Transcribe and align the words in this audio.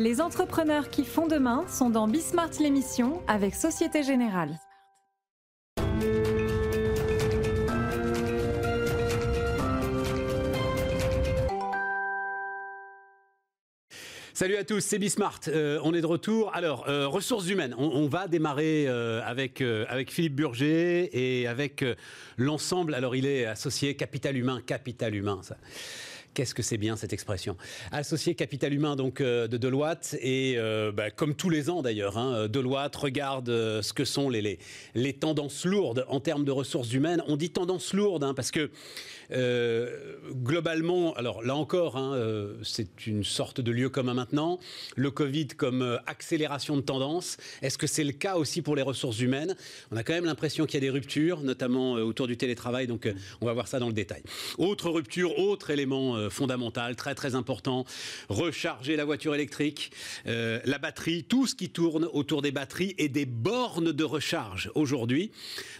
Les 0.00 0.22
entrepreneurs 0.22 0.88
qui 0.88 1.04
font 1.04 1.26
demain 1.26 1.66
sont 1.68 1.90
dans 1.90 2.08
Bismart 2.08 2.52
l'émission 2.58 3.20
avec 3.28 3.54
Société 3.54 4.02
Générale. 4.02 4.58
Salut 14.32 14.56
à 14.56 14.64
tous, 14.64 14.80
c'est 14.80 14.98
Bismart. 14.98 15.40
Euh, 15.48 15.78
on 15.84 15.92
est 15.92 16.00
de 16.00 16.06
retour. 16.06 16.50
Alors, 16.54 16.88
euh, 16.88 17.06
ressources 17.06 17.50
humaines. 17.50 17.74
On, 17.76 18.08
va 18.08 18.26
démarrer 18.26 18.86
euh, 18.88 19.20
avec, 19.22 19.62
Philippe 20.10 20.34
Burger 20.34 21.10
et 21.12 21.46
avec 21.46 21.84
l'ensemble. 22.38 22.94
Alors, 22.94 23.14
il 23.14 23.26
est 23.26 23.44
associé 23.44 23.96
capital 23.96 24.38
humain, 24.38 24.62
capital 24.64 25.14
humain. 25.14 25.40
Ça. 25.42 25.58
Qu'est-ce 26.34 26.54
que 26.54 26.62
c'est 26.62 26.78
bien 26.78 26.96
cette 26.96 27.12
expression? 27.12 27.56
Associé 27.92 28.34
capital 28.34 28.72
humain 28.72 28.96
donc 28.96 29.22
de 29.22 29.46
Deloitte 29.46 30.16
et 30.20 30.56
bah, 30.94 31.10
comme 31.10 31.34
tous 31.34 31.50
les 31.50 31.70
ans 31.70 31.82
d'ailleurs, 31.82 32.18
hein, 32.18 32.48
Deloitte 32.48 32.94
regarde 32.96 33.48
ce 33.48 33.92
que 33.92 34.04
sont 34.04 34.28
les, 34.28 34.58
les, 34.94 35.12
tendances 35.12 35.64
lourdes 35.64 36.04
en 36.08 36.20
termes 36.20 36.44
de 36.44 36.52
ressources 36.52 36.92
humaines. 36.92 37.22
On 37.26 37.36
dit 37.36 37.50
tendances 37.50 37.92
lourdes 37.92 38.24
hein, 38.24 38.34
parce 38.34 38.50
que 38.50 38.70
euh, 39.32 40.16
globalement, 40.32 41.14
alors 41.14 41.42
là 41.42 41.54
encore, 41.54 41.96
hein, 41.96 42.14
euh, 42.14 42.54
c'est 42.62 43.06
une 43.06 43.24
sorte 43.24 43.60
de 43.60 43.70
lieu 43.70 43.88
commun 43.88 44.14
maintenant. 44.14 44.58
Le 44.96 45.10
Covid 45.10 45.48
comme 45.48 45.82
euh, 45.82 45.98
accélération 46.06 46.76
de 46.76 46.80
tendance. 46.80 47.36
Est-ce 47.62 47.78
que 47.78 47.86
c'est 47.86 48.04
le 48.04 48.12
cas 48.12 48.36
aussi 48.36 48.62
pour 48.62 48.76
les 48.76 48.82
ressources 48.82 49.20
humaines? 49.20 49.54
On 49.92 49.96
a 49.96 50.02
quand 50.02 50.12
même 50.12 50.24
l'impression 50.24 50.66
qu'il 50.66 50.74
y 50.74 50.78
a 50.78 50.80
des 50.80 50.90
ruptures, 50.90 51.42
notamment 51.42 51.92
autour 51.92 52.26
du 52.26 52.36
télétravail. 52.36 52.86
Donc, 52.86 53.08
on 53.40 53.46
va 53.46 53.52
voir 53.52 53.68
ça 53.68 53.78
dans 53.78 53.86
le 53.86 53.92
détail. 53.92 54.22
Autre 54.58 54.90
rupture, 54.90 55.38
autre 55.38 55.70
élément 55.70 56.16
fondamental, 56.28 56.96
très 56.96 57.14
très 57.14 57.34
important 57.34 57.84
recharger 58.28 58.96
la 58.96 59.04
voiture 59.04 59.34
électrique, 59.34 59.92
la 60.26 60.78
batterie, 60.78 61.24
tout 61.24 61.46
ce 61.46 61.54
qui 61.54 61.70
tourne 61.70 62.08
autour 62.12 62.42
des 62.42 62.52
batteries 62.52 62.94
et 62.98 63.08
des 63.08 63.26
bornes 63.26 63.92
de 63.92 64.04
recharge 64.04 64.70
aujourd'hui. 64.74 65.30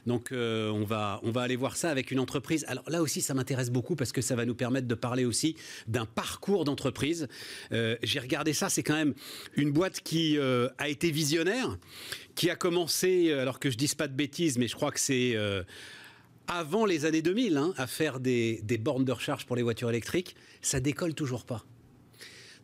Donc, 0.06 0.30
on 0.32 0.84
va 0.84 1.20
on 1.22 1.30
va 1.30 1.42
aller 1.42 1.56
voir 1.56 1.76
ça 1.76 1.90
avec 1.90 2.10
une 2.10 2.20
entreprise. 2.20 2.64
Alors 2.68 2.88
là 2.88 3.02
aussi, 3.02 3.20
ça 3.20 3.34
m'intéresse 3.34 3.70
beaucoup 3.70 3.96
parce 3.96 4.12
que 4.12 4.20
ça 4.20 4.34
va 4.34 4.44
nous 4.44 4.54
permettre 4.54 4.86
de 4.86 4.94
parler 4.94 5.24
aussi 5.24 5.56
d'un 5.86 6.06
parcours 6.06 6.64
d'entreprise. 6.64 7.28
Euh, 7.72 7.96
j'ai 8.02 8.20
regardé 8.20 8.52
ça, 8.52 8.68
c'est 8.68 8.82
quand 8.82 8.94
même 8.94 9.14
une 9.56 9.72
boîte 9.72 10.00
qui 10.00 10.38
euh, 10.38 10.68
a 10.78 10.88
été 10.88 11.10
visionnaire, 11.10 11.78
qui 12.34 12.50
a 12.50 12.56
commencé, 12.56 13.30
euh, 13.30 13.42
alors 13.42 13.58
que 13.58 13.70
je 13.70 13.76
dise 13.76 13.94
pas 13.94 14.08
de 14.08 14.14
bêtises, 14.14 14.58
mais 14.58 14.68
je 14.68 14.74
crois 14.74 14.90
que 14.90 15.00
c'est 15.00 15.36
avant 16.50 16.84
les 16.84 17.04
années 17.04 17.22
2000, 17.22 17.56
hein, 17.56 17.72
à 17.76 17.86
faire 17.86 18.20
des, 18.20 18.60
des 18.62 18.76
bornes 18.76 19.04
de 19.04 19.12
recharge 19.12 19.46
pour 19.46 19.56
les 19.56 19.62
voitures 19.62 19.88
électriques. 19.88 20.36
Ça 20.60 20.80
décolle 20.80 21.14
toujours 21.14 21.44
pas. 21.44 21.64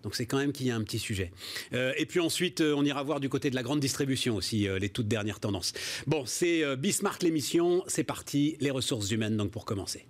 Donc 0.02 0.14
c'est 0.14 0.26
quand 0.26 0.38
même 0.38 0.52
qu'il 0.52 0.66
y 0.66 0.70
a 0.70 0.76
un 0.76 0.82
petit 0.82 0.98
sujet. 0.98 1.32
et 1.72 2.06
puis 2.06 2.20
ensuite, 2.20 2.60
on 2.60 2.84
ira 2.84 3.02
voir 3.02 3.18
du 3.18 3.28
côté 3.28 3.50
de 3.50 3.56
la 3.56 3.64
grande 3.64 3.80
distribution 3.80 4.36
aussi 4.36 4.68
les 4.78 4.88
toutes 4.88 5.08
dernières 5.08 5.40
tendances. 5.40 5.72
Bon, 6.06 6.24
c'est 6.26 6.76
Bismarck 6.76 7.24
l'émission, 7.24 7.82
c'est 7.88 8.04
parti, 8.04 8.56
les 8.60 8.70
ressources 8.70 9.10
humaines 9.10 9.36
donc 9.36 9.50
pour 9.50 9.64
commencer. 9.64 10.06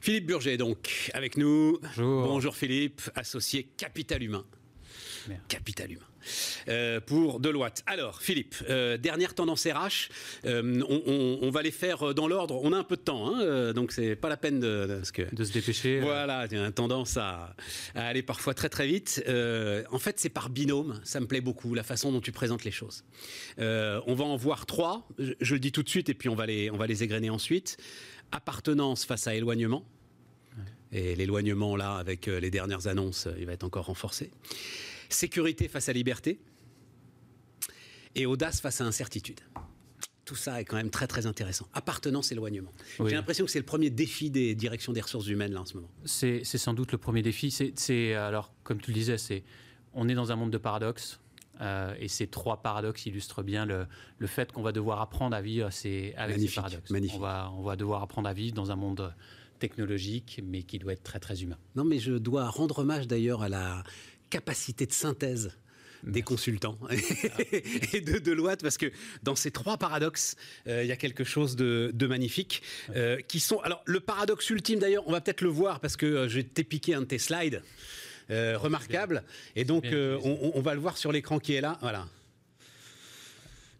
Philippe 0.00 0.26
Burger, 0.26 0.56
donc, 0.56 1.10
avec 1.12 1.36
nous. 1.36 1.78
Bonjour. 1.82 2.26
Bonjour 2.26 2.56
Philippe, 2.56 3.02
associé 3.14 3.64
Capital 3.76 4.22
Humain. 4.22 4.46
Capital 5.48 5.92
Humain. 5.92 6.08
Euh, 6.68 7.00
pour 7.00 7.40
Deloitte. 7.40 7.82
Alors, 7.86 8.20
Philippe, 8.20 8.56
euh, 8.68 8.96
dernière 8.96 9.34
tendance 9.34 9.66
RH. 9.66 10.10
Euh, 10.44 10.82
on, 10.88 11.50
va 11.50 11.62
les 11.62 11.70
faire 11.70 12.14
dans 12.14 12.28
l'ordre. 12.28 12.60
On 12.62 12.72
a 12.72 12.76
un 12.76 12.84
peu 12.84 12.96
de 12.96 13.02
temps, 13.02 13.34
hein, 13.34 13.72
donc 13.72 13.92
c'est 13.92 14.16
pas 14.16 14.28
la 14.28 14.36
peine 14.36 14.60
de, 14.60 15.00
de, 15.32 15.44
se 15.44 15.52
dépêcher. 15.52 16.00
Voilà, 16.00 16.46
il 16.50 16.58
y 16.58 16.60
a 16.60 16.70
tendance 16.70 17.16
à, 17.16 17.54
aller 17.94 18.22
parfois 18.22 18.54
très 18.54 18.68
très 18.68 18.86
vite. 18.86 19.22
en 19.26 19.98
fait, 19.98 20.20
c'est 20.20 20.28
par 20.28 20.50
binôme. 20.50 21.00
Ça 21.04 21.20
me 21.20 21.26
plaît 21.26 21.40
beaucoup 21.40 21.74
la 21.74 21.82
façon 21.82 22.12
dont 22.12 22.20
tu 22.20 22.32
présentes 22.32 22.64
les 22.64 22.70
choses. 22.70 23.04
on 23.58 24.14
va 24.14 24.24
en 24.24 24.36
voir 24.36 24.66
trois. 24.66 25.08
Je, 25.18 25.32
je, 25.40 25.54
le 25.54 25.60
dis 25.60 25.72
tout 25.72 25.82
de 25.82 25.88
suite 25.88 26.08
et 26.08 26.14
puis 26.14 26.28
on 26.28 26.34
va 26.34 26.46
les 26.46 26.70
on 26.70 26.76
va 26.76 26.86
les 26.86 27.02
égrener 27.02 27.30
ensuite. 27.30 27.76
Appartenance 28.32 29.04
face 29.04 29.26
à 29.26 29.34
éloignement. 29.34 29.84
Et 30.90 31.14
l'éloignement, 31.16 31.76
là, 31.76 31.96
avec 31.96 32.26
les 32.26 32.50
dernières 32.50 32.86
annonces, 32.86 33.28
il 33.38 33.44
va 33.44 33.52
être 33.52 33.64
encore 33.64 33.86
renforcé. 33.86 34.30
Sécurité 35.08 35.68
face 35.68 35.88
à 35.88 35.92
liberté. 35.92 36.40
Et 38.14 38.26
audace 38.26 38.60
face 38.60 38.80
à 38.80 38.84
incertitude. 38.84 39.40
Tout 40.24 40.34
ça 40.34 40.60
est 40.60 40.64
quand 40.64 40.76
même 40.76 40.90
très 40.90 41.06
très 41.06 41.26
intéressant. 41.26 41.68
Appartenance, 41.72 42.32
éloignement. 42.32 42.72
J'ai 43.06 43.14
l'impression 43.14 43.44
que 43.46 43.50
c'est 43.50 43.58
le 43.58 43.64
premier 43.64 43.90
défi 43.90 44.30
des 44.30 44.54
directions 44.54 44.92
des 44.92 45.00
ressources 45.00 45.26
humaines 45.28 45.52
là 45.52 45.62
en 45.62 45.64
ce 45.64 45.74
moment. 45.74 45.90
C'est 46.04 46.44
sans 46.44 46.74
doute 46.74 46.92
le 46.92 46.98
premier 46.98 47.22
défi. 47.22 47.50
C'est 47.50 48.14
alors 48.14 48.52
comme 48.62 48.80
tu 48.80 48.90
le 48.90 48.94
disais, 48.94 49.18
c'est 49.18 49.44
on 49.94 50.08
est 50.08 50.14
dans 50.14 50.30
un 50.32 50.36
monde 50.36 50.50
de 50.50 50.58
paradoxes. 50.58 51.20
Euh, 51.60 51.94
et 51.98 52.06
ces 52.06 52.28
trois 52.28 52.62
paradoxes 52.62 53.06
illustrent 53.06 53.42
bien 53.42 53.66
le, 53.66 53.86
le 54.18 54.26
fait 54.28 54.52
qu'on 54.52 54.62
va 54.62 54.70
devoir 54.70 55.00
apprendre 55.00 55.34
à 55.34 55.40
vivre 55.40 55.70
ces, 55.70 56.14
avec 56.16 56.38
ces 56.38 56.54
paradoxes. 56.54 56.92
On, 57.14 57.18
va, 57.18 57.50
on 57.56 57.62
va 57.62 57.74
devoir 57.74 58.02
apprendre 58.02 58.28
à 58.28 58.32
vivre 58.32 58.54
dans 58.54 58.70
un 58.70 58.76
monde 58.76 59.12
technologique, 59.58 60.40
mais 60.44 60.62
qui 60.62 60.78
doit 60.78 60.92
être 60.92 61.02
très 61.02 61.18
très 61.18 61.42
humain. 61.42 61.58
Non, 61.74 61.84
mais 61.84 61.98
je 61.98 62.12
dois 62.12 62.48
rendre 62.48 62.78
hommage 62.78 63.08
d'ailleurs 63.08 63.42
à 63.42 63.48
la 63.48 63.82
capacité 64.30 64.86
de 64.86 64.92
synthèse 64.92 65.52
des 66.04 66.22
consultants 66.22 66.78
et 67.92 68.00
de 68.00 68.18
Deloitte, 68.18 68.62
parce 68.62 68.76
que 68.76 68.90
dans 69.22 69.34
ces 69.34 69.50
trois 69.50 69.76
paradoxes, 69.78 70.36
euh, 70.66 70.84
il 70.84 70.88
y 70.88 70.92
a 70.92 70.96
quelque 70.96 71.24
chose 71.24 71.56
de, 71.56 72.06
magnifique, 72.06 72.62
euh, 72.94 73.20
qui 73.26 73.40
sont... 73.40 73.58
Alors, 73.60 73.82
le 73.84 74.00
paradoxe 74.00 74.48
ultime, 74.50 74.78
d'ailleurs, 74.78 75.02
on 75.06 75.12
va 75.12 75.20
peut-être 75.20 75.40
le 75.40 75.48
voir, 75.48 75.80
parce 75.80 75.96
que 75.96 76.06
euh, 76.06 76.28
je 76.28 76.40
t'ai 76.40 76.64
piqué 76.64 76.94
un 76.94 77.00
de 77.00 77.06
tes 77.06 77.18
slides, 77.18 77.62
remarquable, 78.30 79.24
et 79.56 79.64
donc 79.64 79.86
on, 79.90 80.52
on, 80.54 80.60
va 80.60 80.74
le 80.74 80.80
voir 80.80 80.98
sur 80.98 81.12
l'écran 81.12 81.38
qui 81.38 81.54
est 81.54 81.62
là, 81.62 81.78
voilà 81.80 82.06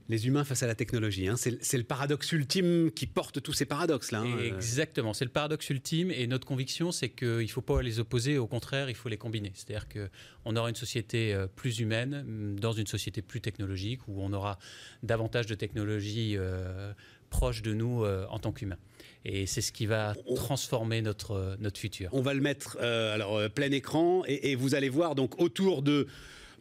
les 0.09 0.27
humains 0.27 0.45
face 0.45 0.63
à 0.63 0.67
la 0.67 0.75
technologie. 0.75 1.29
Hein. 1.29 1.37
C'est 1.37 1.77
le 1.77 1.85
paradoxe 1.85 2.33
ultime 2.33 2.91
qui 2.91 3.07
porte 3.07 3.43
tous 3.43 3.53
ces 3.53 3.67
paradoxes-là. 3.67 4.21
Hein. 4.21 4.39
Exactement, 4.39 5.13
c'est 5.13 5.25
le 5.25 5.31
paradoxe 5.31 5.69
ultime 5.71 6.11
et 6.11 6.27
notre 6.27 6.47
conviction, 6.47 6.93
c'est 6.93 7.11
qu'il 7.11 7.29
ne 7.29 7.47
faut 7.47 7.61
pas 7.61 7.83
les 7.83 8.01
opposer, 8.01 8.39
au 8.39 8.47
contraire, 8.47 8.89
il 8.89 8.97
faut 8.97 9.09
les 9.09 9.19
combiner. 9.19 9.53
C'est-à-dire 9.55 9.87
qu'on 9.89 10.57
aura 10.57 10.71
une 10.71 10.75
société 10.75 11.35
euh, 11.35 11.47
plus 11.47 11.81
humaine 11.81 12.25
mm, 12.27 12.61
dans 12.61 12.73
une 12.73 12.87
société 12.87 13.21
plus 13.21 13.41
technologique 13.41 14.01
où 14.09 14.23
on 14.23 14.33
aura 14.33 14.59
davantage 15.03 15.47
de 15.47 15.55
technologies 15.55 16.37
euh, 16.37 16.93
proches 17.29 17.61
de 17.61 17.75
nous 17.75 18.05
euh, 18.05 18.25
en 18.31 18.39
tant 18.39 18.53
qu'humains. 18.53 18.79
Et 19.27 19.47
c'est 19.47 19.61
ce 19.61 19.73
qui 19.73 19.85
va 19.85 20.15
transformer 20.37 21.03
notre, 21.03 21.57
notre 21.61 21.79
futur. 21.79 22.09
On 22.13 22.23
va 22.23 22.33
le 22.33 22.41
mettre 22.41 22.79
alors 22.79 23.51
plein 23.51 23.71
écran 23.73 24.23
et, 24.27 24.53
et 24.53 24.55
vous 24.55 24.75
allez 24.75 24.89
voir 24.89 25.15
donc 25.15 25.39
autour 25.41 25.83
de 25.83 26.07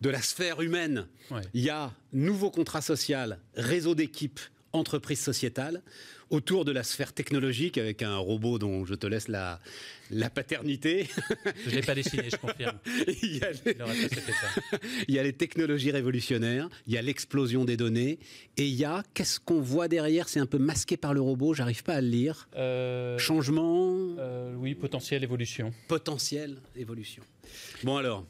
de 0.02 0.10
la 0.10 0.22
sphère 0.22 0.62
humaine, 0.62 1.08
il 1.54 1.62
y 1.62 1.70
a 1.70 1.92
nouveau 2.14 2.52
contrat 2.52 2.82
social, 2.82 3.40
réseau 3.56 3.96
d'équipe, 3.96 4.40
entreprise 4.74 5.20
sociétale, 5.20 5.82
autour 6.30 6.66
de 6.66 6.74
la 6.74 6.84
sphère 6.84 7.14
technologique 7.14 7.78
avec 7.78 8.02
un 8.04 8.18
robot 8.18 8.60
dont 8.60 8.86
je 8.86 8.96
te 8.96 9.08
laisse 9.08 9.30
la, 9.30 9.62
la 10.12 10.30
paternité. 10.30 11.08
Je 11.66 11.70
ne 11.70 11.76
l'ai 11.76 11.82
pas 11.82 11.96
dessiné, 11.96 12.24
je 12.30 12.36
confirme. 12.36 12.78
il, 13.24 13.38
y 13.38 13.44
a 13.44 13.52
les... 13.52 13.78
il 15.08 15.16
y 15.16 15.20
a 15.20 15.24
les 15.24 15.32
technologies 15.34 15.92
révolutionnaires, 15.92 16.68
il 16.86 16.94
y 16.94 16.98
a 16.98 17.02
l'explosion 17.02 17.64
des 17.64 17.78
données, 17.78 18.20
et 18.58 18.66
il 18.68 18.76
y 18.76 18.84
a, 18.84 19.04
qu'est-ce 19.14 19.40
qu'on 19.40 19.62
voit 19.62 19.88
derrière 19.88 20.28
C'est 20.28 20.42
un 20.42 20.46
peu 20.46 20.58
masqué 20.58 20.98
par 20.98 21.14
le 21.14 21.22
robot, 21.22 21.54
j'arrive 21.54 21.84
pas 21.84 21.94
à 21.94 22.02
le 22.02 22.10
lire. 22.10 22.50
Euh, 22.58 23.18
Changement? 23.18 23.96
euh, 24.20 24.54
Oui, 24.58 24.76
potentiel 24.76 25.24
évolution. 25.24 25.74
Potentiel 25.88 26.58
évolution. 26.76 27.24
Bon 27.84 27.96
alors, 27.96 28.26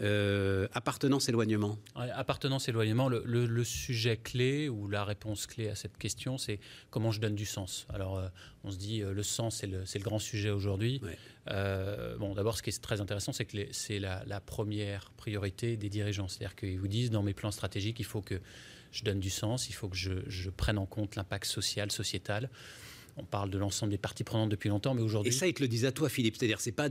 euh, 0.00 0.68
appartenance, 0.74 1.28
éloignement. 1.28 1.78
appartenance, 1.94 2.68
éloignement, 2.68 3.08
le, 3.08 3.64
sujet 3.64 4.16
clé 4.16 4.68
ou 4.68 4.88
la 4.88 5.04
réponse 5.04 5.46
clé 5.46 5.68
à 5.68 5.74
cette 5.74 5.96
question, 5.96 6.36
c'est 6.36 6.60
comment 6.90 7.10
je 7.10 7.20
donne 7.20 7.34
du 7.34 7.46
sens. 7.46 7.86
Alors, 7.92 8.18
euh, 8.18 8.28
on 8.64 8.70
se 8.70 8.76
dit, 8.76 9.02
euh, 9.02 9.12
le 9.12 9.22
sens, 9.22 9.56
c'est 9.56 9.66
le, 9.66 9.80
le, 9.80 10.00
grand 10.00 10.18
sujet 10.18 10.50
aujourd'hui. 10.50 11.00
bon, 11.46 12.34
d'abord, 12.34 12.58
ce 12.58 12.62
qui 12.62 12.70
est 12.70 12.82
très 12.82 13.00
intéressant, 13.00 13.32
c'est 13.32 13.46
que 13.46 13.56
c'est 13.72 13.98
la, 13.98 14.22
la, 14.26 14.40
première 14.40 15.10
priorité 15.16 15.76
des 15.76 15.88
dirigeants. 15.88 16.28
C'est-à-dire 16.28 16.56
qu'ils 16.56 16.78
vous 16.78 16.88
disent, 16.88 17.10
dans 17.10 17.22
mes 17.22 17.34
plans 17.34 17.50
stratégiques, 17.50 17.98
il 17.98 18.06
faut 18.06 18.22
que 18.22 18.40
je 18.92 19.02
donne 19.02 19.20
du 19.20 19.30
sens, 19.30 19.68
il 19.68 19.72
faut 19.72 19.88
que 19.88 19.96
je, 19.96 20.12
je 20.26 20.50
prenne 20.50 20.78
en 20.78 20.86
compte 20.86 21.16
l'impact 21.16 21.46
social, 21.46 21.90
sociétal 21.90 22.50
on 23.16 23.24
parle 23.24 23.50
de 23.50 23.58
l'ensemble 23.58 23.90
des 23.90 23.98
parties 23.98 24.24
prenantes 24.24 24.50
depuis 24.50 24.68
longtemps, 24.68 24.94
mais 24.94 25.02
aujourd'hui. 25.02 25.32
Et 25.32 25.36
ça, 25.36 25.46
ils 25.46 25.54
te 25.54 25.62
le 25.62 25.68
disent 25.68 25.86
à 25.86 25.92
toi, 25.92 26.08
Philippe. 26.08 26.36
C'est-à-dire, 26.36 26.60
c'est 26.60 26.72
pas, 26.72 26.88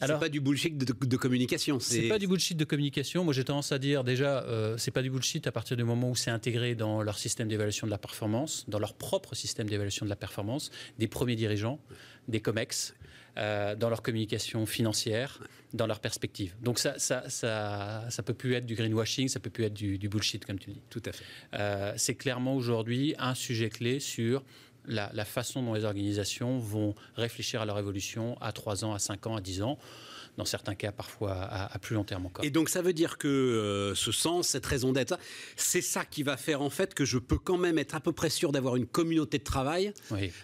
c'est 0.00 0.18
pas 0.18 0.28
du 0.28 0.40
bullshit 0.40 0.78
de, 0.78 0.84
de 0.84 1.16
communication. 1.16 1.78
C'est 1.78 2.08
pas 2.08 2.18
du 2.18 2.26
bullshit 2.26 2.56
de 2.56 2.64
communication. 2.64 3.24
Moi, 3.24 3.34
j'ai 3.34 3.44
tendance 3.44 3.72
à 3.72 3.78
dire 3.78 4.02
déjà, 4.02 4.42
euh, 4.44 4.78
c'est 4.78 4.90
pas 4.90 5.02
du 5.02 5.10
bullshit 5.10 5.46
à 5.46 5.52
partir 5.52 5.76
du 5.76 5.84
moment 5.84 6.10
où 6.10 6.16
c'est 6.16 6.30
intégré 6.30 6.74
dans 6.74 7.02
leur 7.02 7.18
système 7.18 7.48
d'évaluation 7.48 7.86
de 7.86 7.90
la 7.90 7.98
performance, 7.98 8.64
dans 8.68 8.78
leur 8.78 8.94
propre 8.94 9.34
système 9.34 9.68
d'évaluation 9.68 10.06
de 10.06 10.10
la 10.10 10.16
performance, 10.16 10.70
des 10.98 11.08
premiers 11.08 11.36
dirigeants, 11.36 11.80
des 12.28 12.40
COMEX, 12.40 12.94
euh, 13.38 13.76
dans 13.76 13.88
leur 13.88 14.02
communication 14.02 14.66
financière, 14.66 15.38
dans 15.72 15.86
leur 15.86 16.00
perspective. 16.00 16.54
Donc 16.60 16.80
ça, 16.80 16.98
ça, 16.98 17.28
ça, 17.28 18.04
ça 18.10 18.22
peut 18.24 18.34
plus 18.34 18.54
être 18.54 18.66
du 18.66 18.74
greenwashing, 18.74 19.28
ça 19.28 19.38
peut 19.38 19.50
plus 19.50 19.64
être 19.64 19.74
du, 19.74 20.08
bullshit, 20.08 20.44
comme 20.44 20.58
tu 20.58 20.70
le 20.70 20.74
dis. 20.74 20.82
Tout 20.90 21.02
à 21.04 21.12
fait. 21.12 21.24
Euh, 21.54 21.92
c'est 21.96 22.16
clairement 22.16 22.56
aujourd'hui 22.56 23.14
un 23.18 23.34
sujet 23.34 23.68
clé 23.68 24.00
sur 24.00 24.42
la, 24.88 25.10
la 25.12 25.24
façon 25.24 25.62
dont 25.62 25.74
les 25.74 25.84
organisations 25.84 26.58
vont 26.58 26.94
réfléchir 27.16 27.60
à 27.60 27.66
leur 27.66 27.78
évolution 27.78 28.36
à 28.40 28.52
3 28.52 28.84
ans, 28.84 28.94
à 28.94 28.98
5 28.98 29.26
ans, 29.26 29.36
à 29.36 29.40
10 29.40 29.62
ans 29.62 29.78
dans 30.38 30.44
certains 30.44 30.76
cas 30.76 30.92
parfois 30.92 31.32
à, 31.32 31.78
plus 31.80 31.94
long 31.94 32.04
terme 32.04 32.26
encore. 32.26 32.44
Et 32.44 32.50
donc 32.50 32.68
ça 32.68 32.80
veut 32.80 32.92
dire 32.92 33.18
que 33.18 33.28
euh, 33.28 33.94
ce 33.94 34.12
sens, 34.12 34.48
cette 34.48 34.64
raison 34.64 34.92
d'être, 34.92 35.18
c'est 35.56 35.82
ça 35.82 36.04
qui 36.04 36.22
va 36.22 36.36
faire 36.36 36.62
en 36.62 36.70
fait 36.70 36.94
que 36.94 37.04
je 37.04 37.18
peux 37.18 37.38
quand 37.38 37.58
même 37.58 37.76
être 37.76 37.96
à 37.96 38.00
peu 38.00 38.12
près 38.12 38.30
sûr 38.30 38.52
d'avoir 38.52 38.76
une 38.76 38.86
communauté 38.86 39.38
de 39.38 39.44
travail, 39.44 39.92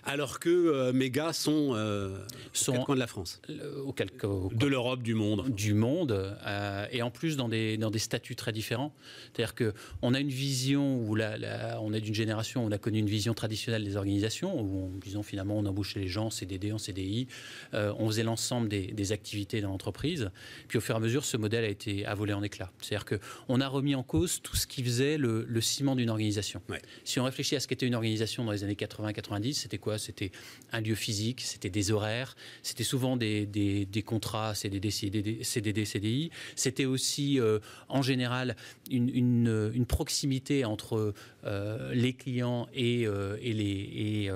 alors 0.05 0.41
que 0.41 0.50
euh, 0.50 0.93
mes 0.93 1.11
gars 1.11 1.32
sont, 1.32 1.73
euh, 1.75 2.19
sont 2.52 2.75
coins 2.82 2.96
de 2.96 3.00
la 3.00 3.06
France, 3.06 3.41
au 3.85 3.94
de 4.52 4.67
l'Europe, 4.67 5.02
du 5.02 5.14
monde, 5.14 5.49
du 5.55 5.75
monde, 5.75 6.37
euh, 6.44 6.87
et 6.91 7.02
en 7.02 7.11
plus 7.11 7.37
dans 7.37 7.49
des 7.49 7.76
dans 7.76 7.91
des 7.91 8.00
statuts 8.00 8.37
très 8.37 8.52
différents. 8.52 8.93
C'est-à-dire 9.32 9.55
que 9.55 9.75
on 10.02 10.12
a 10.12 10.19
une 10.20 10.29
vision 10.29 10.99
où 10.99 11.14
la, 11.14 11.79
on 11.81 11.93
est 11.93 12.00
d'une 12.00 12.14
génération 12.14 12.64
où 12.64 12.67
on 12.67 12.73
a 12.73 12.79
connu 12.79 12.99
une 12.99 13.08
vision 13.08 13.32
traditionnelle 13.32 13.85
des 13.85 13.96
organisations 13.96 14.61
où 14.61 14.91
on, 14.93 14.99
disons 14.99 15.23
finalement 15.23 15.56
on 15.56 15.67
embauchait 15.67 16.00
les 16.00 16.08
gens 16.08 16.31
CDD 16.31 16.73
en 16.73 16.79
CDI, 16.79 17.29
on 17.73 18.06
faisait 18.08 18.25
l'ensemble 18.25 18.69
des, 18.69 18.88
des 18.88 19.12
activités 19.12 19.61
dans 19.61 19.73
puis 20.69 20.78
au 20.78 20.81
fur 20.81 20.94
et 20.94 20.98
à 20.98 21.00
mesure, 21.00 21.25
ce 21.25 21.36
modèle 21.36 21.64
a 21.64 21.69
été 21.69 22.06
à 22.06 22.14
volé 22.14 22.32
en 22.32 22.42
éclats. 22.42 22.70
C'est-à-dire 22.81 23.04
qu'on 23.04 23.60
a 23.60 23.69
remis 23.69 23.94
en 23.94 24.02
cause 24.02 24.40
tout 24.42 24.56
ce 24.56 24.66
qui 24.66 24.82
faisait 24.82 25.19
le, 25.19 25.60
ciment 25.60 25.96
d'une 25.96 26.10
organisation. 26.10 26.60
Si 27.04 27.20
on 27.20 27.25
réfléchit 27.25 27.56
à 27.56 27.60
ce 27.60 27.69
qu'était 27.69 27.86
une 27.86 27.94
organisation 27.94 28.44
dans 28.44 28.52
les 28.52 28.64
années 28.64 28.75
80-90, 28.75 29.54
c'était 29.54 29.78
quoi? 29.78 29.98
C'était 29.98 30.31
un 30.72 30.81
lieu 30.81 30.94
physique, 30.94 31.40
c'était 31.40 31.70
des 31.70 31.90
horaires, 31.90 32.36
c'était 32.62 32.84
souvent 32.84 33.16
des, 33.16 33.46
des, 33.46 34.02
contrats 34.02 34.54
CDD, 34.54 34.90
CDD, 34.90 35.84
CDI. 35.84 36.31
C'était 36.56 36.84
aussi, 36.84 37.40
euh, 37.40 37.58
en 37.88 38.02
général, 38.02 38.56
une, 38.90 39.08
une, 39.08 39.86
proximité 39.86 40.64
entre 40.64 41.14
euh, 41.44 41.94
les 41.94 42.14
clients 42.14 42.69
et, 42.75 43.06
euh, 43.06 43.36
et, 43.40 43.52
les, 43.52 43.64
et 43.64 44.31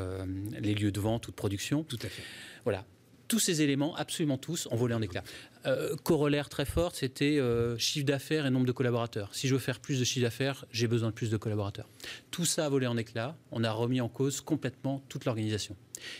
les 0.60 0.74
lieux 0.74 0.92
de 0.92 1.00
vente 1.00 1.28
ou 1.28 1.30
de 1.30 1.36
production. 1.36 1.82
Tout 1.84 1.98
à 2.02 2.08
fait. 2.08 2.22
Voilà 2.64 2.84
tous 3.28 3.38
ces 3.38 3.62
éléments, 3.62 3.94
absolument 3.96 4.38
tous, 4.38 4.66
ont 4.70 4.76
volé 4.76 4.94
en 4.94 5.02
éclats. 5.02 5.22
Euh, 5.66 5.94
corollaire 5.96 6.48
très 6.48 6.64
forte, 6.64 6.96
c'était 6.96 7.38
euh, 7.38 7.76
chiffre 7.78 8.06
d'affaires 8.06 8.46
et 8.46 8.50
nombre 8.50 8.66
de 8.66 8.72
collaborateurs. 8.72 9.34
Si 9.34 9.48
je 9.48 9.54
veux 9.54 9.60
faire 9.60 9.80
plus 9.80 10.00
de 10.00 10.04
chiffre 10.04 10.24
d'affaires, 10.24 10.64
j'ai 10.72 10.86
besoin 10.86 11.10
de 11.10 11.14
plus 11.14 11.30
de 11.30 11.36
collaborateurs. 11.36 11.88
Tout 12.30 12.46
ça 12.46 12.66
a 12.66 12.68
volé 12.68 12.86
en 12.86 12.96
éclats. 12.96 13.36
On 13.52 13.64
a 13.64 13.70
remis 13.70 14.00
en 14.00 14.08
cause 14.08 14.40
complètement 14.40 15.02
toute 15.08 15.26
l'organisation. 15.26 15.76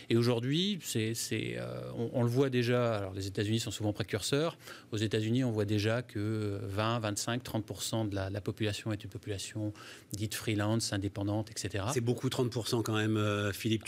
Et 0.09 0.17
aujourd'hui, 0.17 0.79
c'est, 0.81 1.13
euh, 1.57 1.81
on, 2.13 2.23
le 2.23 2.29
voit 2.29 2.49
déjà, 2.49 2.97
alors 2.97 3.13
les 3.13 3.27
États-Unis 3.27 3.59
sont 3.59 3.71
souvent 3.71 3.93
précurseurs. 3.93 4.57
Aux 4.91 4.97
États-Unis, 4.97 5.43
on 5.43 5.51
voit 5.51 5.65
déjà 5.65 6.01
que 6.01 6.59
20, 6.63 6.99
25, 6.99 7.43
30% 7.43 8.09
de 8.09 8.15
la, 8.15 8.41
population 8.41 8.91
est 8.91 9.03
une 9.03 9.09
population 9.09 9.73
dite 10.13 10.33
freelance, 10.33 10.93
indépendante, 10.93 11.51
etc. 11.51 11.85
C'est 11.93 12.01
beaucoup 12.01 12.29
30% 12.29 12.81
quand 12.81 12.95
même, 12.95 13.17
euh, 13.17 13.51
Philippe. 13.51 13.83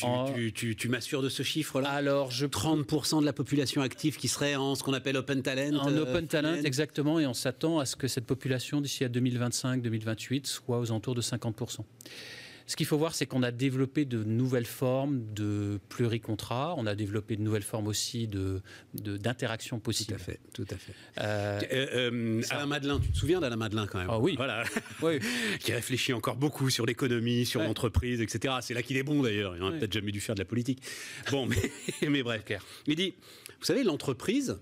Tu, 0.53 0.75
tu, 0.75 0.89
m'assures 0.89 1.21
de 1.21 1.29
ce 1.29 1.43
chiffre-là? 1.43 1.89
Alors, 1.89 2.31
je... 2.31 2.45
30% 2.45 3.21
de 3.21 3.25
la 3.25 3.33
population 3.33 3.81
active 3.81 4.17
qui 4.17 4.27
serait 4.27 4.55
en 4.55 4.75
ce 4.75 4.83
qu'on 4.83 4.93
appelle 4.93 5.17
open 5.17 5.41
talent. 5.41 5.77
En 5.77 5.91
euh, 5.91 6.03
open 6.03 6.27
talent, 6.27 6.55
exactement. 6.55 7.19
Et 7.19 7.25
on 7.25 7.33
s'attend 7.33 7.79
à 7.79 7.85
ce 7.85 7.95
que 7.95 8.07
cette 8.07 8.25
population, 8.25 8.81
d'ici 8.81 9.03
à 9.03 9.09
2025-2028, 9.09 10.45
soit 10.45 10.79
aux 10.79 10.91
alentours 10.91 11.15
de 11.15 11.21
50%. 11.21 11.79
Ce 12.71 12.77
qu'il 12.77 12.85
faut 12.85 12.97
voir, 12.97 13.13
c'est 13.15 13.25
qu'on 13.25 13.43
a 13.43 13.51
développé 13.51 14.05
de 14.05 14.23
nouvelles 14.23 14.65
formes 14.65 15.25
de 15.33 15.77
pluricontrats, 15.89 16.73
on 16.77 16.85
a 16.85 16.95
développé 16.95 17.35
de 17.35 17.41
nouvelles 17.41 17.63
formes 17.63 17.87
aussi 17.87 18.29
de, 18.29 18.61
d'interaction 18.93 19.81
possible. 19.81 20.13
Tout 20.13 20.15
à 20.15 20.17
fait, 20.23 20.39
tout 20.53 20.65
à 20.71 20.77
fait. 20.77 20.93
Euh, 21.17 21.59
euh, 21.69 22.11
euh, 22.11 22.41
Alain 22.49 22.67
Madelin, 22.67 23.01
tu 23.01 23.11
te 23.11 23.17
souviens 23.17 23.41
d'Alain 23.41 23.57
Madelin 23.57 23.87
quand 23.87 23.99
même 23.99 24.07
Ah 24.09 24.19
oui. 24.19 24.35
Voilà. 24.37 24.63
oui. 25.01 25.19
qui 25.59 25.73
réfléchit 25.73 26.13
encore 26.13 26.37
beaucoup 26.37 26.69
sur 26.69 26.85
l'économie, 26.85 27.45
sur 27.45 27.61
l'entreprise, 27.61 28.21
etc. 28.21 28.53
C'est 28.61 28.73
là 28.73 28.81
qu'il 28.83 28.95
est 28.95 29.03
bon 29.03 29.21
d'ailleurs. 29.21 29.53
Il 29.57 29.59
n'aurait 29.59 29.77
peut-être 29.77 29.91
jamais 29.91 30.13
dû 30.13 30.21
faire 30.21 30.35
de 30.35 30.39
la 30.39 30.45
politique. 30.45 30.81
Bon, 31.29 31.47
mais, 31.47 31.57
mais 32.09 32.23
bref. 32.23 32.41
Il 32.87 32.95
dit, 32.95 33.15
vous 33.59 33.65
savez, 33.65 33.83
l'entreprise, 33.83 34.61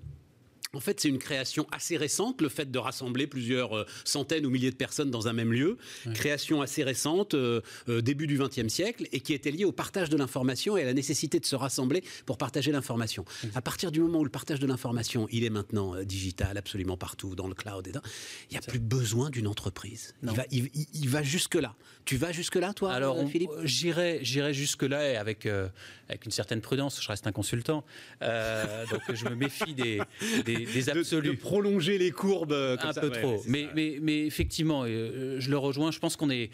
en 0.74 0.80
fait, 0.80 1.00
c'est 1.00 1.10
une 1.10 1.18
création 1.18 1.66
assez 1.71 1.98
récente, 1.98 2.42
le 2.42 2.50
fait 2.50 2.69
de 2.69 2.77
rassembler 2.77 3.25
plusieurs 3.25 3.75
euh, 3.75 3.86
centaines 4.04 4.45
ou 4.45 4.51
milliers 4.51 4.69
de 4.69 4.75
personnes 4.75 5.10
dans 5.10 5.27
un 5.27 5.33
même 5.33 5.51
lieu. 5.51 5.77
Création 6.13 6.62
assez 6.62 6.83
récente, 6.83 7.33
euh, 7.33 7.62
euh, 7.88 8.01
début 8.01 8.27
du 8.27 8.38
XXe 8.38 8.68
siècle, 8.68 9.07
et 9.12 9.19
qui 9.19 9.33
était 9.33 9.50
liée 9.50 9.66
au 9.66 9.71
partage 9.71 10.10
de 10.10 10.18
l'information 10.18 10.77
et 10.77 10.83
à 10.83 10.86
la 10.86 10.94
nécessité 10.94 11.39
de 11.39 11.45
se 11.45 11.56
rassembler 11.56 12.04
pour 12.27 12.38
partager 12.38 12.71
l'information. 12.71 13.25
À 13.56 13.62
partir 13.62 13.92
du 13.92 14.00
moment 14.00 14.19
où 14.19 14.24
le 14.24 14.30
partage 14.30 14.60
de 14.60 14.68
l'information, 14.68 15.27
il 15.31 15.44
est 15.44 15.50
maintenant 15.50 15.95
digital, 16.04 16.57
absolument 16.57 16.98
partout, 16.98 17.36
dans 17.36 17.48
le 17.48 17.56
cloud, 17.56 17.88
et 17.88 17.92
il 17.92 18.51
n'y 18.51 18.57
a 18.57 18.62
plus 18.62 18.80
besoin 18.80 19.30
d'une 19.31 19.48
entreprise. 19.48 20.13
Il 20.24 20.30
va, 20.30 20.44
il, 20.51 21.10
va 21.10 21.24
jusque-là. 21.24 21.75
Tu 22.06 22.18
vas 22.18 22.31
jusque-là, 22.31 22.74
toi, 22.74 22.94
Alors, 22.94 23.27
Philippe 23.27 23.51
J'irai 23.63 24.54
jusque-là, 24.54 25.13
et 25.13 25.16
avec, 25.16 25.48
avec 25.48 26.25
une 26.25 26.31
certaine 26.31 26.62
prudence, 26.62 27.01
je 27.01 27.07
reste 27.07 27.25
un 27.25 27.31
consultant. 27.31 27.83
donc, 28.21 29.01
je 29.13 29.25
me 29.25 29.36
méfie 29.36 29.74
des 29.74 30.00
des, 30.44 30.59
absolus. 30.66 31.24
De, 31.24 31.32
prolonger 31.32 31.98
les 31.98 32.12
courbes 32.12 32.52
euh, 32.52 32.78
un 32.82 32.94
peu 32.94 33.10
trop. 33.10 33.42
mais, 33.48 33.68
mais, 33.76 33.98
mais, 34.02 34.26
effectivement, 34.26 34.84
euh, 34.86 35.40
je 35.40 35.50
le 35.50 35.58
rejoins. 35.58 35.92
Je 35.92 36.00
pense 36.00 36.16
qu'on 36.16 36.30
est 36.30 36.50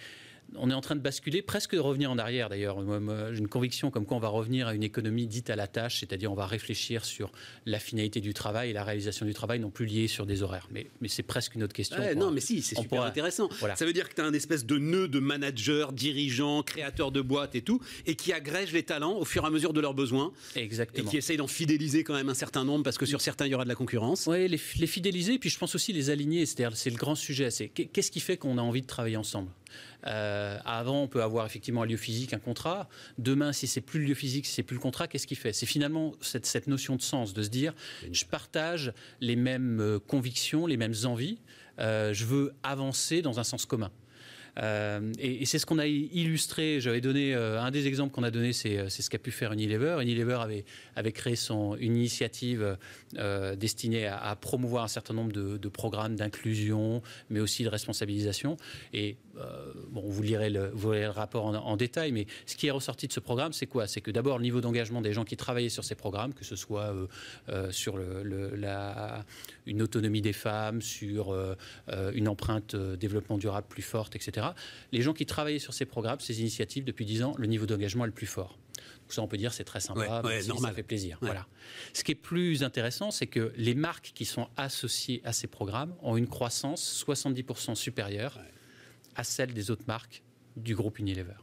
on 0.57 0.69
est 0.69 0.74
en 0.74 0.81
train 0.81 0.95
de 0.95 1.01
basculer, 1.01 1.42
presque 1.42 1.75
de 1.75 1.80
revenir 1.80 2.12
en 2.12 2.18
arrière 2.18 2.50
d'ailleurs. 2.50 2.77
J'ai 3.33 3.39
une 3.39 3.47
conviction 3.47 3.92
comme 3.92 4.06
quoi 4.06 4.18
on 4.18 4.19
va 4.19 4.27
revenir 4.27 4.68
à 4.68 4.75
une 4.75 4.83
économie 4.83 5.27
dite 5.27 5.50
à 5.50 5.56
la 5.56 5.68
tâche, 5.68 6.00
c'est-à-dire 6.00 6.31
on 6.31 6.36
va 6.36 6.45
réfléchir 6.45 7.06
sur 7.06 7.31
la 7.65 7.80
finalité 7.80 8.21
du 8.21 8.33
travail 8.33 8.69
et 8.69 8.74
la 8.74 8.83
réalisation 8.83 9.25
du 9.25 9.33
travail, 9.33 9.59
non 9.59 9.69
plus 9.69 9.86
liée 9.86 10.07
sur 10.07 10.25
des 10.25 10.44
horaires. 10.44 10.68
Mais, 10.71 10.88
mais 11.01 11.07
c'est 11.07 11.24
presque 11.24 11.56
une 11.56 11.63
autre 11.63 11.74
question. 11.74 11.97
non, 12.15 12.31
mais 12.31 12.42
si, 12.42 12.62
c'est 12.62 12.75
super 12.75 13.03
intéressant. 13.03 13.50
Ça 13.75 13.86
veut 13.86 13.94
dire 13.94 14.09
que 14.09 14.15
tu 14.15 14.21
as 14.21 14.25
un 14.25 14.33
espèce 14.33 14.65
de 14.65 14.77
nœud 14.77 15.07
de 15.07 15.19
manager, 15.19 15.92
dirigeant, 15.92 16.63
créateur 16.63 17.12
de 17.12 17.21
boîtes 17.21 17.56
et 17.56 17.62
tout, 17.62 17.81
et 18.06 18.15
qui 18.15 18.33
agrège 18.33 18.71
les 18.71 18.83
talents 18.83 19.18
au 19.18 19.25
fur 19.25 19.44
et 19.44 19.48
à 19.48 19.50
mesure 19.50 19.74
de 19.74 19.81
leurs 19.81 19.94
besoins. 19.94 20.31
Exactement. 20.56 21.07
Et 21.07 21.12
qui 21.12 21.18
essaye 21.18 21.38
d'en 21.38 21.48
fidéliser 21.48 22.03
quand 22.03 22.13
même 22.13 22.30
un 22.30 22.33
certain 22.36 22.63
nombre, 22.63 22.83
parce 22.83 22.98
que 22.98 23.06
sur 23.06 23.21
certains, 23.21 23.45
il 23.45 23.51
y 23.51 23.56
aura 23.56 23.63
de 23.63 23.69
la 23.69 23.75
concurrence. 23.75 24.27
Oui, 24.27 24.48
les, 24.48 24.59
les 24.80 24.88
fidéliser, 24.88 25.39
puis 25.39 25.50
je 25.50 25.57
pense 25.57 25.75
aussi 25.75 25.94
les 25.94 26.09
aligner. 26.09 26.45
C'est-à-dire, 26.45 26.75
c'est 26.77 26.89
le 26.89 26.98
grand 26.98 27.15
sujet. 27.15 27.51
C'est 27.51 27.69
qu'est-ce 27.69 28.12
qui 28.12 28.19
fait 28.19 28.38
qu'on 28.38 28.57
a 28.57 28.62
envie 28.62 28.81
de 28.81 28.88
travailler 28.88 29.18
ensemble? 29.18 29.50
Euh, 30.07 30.57
avant, 30.66 31.04
on 31.04 31.07
peut 31.07 31.24
avoir 31.24 31.46
effectivement 31.46 31.84
un 31.84 31.86
lieu 31.86 31.98
physique, 31.98 32.34
un 32.34 32.40
contrat. 32.40 32.88
Demain, 33.18 33.54
si 33.54 33.68
c'est 33.68 33.81
plus 33.81 34.00
le 34.00 34.06
lieu 34.06 34.13
physique, 34.13 34.46
si 34.46 34.54
c'est 34.54 34.63
plus 34.63 34.75
le 34.75 34.81
contrat, 34.81 35.07
qu'est-ce 35.07 35.28
qu'il 35.28 35.38
fait? 35.38 35.54
C'est 35.54 35.66
finalement 35.66 36.13
cette, 36.22 36.68
notion 36.68 36.96
de 36.96 37.02
sens, 37.02 37.34
de 37.34 37.44
se 37.44 37.50
dire, 37.50 37.74
je 38.12 38.25
partage 38.25 38.94
les 39.19 39.36
mêmes 39.36 39.80
euh, 39.80 40.00
convictions, 40.00 40.68
les 40.68 40.78
mêmes 40.78 40.96
envies. 41.06 41.40
Euh, 41.80 42.13
je 42.13 42.25
veux 42.25 42.54
avancer 42.63 43.22
dans 43.22 43.40
un 43.40 43.44
sens 43.44 43.66
commun. 43.66 43.92
Euh, 44.60 45.12
et, 45.19 45.46
c'est 45.46 45.60
ce 45.60 45.66
qu'on 45.66 45.80
a 45.80 45.88
illustré. 45.88 46.80
J'avais 46.80 47.02
donné 47.02 47.34
euh, 47.34 47.62
un 47.62 47.72
des 47.72 47.88
exemples 47.88 48.13
qu'on 48.13 48.24
a 48.24 48.31
donné, 48.31 48.54
c'est 48.54 48.90
ce 48.90 49.10
qu'a 49.10 49.19
pu 49.19 49.31
faire 49.31 49.52
Unilever. 49.54 49.98
Unilever 50.02 50.63
avait, 50.96 51.12
créé 51.12 51.36
son, 51.36 51.75
une 51.75 51.96
initiative 51.96 52.78
euh, 53.18 53.56
destinée 53.56 54.07
à, 54.07 54.36
promouvoir 54.36 54.84
un 54.84 54.90
certain 54.90 55.13
nombre 55.13 55.31
de, 55.31 55.69
programmes 55.69 56.15
d'inclusion, 56.15 57.01
mais 57.29 57.39
aussi 57.39 57.63
de 57.63 57.70
responsabilisation. 57.70 58.58
Et 58.94 59.18
bon, 59.89 60.03
vous 60.08 60.22
lirez 60.22 60.50
le, 60.50 60.72
rapport 61.10 61.46
en, 61.46 61.77
détail, 61.77 62.12
mais 62.12 62.25
ce 62.46 62.56
qui 62.56 62.68
est 62.68 62.72
ressorti 62.72 63.08
de 63.08 63.13
ce 63.13 63.20
programme, 63.20 63.51
c'est 63.51 63.65
quoi? 63.65 63.88
C'est 63.88 64.01
que 64.01 64.12
d'abord 64.12 64.38
le 64.38 64.44
niveau 64.44 64.62
d'engagement 64.62 65.01
des 65.01 65.12
gens 65.12 65.25
qui 65.25 65.36
travaillaient 65.36 65.70
sur 65.70 65.84
ces 65.84 65.96
programmes, 65.96 66.34
que 66.34 66.46
ce 66.46 66.56
soit 66.56 66.94
sur 67.72 68.00
une 69.65 69.82
autonomie 69.82 70.22
des 70.22 70.34
femmes, 70.34 70.82
sur 70.82 71.36
une 72.13 72.27
empreinte 72.27 72.75
développement 72.75 73.38
durable 73.38 73.68
plus 73.68 73.84
forte, 73.84 74.15
etc 74.15 74.45
les 74.92 75.02
gens 75.02 75.14
qui 75.14 75.25
travaillaient 75.25 75.60
sur 75.60 75.74
ces 75.74 75.86
programmes, 75.86 76.20
ces 76.20 76.42
initiatives 76.42 76.84
depuis 76.84 77.06
10 77.06 77.24
ans, 77.24 77.36
le 77.38 77.48
niveau 77.48 77.66
d'engagement 77.66 78.04
est 78.04 78.08
le 78.08 78.14
plus 78.14 78.28
fort. 78.28 78.60
Donc 78.78 79.14
ça, 79.14 79.22
on 79.22 79.28
peut 79.28 79.38
dire 79.38 79.54
c'est 79.54 79.64
très 79.64 79.80
sympa, 79.80 80.22
ça 80.24 80.74
fait 80.74 80.84
plaisir. 80.84 81.18
Voilà. 81.22 81.48
Ce 81.94 82.04
qui 82.04 82.12
est 82.12 82.16
plus 82.16 82.64
intéressant, 82.64 83.12
c'est 83.12 83.28
que 83.28 83.54
les 83.56 83.75
marques 83.75 84.12
qui 84.16 84.25
sont 84.25 84.48
associées 84.58 85.22
à 85.24 85.32
ces 85.32 85.48
programmes 85.48 85.96
ont 86.02 86.18
une 86.18 86.28
croissance 86.28 87.06
70% 87.08 87.75
supérieure 87.75 88.40
à 89.16 89.24
celle 89.24 89.54
des 89.54 89.72
autres 89.72 89.86
marques 89.88 90.24
du 90.58 90.75
groupe 90.75 91.00
Unilever. 91.00 91.36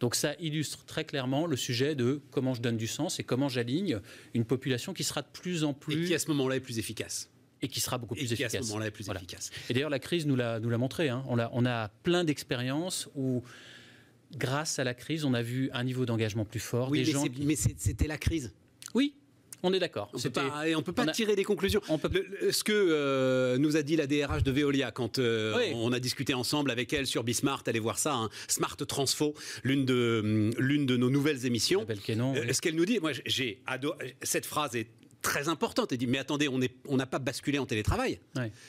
Donc 0.00 0.14
ça 0.14 0.34
illustre 0.40 0.84
très 0.84 1.04
clairement 1.04 1.46
le 1.46 1.56
sujet 1.56 1.94
de 1.94 2.20
comment 2.30 2.52
je 2.52 2.60
donne 2.60 2.76
du 2.76 2.86
sens 2.86 3.20
et 3.20 3.24
comment 3.24 3.48
j'aligne 3.48 4.00
une 4.34 4.44
population 4.44 4.92
qui 4.92 5.04
sera 5.04 5.22
de 5.22 5.28
plus 5.32 5.64
en 5.64 5.72
plus... 5.72 6.04
Et 6.04 6.08
qui 6.08 6.14
à 6.14 6.18
ce 6.18 6.28
moment-là 6.28 6.56
est 6.56 6.60
plus 6.60 6.78
efficace 6.78 7.30
et 7.64 7.68
qui 7.68 7.80
sera 7.80 7.98
beaucoup 7.98 8.14
plus 8.14 8.26
qui 8.26 8.34
efficace. 8.34 8.54
à 8.54 8.62
ce 8.62 8.68
moment-là 8.68 8.86
est 8.86 8.90
plus 8.90 9.08
efficace. 9.08 9.50
Et 9.70 9.74
d'ailleurs, 9.74 9.90
la 9.90 9.98
crise 9.98 10.26
nous 10.26 10.36
l'a, 10.36 10.60
nous 10.60 10.68
l'a 10.68 10.78
montré. 10.78 11.08
Hein. 11.08 11.24
On, 11.28 11.38
a, 11.38 11.50
on 11.52 11.64
a 11.64 11.88
plein 11.88 12.24
d'expériences 12.24 13.08
où 13.14 13.42
grâce 14.36 14.78
à 14.78 14.84
la 14.84 14.94
crise, 14.94 15.24
on 15.24 15.32
a 15.32 15.42
vu 15.42 15.70
un 15.72 15.84
niveau 15.84 16.04
d'engagement 16.04 16.44
plus 16.44 16.60
fort. 16.60 16.90
Oui, 16.90 17.10
mais, 17.12 17.44
mais 17.44 17.56
c'était 17.56 18.06
la 18.06 18.18
crise. 18.18 18.52
Oui, 18.94 19.14
on 19.62 19.72
est 19.72 19.78
d'accord. 19.78 20.10
On 20.12 20.18
ne 20.18 20.80
peut 20.82 20.92
pas 20.92 21.06
tirer 21.06 21.36
des 21.36 21.44
conclusions. 21.44 21.80
ce 21.88 22.64
que 22.64 22.72
euh, 22.72 23.56
nous 23.56 23.76
a 23.76 23.82
dit 23.82 23.96
la 23.96 24.06
DRH 24.06 24.42
de 24.42 24.52
Veolia 24.52 24.90
quand 24.90 25.18
euh, 25.18 25.72
on 25.74 25.92
a 25.92 26.00
discuté 26.00 26.34
ensemble 26.34 26.70
avec 26.70 26.92
elle 26.92 27.06
sur 27.06 27.24
Bismart, 27.24 27.62
allez 27.66 27.78
voir 27.78 27.98
ça, 27.98 28.14
hein. 28.14 28.28
Smart 28.46 28.76
Transfo, 28.76 29.34
l'une 29.62 29.86
de, 29.86 30.50
l'une 30.58 30.84
de 30.84 30.98
nos 30.98 31.08
nouvelles 31.08 31.46
émissions. 31.46 31.86
Euh, 31.88 32.52
ce 32.52 32.60
qu'elle 32.60 32.74
nous 32.76 32.84
dit, 32.84 33.00
moi 33.00 33.12
j'ai 33.24 33.62
cette 34.22 34.44
phrase 34.44 34.76
est 34.76 34.88
très 35.24 35.48
importante. 35.48 35.92
Et 35.92 35.96
dit, 35.96 36.06
mais 36.06 36.18
attendez, 36.18 36.48
on 36.48 36.58
n'a 36.58 36.68
on 36.86 36.98
pas 36.98 37.18
basculé 37.18 37.58
en 37.58 37.66
télétravail. 37.66 38.20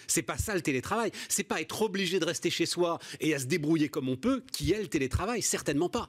C'est 0.08 0.24
pas 0.24 0.38
ça 0.38 0.56
le 0.56 0.62
télétravail. 0.62 1.12
C'est 1.30 1.44
pas 1.44 1.62
être 1.62 1.84
obligé 1.84 2.20
de 2.20 2.26
rester 2.26 2.50
chez 2.50 2.66
soi 2.66 2.98
et 3.20 3.36
à 3.36 3.40
se 3.40 3.46
débrouiller 3.46 3.90
comme 3.90 4.10
on 4.10 4.16
peut 4.16 4.44
qui 4.52 4.72
est 4.72 4.82
le 4.82 4.88
télétravail. 4.88 5.42
Certainement 5.44 5.90
pas. 5.90 6.08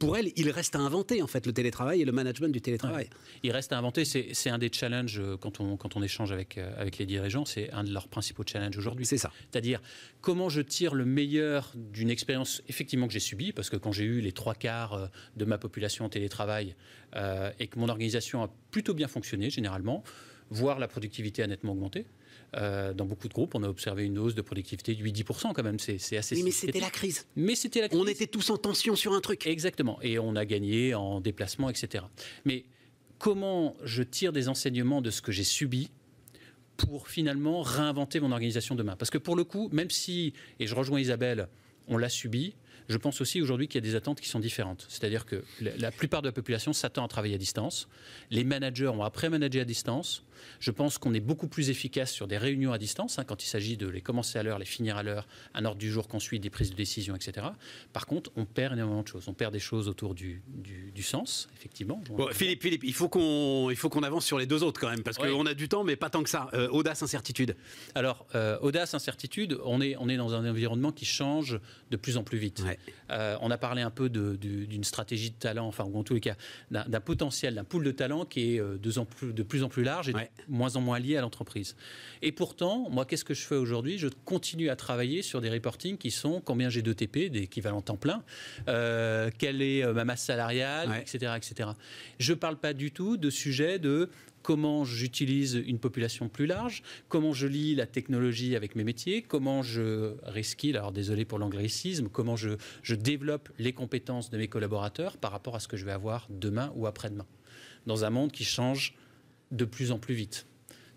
pour 0.00 0.16
elle, 0.16 0.32
il 0.34 0.50
reste 0.50 0.74
à 0.74 0.80
inventer 0.80 1.22
en 1.22 1.26
fait 1.28 1.46
le 1.46 1.52
télétravail 1.52 2.02
et 2.02 2.04
le 2.04 2.12
management 2.12 2.50
du 2.50 2.60
télétravail. 2.60 3.08
Il 3.42 3.52
reste 3.52 3.72
à 3.72 3.78
inventer. 3.78 4.04
C'est 4.04 4.50
un 4.50 4.58
des 4.58 4.70
challenges 4.72 5.20
euh, 5.20 5.36
quand 5.36 5.60
on, 5.60 5.76
quand 5.76 5.96
on 5.96 6.02
échange 6.02 6.32
avec, 6.32 6.56
euh, 6.56 6.72
avec 6.76 6.98
les 6.98 7.06
dirigeants. 7.06 7.44
C'est 7.44 7.70
un 7.72 7.84
de 7.84 7.92
leurs 7.92 8.08
principaux 8.08 8.42
challenges 8.46 8.76
aujourd'hui. 8.76 9.04
C'est 9.04 9.18
ça. 9.18 9.30
C'est-à-dire 9.50 9.80
comment 10.22 10.48
je 10.48 10.62
tire 10.62 10.94
le 10.94 11.04
meilleur 11.04 11.72
d'une 11.74 12.08
expérience 12.08 12.62
effectivement 12.68 13.06
que 13.06 13.12
j'ai 13.12 13.20
subie, 13.20 13.52
parce 13.52 13.68
que 13.68 13.76
quand 13.76 13.92
j'ai 13.92 14.04
eu 14.04 14.20
les 14.20 14.32
trois 14.32 14.54
quarts 14.54 14.94
euh, 14.94 15.06
de 15.36 15.44
ma 15.44 15.58
population 15.58 16.06
en 16.06 16.08
télétravail 16.08 16.74
et 17.58 17.66
que 17.66 17.78
mon 17.78 17.90
organisation 17.90 18.42
a 18.42 18.50
plutôt 18.70 18.94
bien 18.94 19.06
fonctionné 19.06 19.50
généralement, 19.50 20.02
voire 20.48 20.78
la 20.78 20.88
productivité 20.88 21.42
a 21.42 21.46
nettement 21.46 21.72
augmenté. 21.72 22.06
Euh, 22.54 22.92
dans 22.92 23.06
beaucoup 23.06 23.28
de 23.28 23.32
groupes, 23.32 23.54
on 23.54 23.62
a 23.62 23.68
observé 23.68 24.04
une 24.04 24.18
hausse 24.18 24.34
de 24.34 24.42
productivité 24.42 24.94
de 24.94 25.02
8-10% 25.02 25.52
quand 25.54 25.62
même. 25.62 25.78
C'est 25.78 26.16
assez 26.16 26.36
Oui, 26.36 26.42
mais 26.42 26.50
c'était 26.50 26.80
la 26.80 26.90
crise. 26.90 27.26
Mais 27.34 27.54
c'était 27.54 27.80
la 27.80 27.88
crise. 27.88 27.98
On 28.00 28.06
était 28.06 28.26
tous 28.26 28.50
en 28.50 28.58
tension 28.58 28.94
sur 28.94 29.14
un 29.14 29.20
truc. 29.20 29.46
Exactement. 29.46 29.98
Et 30.02 30.18
on 30.18 30.36
a 30.36 30.44
gagné 30.44 30.94
en 30.94 31.20
déplacement, 31.20 31.70
etc. 31.70 32.04
Mais 32.44 32.64
comment 33.18 33.74
je 33.84 34.02
tire 34.02 34.32
des 34.32 34.48
enseignements 34.48 35.00
de 35.00 35.10
ce 35.10 35.22
que 35.22 35.32
j'ai 35.32 35.44
subi 35.44 35.90
pour 36.86 37.08
finalement 37.08 37.62
réinventer 37.62 38.20
mon 38.20 38.32
organisation 38.32 38.74
demain. 38.74 38.96
Parce 38.96 39.10
que 39.10 39.18
pour 39.18 39.36
le 39.36 39.44
coup, 39.44 39.68
même 39.72 39.90
si, 39.90 40.32
et 40.60 40.66
je 40.66 40.74
rejoins 40.74 41.00
Isabelle, 41.00 41.48
on 41.88 41.96
l'a 41.96 42.08
subi, 42.08 42.54
je 42.88 42.96
pense 42.96 43.20
aussi 43.20 43.40
aujourd'hui 43.40 43.68
qu'il 43.68 43.84
y 43.84 43.86
a 43.86 43.90
des 43.90 43.96
attentes 43.96 44.20
qui 44.20 44.28
sont 44.28 44.40
différentes. 44.40 44.86
C'est-à-dire 44.88 45.26
que 45.26 45.42
la 45.60 45.90
plupart 45.90 46.22
de 46.22 46.28
la 46.28 46.32
population 46.32 46.72
s'attend 46.72 47.04
à 47.04 47.08
travailler 47.08 47.34
à 47.34 47.38
distance. 47.38 47.88
Les 48.30 48.44
managers 48.44 48.88
ont 48.88 49.02
après 49.02 49.28
managé 49.28 49.60
à 49.60 49.64
distance. 49.64 50.24
Je 50.60 50.70
pense 50.70 50.98
qu'on 50.98 51.14
est 51.14 51.20
beaucoup 51.20 51.48
plus 51.48 51.70
efficace 51.70 52.10
sur 52.10 52.26
des 52.26 52.38
réunions 52.38 52.72
à 52.72 52.78
distance, 52.78 53.18
hein, 53.18 53.24
quand 53.24 53.42
il 53.44 53.46
s'agit 53.46 53.76
de 53.76 53.86
les 53.86 54.00
commencer 54.00 54.38
à 54.38 54.42
l'heure, 54.42 54.58
les 54.58 54.64
finir 54.64 54.96
à 54.96 55.02
l'heure, 55.02 55.26
un 55.54 55.64
ordre 55.64 55.78
du 55.78 55.90
jour 55.90 56.08
qu'on 56.08 56.20
suit, 56.20 56.40
des 56.40 56.50
prises 56.50 56.70
de 56.70 56.76
décision, 56.76 57.14
etc. 57.14 57.46
Par 57.92 58.06
contre, 58.06 58.30
on 58.36 58.44
perd 58.44 58.74
énormément 58.74 59.02
de 59.02 59.08
choses. 59.08 59.28
On 59.28 59.34
perd 59.34 59.52
des 59.52 59.60
choses 59.60 59.88
autour 59.88 60.14
du, 60.14 60.42
du, 60.48 61.02
sens, 61.02 61.48
effectivement. 61.56 62.02
Philippe, 62.32 62.62
Philippe, 62.62 62.84
il 62.84 62.94
faut 62.94 63.08
qu'on 63.08 63.72
qu'on 63.92 64.02
avance 64.02 64.24
sur 64.24 64.38
les 64.38 64.46
deux 64.46 64.62
autres 64.62 64.80
quand 64.80 64.88
même, 64.88 65.02
parce 65.02 65.18
qu'on 65.18 65.44
a 65.44 65.54
du 65.54 65.68
temps, 65.68 65.84
mais 65.84 65.96
pas 65.96 66.08
tant 66.08 66.22
que 66.22 66.30
ça. 66.30 66.48
Euh, 66.54 66.68
audace, 66.68 67.02
incertitude. 67.02 67.56
Alors, 67.94 68.26
euh, 68.34 68.58
audace, 68.60 68.94
incertitude, 68.94 69.58
on 69.64 69.80
est, 69.80 69.96
on 69.98 70.08
est 70.08 70.16
dans 70.16 70.34
un 70.34 70.48
environnement 70.48 70.92
qui 70.92 71.04
change 71.04 71.60
de 71.90 71.96
plus 71.96 72.16
en 72.16 72.24
plus 72.24 72.38
vite. 72.38 72.62
Euh, 73.10 73.36
on 73.40 73.50
a 73.50 73.58
parlé 73.58 73.82
un 73.82 73.90
peu 73.90 74.08
d'une 74.08 74.84
stratégie 74.84 75.30
de 75.30 75.36
talent, 75.36 75.66
enfin, 75.66 75.84
ou 75.84 75.98
en 75.98 76.02
tous 76.02 76.14
les 76.14 76.20
cas, 76.20 76.36
d'un 76.70 77.00
potentiel, 77.00 77.54
d'un 77.54 77.64
pool 77.64 77.84
de 77.84 77.90
talent 77.90 78.24
qui 78.24 78.56
est 78.56 78.58
de, 78.60 78.98
en 78.98 79.04
plus, 79.04 79.32
de 79.32 79.42
plus 79.42 79.62
en 79.62 79.68
plus 79.68 79.82
large 79.82 80.08
et 80.08 80.14
moins 80.48 80.76
en 80.76 80.80
moins 80.80 80.98
lié 80.98 81.16
à 81.16 81.20
l'entreprise. 81.20 81.76
Et 82.22 82.32
pourtant, 82.32 82.88
moi, 82.90 83.04
qu'est-ce 83.04 83.24
que 83.24 83.34
je 83.34 83.42
fais 83.42 83.56
aujourd'hui? 83.56 83.98
Je 83.98 84.08
continue 84.24 84.70
à 84.70 84.76
travailler 84.76 85.22
sur 85.22 85.40
des 85.40 85.50
reportings 85.50 85.98
qui 85.98 86.10
sont 86.10 86.40
combien 86.40 86.68
j'ai 86.68 86.82
de 86.82 86.92
TP, 86.92 87.30
d'équivalent 87.30 87.82
temps 87.82 87.96
plein, 87.96 88.22
euh, 88.68 89.30
quelle 89.38 89.62
est 89.62 89.84
euh, 89.84 89.92
ma 89.92 90.04
masse 90.04 90.22
salariale, 90.22 90.90
etc., 91.00 91.32
etc. 91.36 91.70
Je 92.18 92.32
ne 92.32 92.38
parle 92.38 92.56
pas 92.56 92.72
du 92.72 92.90
tout 92.90 93.16
de 93.16 93.30
sujet 93.30 93.78
de 93.78 94.10
comment 94.42 94.84
j'utilise 94.84 95.54
une 95.54 95.78
population 95.78 96.28
plus 96.28 96.46
large, 96.46 96.82
comment 97.08 97.32
je 97.32 97.46
lis 97.46 97.74
la 97.74 97.86
technologie 97.86 98.56
avec 98.56 98.76
mes 98.76 98.84
métiers, 98.84 99.22
comment 99.22 99.62
je 99.62 100.14
reskill, 100.24 100.76
alors 100.76 100.92
désolé 100.92 101.24
pour 101.24 101.38
l'anglicisme, 101.38 102.08
comment 102.08 102.36
je, 102.36 102.56
développe 102.94 103.48
les 103.58 103.72
compétences 103.72 104.30
de 104.30 104.36
mes 104.36 104.48
collaborateurs 104.48 105.16
par 105.16 105.32
rapport 105.32 105.54
à 105.56 105.60
ce 105.60 105.68
que 105.68 105.76
je 105.76 105.84
vais 105.84 105.92
avoir 105.92 106.26
demain 106.30 106.72
ou 106.76 106.86
après-demain. 106.86 107.26
Dans 107.86 108.04
un 108.04 108.10
monde 108.10 108.32
qui 108.32 108.44
change 108.44 108.94
de 109.50 109.64
plus 109.64 109.92
en 109.92 109.98
plus 109.98 110.14
vite. 110.14 110.46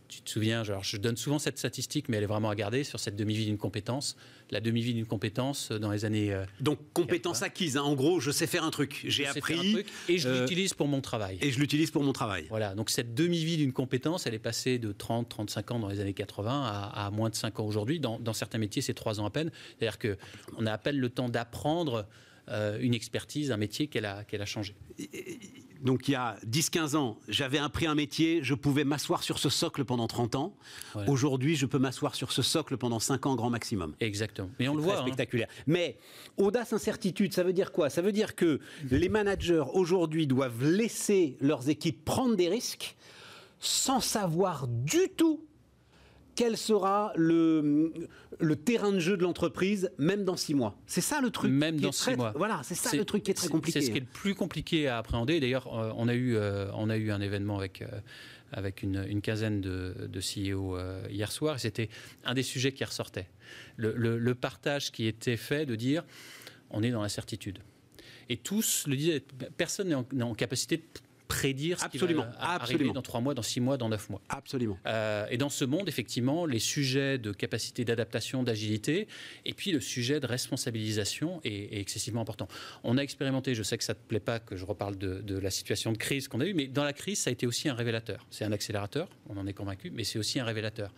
Tu 0.07 0.21
te 0.21 0.29
souviens, 0.29 0.63
je 0.63 0.97
donne 0.97 1.17
souvent 1.17 1.39
cette 1.39 1.57
statistique, 1.57 2.09
mais 2.09 2.17
elle 2.17 2.23
est 2.23 2.27
vraiment 2.27 2.49
à 2.49 2.55
garder 2.55 2.83
sur 2.83 2.99
cette 2.99 3.15
demi-vie 3.15 3.45
d'une 3.45 3.57
compétence. 3.57 4.15
La 4.51 4.59
demi-vie 4.61 4.93
d'une 4.93 5.05
compétence 5.05 5.71
euh, 5.71 5.79
dans 5.79 5.91
les 5.91 6.05
années. 6.05 6.33
Euh, 6.33 6.45
Donc, 6.59 6.79
compétence 6.93 7.41
acquise. 7.41 7.77
Hein. 7.77 7.81
En 7.81 7.95
gros, 7.95 8.19
je 8.19 8.31
sais 8.31 8.47
faire 8.47 8.63
un 8.63 8.71
truc. 8.71 9.03
J'ai 9.07 9.25
appris. 9.25 9.83
et 10.07 10.17
je 10.17 10.27
euh, 10.27 10.41
l'utilise 10.41 10.73
pour 10.73 10.87
mon 10.87 11.01
travail. 11.01 11.37
Et 11.41 11.51
je 11.51 11.59
l'utilise 11.59 11.91
pour 11.91 12.03
mon 12.03 12.13
travail. 12.13 12.45
Voilà. 12.49 12.75
Donc, 12.75 12.89
cette 12.89 13.13
demi-vie 13.15 13.57
d'une 13.57 13.73
compétence, 13.73 14.27
elle 14.27 14.33
est 14.33 14.39
passée 14.39 14.77
de 14.77 14.91
30, 14.91 15.29
35 15.29 15.71
ans 15.71 15.79
dans 15.79 15.89
les 15.89 15.99
années 15.99 16.13
80 16.13 16.91
à, 16.93 17.09
moins 17.11 17.29
de 17.29 17.35
5 17.35 17.59
ans 17.59 17.65
aujourd'hui. 17.65 17.99
Dans, 17.99 18.33
certains 18.33 18.57
métiers, 18.57 18.81
c'est 18.81 18.93
3 18.93 19.19
ans 19.19 19.25
à 19.25 19.31
peine. 19.31 19.51
C'est-à-dire 19.79 19.99
qu'on 19.99 20.65
a 20.65 20.71
à 20.71 20.77
peine 20.77 20.97
le 20.97 21.09
temps 21.09 21.29
d'apprendre 21.29 22.05
une 22.47 22.93
expertise, 22.93 23.51
un 23.51 23.57
métier 23.57 23.87
qu'elle 23.87 24.05
a, 24.05 24.23
qu'elle 24.23 24.41
a 24.41 24.45
changé 24.45 24.75
donc 25.85 26.07
il 26.07 26.11
y 26.11 26.15
a 26.15 26.37
10-15 26.47 26.95
ans, 26.95 27.17
j'avais 27.27 27.59
appris 27.59 27.85
un 27.85 27.95
métier, 27.95 28.39
je 28.41 28.55
pouvais 28.55 28.83
m'asseoir 28.83 29.23
sur 29.23 29.37
ce 29.37 29.49
socle 29.49 29.85
pendant 29.85 30.07
30 30.07 30.35
ans. 30.35 30.55
Aujourd'hui, 31.07 31.55
je 31.55 31.65
peux 31.65 31.77
m'asseoir 31.77 32.15
sur 32.15 32.31
ce 32.31 32.41
socle 32.41 32.75
pendant 32.77 32.99
5 32.99 33.25
ans 33.27 33.35
grand 33.35 33.51
maximum. 33.51 33.93
Exactement. 33.99 34.49
Mais 34.59 34.67
on 34.67 34.75
le 34.75 34.81
voit. 34.81 34.97
Hein. 34.97 35.01
spectaculaire. 35.01 35.47
Mais 35.67 35.97
audace, 36.37 36.73
incertitude, 36.73 37.33
ça 37.33 37.43
veut 37.43 37.53
dire 37.53 37.71
quoi? 37.71 37.89
Ça 37.89 38.01
veut 38.01 38.11
dire 38.11 38.35
que 38.35 38.59
les 38.89 39.09
managers 39.09 39.63
aujourd'hui 39.73 40.25
doivent 40.25 40.63
laisser 40.63 41.37
leurs 41.39 41.69
équipes 41.69 42.03
prendre 42.03 42.35
des 42.35 42.49
risques 42.49 42.95
sans 43.59 43.99
savoir 43.99 44.67
du 44.67 45.09
tout 45.15 45.45
quel 46.35 46.57
sera 46.57 47.13
le, 47.15 47.93
le 48.39 48.55
terrain 48.55 48.91
de 48.91 48.99
jeu 48.99 49.17
de 49.17 49.23
l'entreprise, 49.23 49.89
même 49.97 50.25
dans 50.25 50.35
six 50.35 50.53
mois? 50.53 50.77
C'est 50.85 51.01
ça 51.01 51.21
le 51.21 51.29
truc. 51.29 51.51
Même 51.51 51.79
dans 51.79 51.91
six 51.91 52.15
mois. 52.15 52.33
Voilà, 52.35 52.61
c'est 52.63 52.75
ça 52.75 52.95
le 52.95 53.05
truc 53.05 53.23
qui 53.23 53.31
est 53.31 53.35
très 53.35 53.47
compliqué. 53.47 53.79
C'est 53.79 53.87
ce 53.87 53.91
qui 53.91 53.97
est 53.97 54.01
le 54.01 54.05
plus 54.05 54.35
compliqué 54.35 54.87
à 54.87 54.97
appréhender. 54.97 55.39
D'ailleurs, 55.39 55.67
euh, 55.73 55.91
on, 55.95 56.07
a 56.07 56.13
eu, 56.13 56.35
euh, 56.35 56.69
on 56.73 56.89
a 56.89 56.97
eu 56.97 57.11
un 57.11 57.21
événement 57.21 57.57
avec, 57.57 57.81
euh, 57.81 57.87
avec 58.51 58.83
une, 58.83 59.21
quinzaine 59.21 59.61
de, 59.61 60.07
de 60.09 60.19
CEO 60.19 60.77
hier 61.09 61.31
soir. 61.31 61.59
C'était 61.59 61.89
un 62.25 62.33
des 62.33 62.43
sujets 62.43 62.73
qui 62.73 62.83
ressortait. 62.83 63.27
Le, 63.77 63.93
le, 63.95 64.35
partage 64.35 64.91
qui 64.91 65.07
était 65.07 65.37
fait 65.37 65.65
de 65.65 65.75
dire 65.75 66.03
on 66.69 66.83
est 66.83 66.91
dans 66.91 67.01
l'incertitude. 67.01 67.59
Et 68.27 68.37
tous 68.37 68.87
le 68.87 68.95
disaient, 68.95 69.23
personne 69.55 69.89
n'est 69.89 69.95
en, 69.95 70.05
en 70.21 70.33
capacité 70.33 70.77
de 70.77 70.83
prédire 71.27 71.79
ce 71.79 71.85
absolument, 71.85 72.23
qui 72.23 72.37
va 72.37 72.49
arriver 72.51 72.91
dans 72.91 73.01
trois 73.01 73.21
mois, 73.21 73.33
dans 73.33 73.41
six 73.41 73.61
mois, 73.61 73.77
dans 73.77 73.89
neuf 73.89 74.09
mois. 74.09 74.21
Absolument. 74.29 74.77
Euh, 74.85 75.25
et 75.29 75.37
dans 75.37 75.49
ce 75.49 75.65
monde, 75.65 75.87
effectivement, 75.87 76.45
les 76.45 76.59
sujets 76.59 77.17
de 77.17 77.31
capacité 77.31 77.85
d'adaptation, 77.85 78.43
d'agilité, 78.43 79.07
et 79.45 79.53
puis 79.53 79.71
le 79.71 79.79
sujet 79.79 80.19
de 80.19 80.27
responsabilisation 80.27 81.41
est, 81.43 81.79
excessivement 81.79 82.21
important. 82.21 82.47
On 82.83 82.97
a 82.97 83.01
expérimenté, 83.01 83.55
je 83.55 83.63
sais 83.63 83.77
que 83.77 83.83
ça 83.83 83.93
ne 83.93 83.97
te 83.97 84.03
plaît 84.07 84.19
pas 84.19 84.39
que 84.39 84.55
je 84.55 84.65
reparle 84.65 84.97
de, 84.97 85.21
de 85.21 85.37
la 85.37 85.51
situation 85.51 85.91
de 85.91 85.97
crise 85.97 86.27
qu'on 86.27 86.41
a 86.41 86.45
eue, 86.45 86.53
mais 86.53 86.67
dans 86.67 86.83
la 86.83 86.93
crise, 86.93 87.19
ça 87.19 87.29
a 87.29 87.33
été 87.33 87.47
aussi 87.47 87.69
un 87.69 87.73
révélateur. 87.73 88.25
C'est 88.29 88.45
un 88.45 88.51
accélérateur, 88.51 89.09
on 89.29 89.37
en 89.37 89.47
est 89.47 89.53
convaincu, 89.53 89.91
mais 89.91 90.03
c'est 90.03 90.19
aussi 90.19 90.39
un 90.39 90.45
révélateur. 90.45 90.91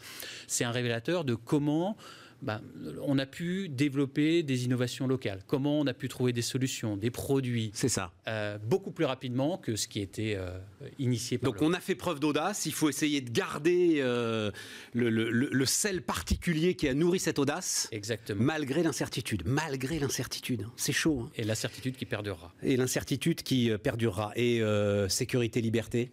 C'est 0.47 0.63
un 0.63 0.71
révélateur 0.71 1.23
de 1.23 1.35
comment 1.35 1.97
bah, 2.41 2.61
on 3.01 3.17
a 3.17 3.25
pu 3.25 3.67
développer 3.67 4.43
des 4.43 4.65
innovations 4.65 5.07
locales. 5.07 5.41
Comment 5.47 5.79
on 5.79 5.87
a 5.87 5.93
pu 5.93 6.07
trouver 6.07 6.33
des 6.33 6.41
solutions, 6.41 6.95
des 6.95 7.09
produits. 7.09 7.71
C'est 7.73 7.89
ça. 7.89 8.11
Euh, 8.27 8.57
beaucoup 8.59 8.91
plus 8.91 9.05
rapidement 9.05 9.57
que 9.57 9.75
ce 9.75 9.87
qui 9.87 9.99
était 10.01 10.35
euh, 10.37 10.59
initié 10.99 11.37
par 11.37 11.51
Donc 11.51 11.61
on 11.61 11.73
a 11.73 11.79
fait 11.79 11.95
preuve 11.95 12.19
d'audace. 12.19 12.65
Il 12.65 12.73
faut 12.73 12.89
essayer 12.89 13.21
de 13.21 13.31
garder 13.31 13.95
euh, 13.99 14.51
le, 14.93 15.65
sel 15.65 16.01
particulier 16.01 16.75
qui 16.75 16.87
a 16.87 16.93
nourri 16.93 17.19
cette 17.19 17.39
audace. 17.39 17.89
Exactement. 17.91 18.43
Malgré 18.43 18.83
l'incertitude. 18.83 19.43
Malgré 19.45 19.99
l'incertitude. 19.99 20.67
C'est 20.75 20.93
chaud. 20.93 21.23
Hein. 21.23 21.31
Et 21.35 21.43
l'incertitude 21.43 21.95
qui 21.95 22.05
perdurera. 22.05 22.53
Et 22.61 22.77
l'incertitude 22.77 23.41
qui 23.41 23.71
perdurera. 23.81 24.31
Et 24.35 24.61
sécurité, 25.09 25.61
liberté. 25.61 26.11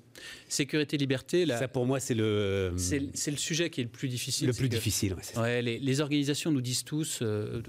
Sécurité, 0.48 0.96
liberté. 0.96 1.46
Ça, 1.46 1.68
pour 1.68 1.86
moi, 1.86 2.00
c'est 2.00 2.14
le. 2.14 2.72
C'est 2.76 3.30
le 3.30 3.36
sujet 3.36 3.70
qui 3.70 3.80
est 3.80 3.84
le 3.84 3.90
plus 3.90 4.08
difficile. 4.08 4.48
Le 4.48 4.52
plus 4.52 4.68
difficile, 4.68 5.16
ouais, 5.36 5.62
les, 5.62 5.78
les, 5.78 6.00
organisations 6.00 6.13
nous 6.50 6.60
disent 6.60 6.84
tous, 6.84 7.20
euh, 7.22 7.62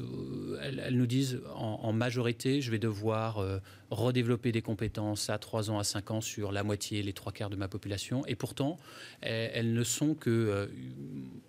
elles, 0.62 0.96
nous 0.96 1.08
disent 1.08 1.42
en, 1.56 1.94
majorité, 1.94 2.62
je 2.62 2.72
vais 2.72 2.80
devoir 2.80 3.40
euh, 3.40 3.60
redévelopper 3.90 4.52
des 4.52 4.62
compétences 4.62 5.30
à 5.30 5.38
3 5.38 5.72
ans, 5.72 5.80
à 5.80 5.84
5 5.84 6.12
ans 6.12 6.22
sur 6.22 6.52
la 6.52 6.64
moitié, 6.64 7.02
les 7.04 7.14
trois 7.14 7.32
quarts 7.32 7.50
de 7.50 7.56
ma 7.56 7.68
population. 7.68 8.26
Et 8.26 8.36
pourtant, 8.36 8.78
elles, 9.22 9.74
ne 9.74 9.84
sont 9.84 10.16
que 10.16 10.70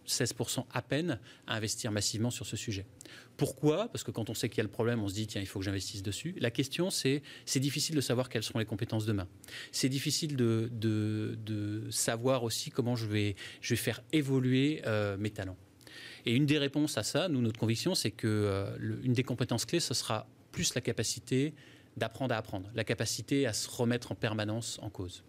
16% 0.06 0.58
euh, 0.58 0.62
à 0.72 0.82
peine 0.82 1.18
à 1.46 1.56
investir 1.56 1.90
massivement 1.90 2.30
sur 2.30 2.46
ce 2.46 2.56
sujet. 2.56 2.86
Pourquoi? 3.36 3.88
Parce 3.88 4.02
que 4.02 4.10
quand 4.10 4.30
on 4.30 4.34
sait 4.34 4.48
qu'il 4.48 4.58
y 4.58 4.60
a 4.60 4.64
le 4.64 4.70
problème, 4.70 5.02
on 5.02 5.08
se 5.08 5.14
dit, 5.14 5.26
tiens, 5.26 5.40
il 5.40 5.46
faut 5.46 5.58
que 5.58 5.64
j'investisse 5.64 6.02
dessus. 6.02 6.34
La 6.38 6.50
question, 6.50 6.90
c'est, 6.90 7.22
c'est 7.44 7.60
difficile 7.60 7.96
de 7.96 8.00
savoir 8.00 8.28
quelles 8.28 8.42
seront 8.42 8.58
les 8.60 8.64
compétences 8.64 9.04
demain. 9.04 9.28
C'est 9.72 9.90
difficile 9.90 10.36
de, 10.36 10.70
de, 10.72 11.90
savoir 11.90 12.42
aussi 12.42 12.70
comment 12.70 12.96
je 12.96 13.06
vais, 13.06 13.36
je 13.60 13.74
vais 13.74 13.78
faire 13.78 14.02
évoluer 14.12 14.82
mes 15.18 15.30
talents. 15.30 15.56
Et 16.26 16.32
une 16.32 16.44
des 16.44 16.58
réponses 16.58 16.98
à 16.98 17.04
ça, 17.04 17.28
nous, 17.28 17.40
notre 17.40 17.58
conviction, 17.58 17.94
c'est 17.94 18.10
que 18.10 18.26
euh, 18.26 18.76
une 19.04 19.12
des 19.12 19.22
compétences 19.22 19.64
clés, 19.64 19.78
ce 19.78 19.94
sera 19.94 20.26
plus 20.50 20.74
la 20.74 20.80
capacité 20.80 21.54
d'apprendre 21.96 22.34
à 22.34 22.38
apprendre, 22.38 22.68
la 22.74 22.84
capacité 22.84 23.46
à 23.46 23.52
se 23.52 23.70
remettre 23.70 24.12
en 24.12 24.16
permanence 24.16 24.78
en 24.82 24.90
cause. 24.90 25.22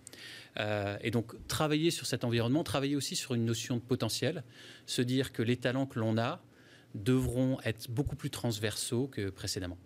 Euh, 0.59 0.97
et 1.01 1.11
donc, 1.11 1.33
travailler 1.47 1.91
sur 1.91 2.07
cet 2.07 2.23
environnement, 2.23 2.63
travailler 2.63 2.95
aussi 2.95 3.15
sur 3.15 3.35
une 3.35 3.45
notion 3.45 3.75
de 3.75 3.81
potentiel, 3.81 4.43
se 4.87 5.03
dire 5.03 5.31
que 5.31 5.43
les 5.43 5.55
talents 5.55 5.85
que 5.85 5.99
l'on 5.99 6.17
a, 6.17 6.41
devront 6.95 7.59
être 7.63 7.91
beaucoup 7.91 8.15
plus 8.15 8.31
transversaux 8.31 9.07
que 9.07 9.29
précédemment. 9.29 9.77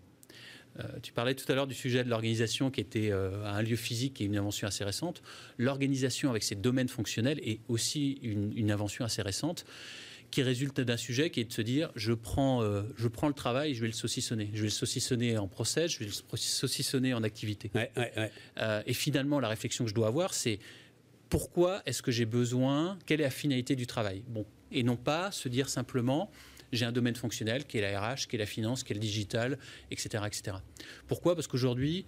tu 1.04 1.12
parlais 1.12 1.36
tout 1.36 1.52
à 1.52 1.56
l'heure 1.56 1.68
du 1.68 1.76
sujet 1.76 2.06
de 2.06 2.10
l'organisation 2.10 2.72
qui 2.72 2.80
était 2.80 3.12
un 3.12 3.62
lieu 3.62 3.76
physique 3.76 4.22
et 4.22 4.24
une 4.24 4.38
invention 4.38 4.68
assez 4.68 4.86
récente. 4.86 5.22
L'organisation 5.58 6.30
avec 6.30 6.44
ses 6.44 6.56
domaines 6.56 6.88
fonctionnels 6.88 7.40
est 7.44 7.60
aussi 7.68 8.14
une 8.22 8.72
invention 8.72 9.04
assez 9.04 9.22
récente 9.22 9.66
qui 10.32 10.42
résulte 10.42 10.80
d'un 10.82 10.98
sujet 10.98 11.30
qui 11.30 11.42
est 11.42 11.46
de 11.46 11.54
se 11.54 11.62
dire 11.62 11.92
je 11.96 12.14
prends, 12.14 12.64
euh, 12.64 12.84
je 12.96 13.08
prends 13.08 13.28
le 13.28 13.34
travail, 13.34 13.76
je 13.76 13.82
vais 13.82 13.88
le 13.88 13.94
saucissonner. 13.94 14.50
Je 14.54 14.60
vais 14.60 14.68
le 14.68 14.70
saucissonner 14.70 15.38
en 15.38 15.48
process, 15.48 15.92
je 15.92 16.00
vais 16.00 16.06
le 16.06 16.38
saucissonner 16.38 17.14
en 17.14 17.24
activité. 17.24 17.70
Euh, 18.58 18.82
et 18.86 18.94
finalement, 18.94 19.40
la 19.40 19.50
réflexion 19.50 19.84
que 19.84 19.90
je 19.90 19.96
dois 19.96 20.08
avoir, 20.08 20.34
c'est 20.34 20.60
pourquoi 21.30 21.82
est-ce 21.86 22.02
que 22.02 22.12
j'ai 22.12 22.26
besoin, 22.26 22.98
quelle 23.06 23.22
est 23.22 23.26
la 23.26 23.30
finalité 23.30 23.76
du 23.76 23.88
travail? 23.88 24.24
Bon, 24.28 24.46
Et 24.72 24.84
non 24.84 24.96
pas 24.96 25.32
se 25.32 25.50
dire 25.50 25.70
simplement 25.70 26.32
j'ai 26.72 26.86
un 26.86 26.94
domaine 26.94 27.16
fonctionnel 27.16 27.66
qui 27.66 27.78
est 27.78 27.82
la 27.82 28.00
RH, 28.00 28.28
qui 28.30 28.38
est 28.38 28.40
la 28.40 28.46
finance, 28.46 28.84
qui 28.84 28.94
est 28.94 28.96
le 28.96 29.02
digital, 29.02 29.58
etc. 29.92 30.24
etc. 30.26 30.58
Pourquoi? 31.08 31.36
Parce 31.36 31.48
qu'aujourd'hui, 31.48 32.06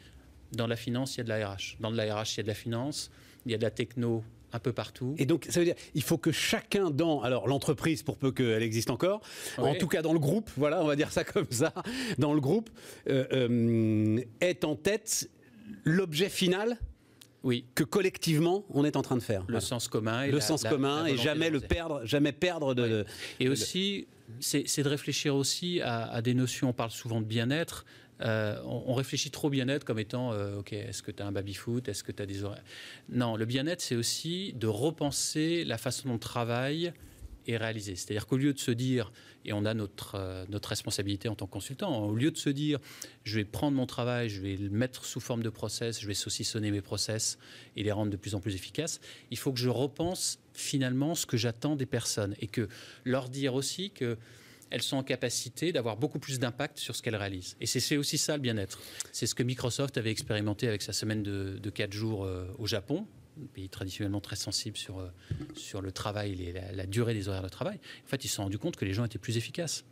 dans 0.54 0.68
la 0.68 0.78
finance, 0.78 1.16
il 1.16 1.18
y 1.18 1.22
a 1.22 1.24
de 1.26 1.30
la 1.30 1.50
RH. 1.50 1.78
Dans 1.82 1.92
de 1.92 1.98
la 1.98 2.16
RH, 2.16 2.36
il 2.36 2.38
y 2.38 2.40
a 2.40 2.44
de 2.44 2.48
la 2.48 2.54
finance, 2.54 3.12
il 3.46 3.52
y 3.52 3.56
a 3.56 3.58
de 3.58 3.64
la 3.64 3.72
techno 3.72 4.24
un 4.54 4.60
peu 4.60 4.72
partout. 4.72 5.16
Et 5.18 5.26
donc, 5.26 5.48
ça 5.50 5.60
veut 5.60 5.66
dire, 5.66 5.76
il 5.96 6.04
faut 6.04 6.18
que 6.18 6.32
chacun 6.32 6.92
dans, 6.92 7.22
alors 7.22 7.48
l'entreprise, 7.48 8.04
pour 8.04 8.18
peu 8.18 8.32
qu'elle 8.32 8.64
existe 8.64 8.90
encore, 8.90 9.22
en 9.58 9.76
tout 9.76 9.88
cas 9.88 10.02
dans 10.02 10.14
le 10.14 10.20
groupe, 10.20 10.50
voilà, 10.56 10.82
on 10.82 10.88
va 10.88 10.96
dire 10.96 11.12
ça 11.12 11.24
comme 11.24 11.52
ça, 11.52 11.74
dans 12.20 12.34
le 12.34 12.40
groupe, 12.40 12.70
euh, 13.10 13.26
euh, 13.34 14.20
ait 14.42 14.64
en 14.64 14.76
tête 14.76 15.30
l'objet 15.84 16.30
final 16.30 16.78
oui. 17.44 17.66
que 17.76 17.84
collectivement 17.84 18.66
on 18.70 18.86
est 18.86 18.96
en 18.96 19.02
train 19.02 19.18
de 19.18 19.24
faire. 19.24 19.44
Le 19.48 19.60
sens 19.60 19.88
commun. 19.88 20.24
Et 20.24 20.32
le 20.32 20.40
sens 20.40 20.64
commun 20.64 21.06
et 21.06 21.18
jamais 21.18 21.50
le 21.50 21.60
perdre, 21.60 22.02
jamais 22.06 22.32
perdre 22.32 22.74
de. 22.74 23.06
Et 23.40 23.50
aussi, 23.50 24.08
c'est 24.40 24.84
de 24.84 24.90
réfléchir 24.90 25.36
aussi 25.36 25.82
à, 25.82 26.06
à, 26.06 26.22
des 26.22 26.34
notions. 26.34 26.70
On 26.70 26.74
parle 26.74 26.92
souvent 26.92 27.22
de 27.22 27.26
bien-être. 27.26 27.86
Euh, 28.24 28.58
on, 28.66 28.94
réfléchit 28.94 29.32
trop 29.32 29.50
bien-être 29.50 29.84
comme 29.84 30.00
étant, 30.00 30.32
euh, 30.32 30.60
ok, 30.60 30.74
est-ce 30.74 31.04
que 31.04 31.12
tu 31.12 31.22
as 31.22 31.26
un 31.26 31.32
baby-foot, 31.32 31.90
est-ce 31.90 32.04
que 32.04 32.12
tu 32.12 32.24
as 32.24 32.26
des 32.26 32.44
horaires? 32.44 32.64
Non, 33.10 33.36
le 33.36 33.46
bien-être, 33.46 33.82
c'est 33.82 33.96
aussi 33.96 34.54
de 34.54 34.68
repenser 34.68 35.66
la 35.66 35.78
façon 35.78 36.08
dont 36.08 36.16
on 36.16 36.20
travaille 36.20 36.94
est 37.48 37.58
réalisé. 37.58 37.96
C'est-à-dire 37.96 38.26
qu'au 38.26 38.38
lieu 38.38 38.54
de 38.54 38.60
se 38.60 38.72
dire, 38.72 39.12
et 39.46 39.52
on 39.52 39.66
a 39.66 39.74
notre, 39.74 40.16
euh, 40.16 40.46
notre 40.48 40.70
responsabilité 40.70 41.28
en 41.28 41.36
tant 41.36 41.48
que 41.48 41.52
consultant, 41.52 42.06
au 42.06 42.16
lieu 42.16 42.32
de 42.32 42.38
se 42.38 42.50
dire, 42.50 42.80
je 43.26 43.36
vais 43.36 43.46
prendre 43.46 43.76
mon 43.76 43.86
travail, 43.86 44.30
je 44.30 44.42
vais 44.42 44.56
le 44.56 44.70
mettre 44.70 45.06
sous 45.06 45.20
forme 45.20 45.44
de 45.44 45.50
process, 45.50 46.00
je 46.00 46.08
vais 46.08 46.14
saucissonner 46.14 46.72
mes 46.72 46.82
process 46.82 47.38
et 47.76 47.84
les 47.84 47.92
rendre 47.92 48.12
de 48.12 48.18
plus 48.18 48.36
en 48.36 48.40
plus 48.40 48.56
efficaces, 48.56 49.02
il 49.32 49.38
faut 49.38 49.52
que 49.52 49.60
je 49.60 49.70
repense 49.70 50.40
finalement 50.54 51.16
ce 51.16 51.26
que 51.26 51.36
j'attends 51.36 51.76
des 51.76 51.86
personnes. 51.86 52.36
Et 52.40 52.48
que 52.48 52.70
leur 53.04 53.28
dire 53.28 53.56
aussi 53.56 53.90
que 53.90 54.18
elles 54.74 54.82
sont 54.82 54.98
en 54.98 55.04
capacité 55.04 55.72
d'avoir 55.72 55.98
beaucoup 55.98 56.18
plus 56.18 56.40
d'impact 56.40 56.80
sur 56.80 56.96
ce 56.96 57.04
qu'elles 57.04 57.16
réalisent. 57.16 57.56
Et 57.62 57.68
c'est 57.68 57.96
aussi 57.96 58.18
ça 58.18 58.36
le 58.36 58.42
bien-être. 58.42 58.82
C'est 59.12 59.28
ce 59.28 59.36
que 59.36 59.44
Microsoft 59.44 60.00
avait 60.00 60.10
expérimenté 60.10 60.68
avec 60.68 60.82
sa 60.82 60.94
semaine 60.94 61.22
de, 61.22 61.60
de 61.62 61.70
4 61.70 61.94
jours 61.94 62.26
euh, 62.26 62.48
au 62.58 62.66
Japon, 62.66 63.06
un 63.40 63.46
pays 63.46 63.70
traditionnellement 63.70 64.20
très 64.20 64.36
sensible 64.36 64.76
sur, 64.76 64.98
euh, 64.98 65.10
sur 65.56 65.82
le 65.82 65.92
travail 65.92 66.42
et 66.42 66.52
la, 66.52 66.72
la, 66.72 66.86
durée 66.88 67.14
des 67.14 67.30
horaires 67.30 67.44
de 67.44 67.50
travail. 67.50 67.80
En 68.04 68.08
fait, 68.08 68.26
ils 68.26 68.28
se 68.28 68.36
sont 68.36 68.44
rendus 68.44 68.58
compte 68.58 68.76
que 68.76 68.86
les 68.86 68.96
gens 68.96 69.06
étaient 69.06 69.20
plus 69.20 69.38
efficaces. 69.38 69.86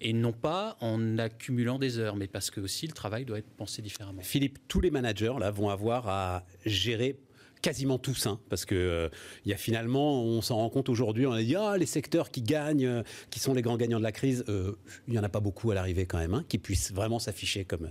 Et 0.00 0.12
non 0.12 0.32
pas 0.32 0.76
en 0.80 1.18
accumulant 1.18 1.78
des 1.78 1.98
heures, 1.98 2.16
mais 2.16 2.26
parce 2.26 2.50
que 2.50 2.60
aussi 2.60 2.88
le 2.88 2.92
travail 2.92 3.24
doit 3.24 3.38
être 3.38 3.50
pensé 3.50 3.82
différemment. 3.82 4.22
Philippe, 4.22 4.58
tous 4.66 4.80
les 4.80 4.90
managers 4.90 5.34
là 5.38 5.52
vont 5.52 5.68
avoir 5.68 6.08
à 6.08 6.44
gérer 6.66 7.20
quasiment 7.62 7.98
tous, 7.98 8.26
hein, 8.26 8.40
parce 8.48 8.64
que 8.64 8.74
euh, 8.74 9.08
il 9.44 9.50
y 9.50 9.54
a 9.54 9.56
finalement, 9.56 10.22
on 10.22 10.40
s'en 10.42 10.56
rend 10.56 10.70
compte 10.70 10.88
aujourd'hui, 10.88 11.26
on 11.26 11.32
a 11.32 11.42
dit 11.42 11.56
ah 11.56 11.76
les 11.76 11.86
secteurs 11.86 12.30
qui 12.30 12.42
gagnent, 12.42 12.86
euh, 12.86 13.02
qui 13.30 13.40
sont 13.40 13.54
les 13.54 13.62
grands 13.62 13.76
gagnants 13.76 13.98
de 13.98 14.04
la 14.04 14.12
crise, 14.12 14.44
euh, 14.48 14.72
il 15.08 15.14
y 15.14 15.18
en 15.18 15.22
a 15.22 15.28
pas 15.28 15.40
beaucoup 15.40 15.70
à 15.70 15.74
l'arrivée 15.74 16.06
quand 16.06 16.18
même, 16.18 16.34
hein, 16.34 16.44
qui 16.48 16.58
puissent 16.58 16.92
vraiment 16.92 17.18
s'afficher 17.18 17.64
comme. 17.64 17.90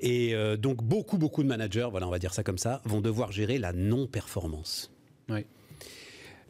Et 0.00 0.34
donc 0.58 0.82
beaucoup 0.82 1.18
beaucoup 1.18 1.42
de 1.42 1.48
managers, 1.48 1.88
voilà, 1.90 2.06
on 2.06 2.10
va 2.10 2.18
dire 2.18 2.34
ça 2.34 2.42
comme 2.42 2.58
ça, 2.58 2.82
vont 2.84 3.00
devoir 3.00 3.32
gérer 3.32 3.58
la 3.58 3.72
non-performance. 3.72 4.90
Oui. 5.28 5.44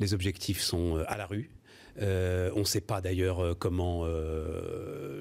Les 0.01 0.15
objectifs 0.15 0.61
sont 0.61 1.03
à 1.07 1.17
la 1.17 1.27
rue. 1.27 1.51
On 2.01 2.61
ne 2.61 2.65
sait 2.65 2.81
pas 2.81 3.01
d'ailleurs 3.01 3.57
comment 3.59 4.07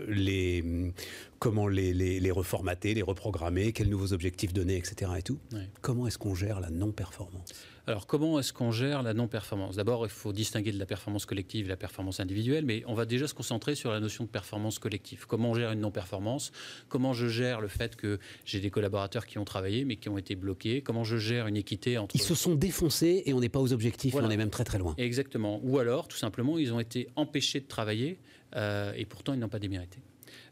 les 0.07 0.93
comment 1.39 1.67
les, 1.67 1.93
les, 1.93 2.31
reformater, 2.31 2.93
les 2.93 3.03
reprogrammer, 3.03 3.71
quels 3.71 3.89
nouveaux 3.89 4.13
objectifs 4.13 4.53
donner, 4.53 4.75
etc. 4.75 5.11
Et 5.17 5.21
tout. 5.21 5.39
Comment 5.81 6.07
est-ce 6.07 6.17
qu'on 6.17 6.35
gère 6.35 6.59
la 6.59 6.69
non-performance? 6.69 7.53
Alors, 7.87 8.05
comment 8.05 8.37
est-ce 8.37 8.51
qu'on 8.51 8.71
gère 8.71 9.01
la 9.01 9.13
non-performance? 9.13 9.77
D'abord, 9.77 10.05
il 10.05 10.09
faut 10.09 10.33
distinguer 10.33 10.73
de 10.73 10.77
la 10.77 10.85
performance 10.85 11.25
collective 11.25 11.67
et 11.67 11.69
la 11.69 11.77
performance 11.77 12.19
individuelle, 12.19 12.65
mais 12.65 12.83
on 12.85 12.93
va 12.93 13.05
déjà 13.05 13.27
se 13.27 13.33
concentrer 13.33 13.75
sur 13.75 13.91
la 13.91 14.01
notion 14.01 14.25
de 14.25 14.29
performance 14.29 14.77
collective. 14.77 15.25
Comment 15.25 15.51
on 15.51 15.53
gère 15.53 15.71
une 15.71 15.79
non-performance? 15.79 16.51
Comment 16.89 17.13
je 17.13 17.27
gère 17.27 17.61
le 17.61 17.69
fait 17.69 17.95
que 17.95 18.19
j'ai 18.43 18.59
des 18.59 18.69
collaborateurs 18.69 19.25
qui 19.25 19.37
ont 19.37 19.45
travaillé 19.45 19.85
mais 19.85 19.95
qui 19.95 20.09
ont 20.09 20.17
été 20.17 20.35
bloqués? 20.35 20.81
Comment 20.81 21.05
je 21.05 21.15
gère 21.15 21.47
une 21.47 21.55
équité 21.55 21.97
entre... 21.97 22.13
Ils 22.13 22.21
se 22.21 22.35
sont 22.35 22.55
défoncés 22.55 23.23
et 23.25 23.33
on 23.33 23.39
n'est 23.39 23.47
pas 23.47 23.61
aux 23.61 23.71
objectifs, 23.71 24.15
on 24.15 24.29
est 24.29 24.35
même 24.35 24.49
très 24.49 24.65
très 24.65 24.79
loin. 24.79 24.93
Exactement. 24.97 25.61
Ou 25.63 25.79
alors, 25.79 26.09
tout 26.09 26.17
simplement, 26.17 26.57
ils 26.57 26.73
ont 26.73 26.81
été 26.81 27.07
empêchés 27.15 27.61
de 27.61 27.67
travailler 27.67 28.19
euh, 28.57 28.91
et 28.97 29.05
pourtant 29.05 29.33
ils 29.33 29.39
n'ont 29.39 29.47
pas 29.47 29.59
démérité. 29.59 29.99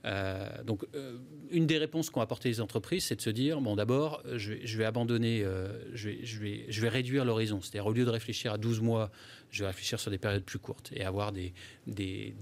Euh, 0.06 0.48
donc, 0.64 0.86
euh, 0.94 1.18
une 1.50 1.66
des 1.66 1.78
réponses 1.78 2.10
qu'ont 2.10 2.22
apporté 2.22 2.50
les 2.50 2.62
entreprises, 2.62 3.06
c'est 3.06 3.16
de 3.16 3.22
se 3.22 3.30
dire 3.30 3.60
bon, 3.60 3.76
d'abord, 3.76 4.22
je, 4.36 4.78
vais, 4.78 4.86
abandonner, 4.86 5.44
euh, 5.44 5.68
je, 5.94 6.10
vais, 6.10 6.20
je, 6.24 6.40
vais, 6.40 6.66
je 6.70 6.82
vais 6.82 6.90
réduire 6.90 7.26
l'horizon. 7.26 7.60
C'est-à-dire, 7.62 7.88
au 7.88 7.94
lieu 7.94 8.06
de 8.06 8.10
réfléchir 8.10 8.54
à 8.54 8.58
12 8.58 8.82
mois, 8.82 9.10
je 9.50 9.64
vais 9.64 9.68
réfléchir 9.68 10.00
sur 10.00 10.12
des 10.12 10.18
périodes 10.18 10.44
plus 10.44 10.60
courtes 10.60 10.92
et 10.94 11.04
avoir 11.04 11.32
des, 11.32 11.54
des, 11.88 12.36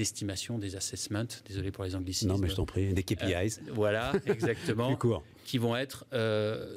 estimations, 0.00 0.58
des 0.58 0.76
assessments, 0.76 1.24
désolé 1.46 1.70
pour 1.70 1.84
les 1.84 1.94
anglicismes. 1.94 2.28
Non, 2.28 2.38
mais 2.38 2.48
je 2.48 2.56
t'en 2.56 2.66
prie, 2.66 2.92
des 2.92 3.02
KPIs. 3.02 3.60
voilà, 3.72 4.12
exactement. 4.26 4.88
plus 4.88 4.96
court. 4.96 5.22
Qui 5.44 5.58
vont 5.58 5.76
être 5.76 6.06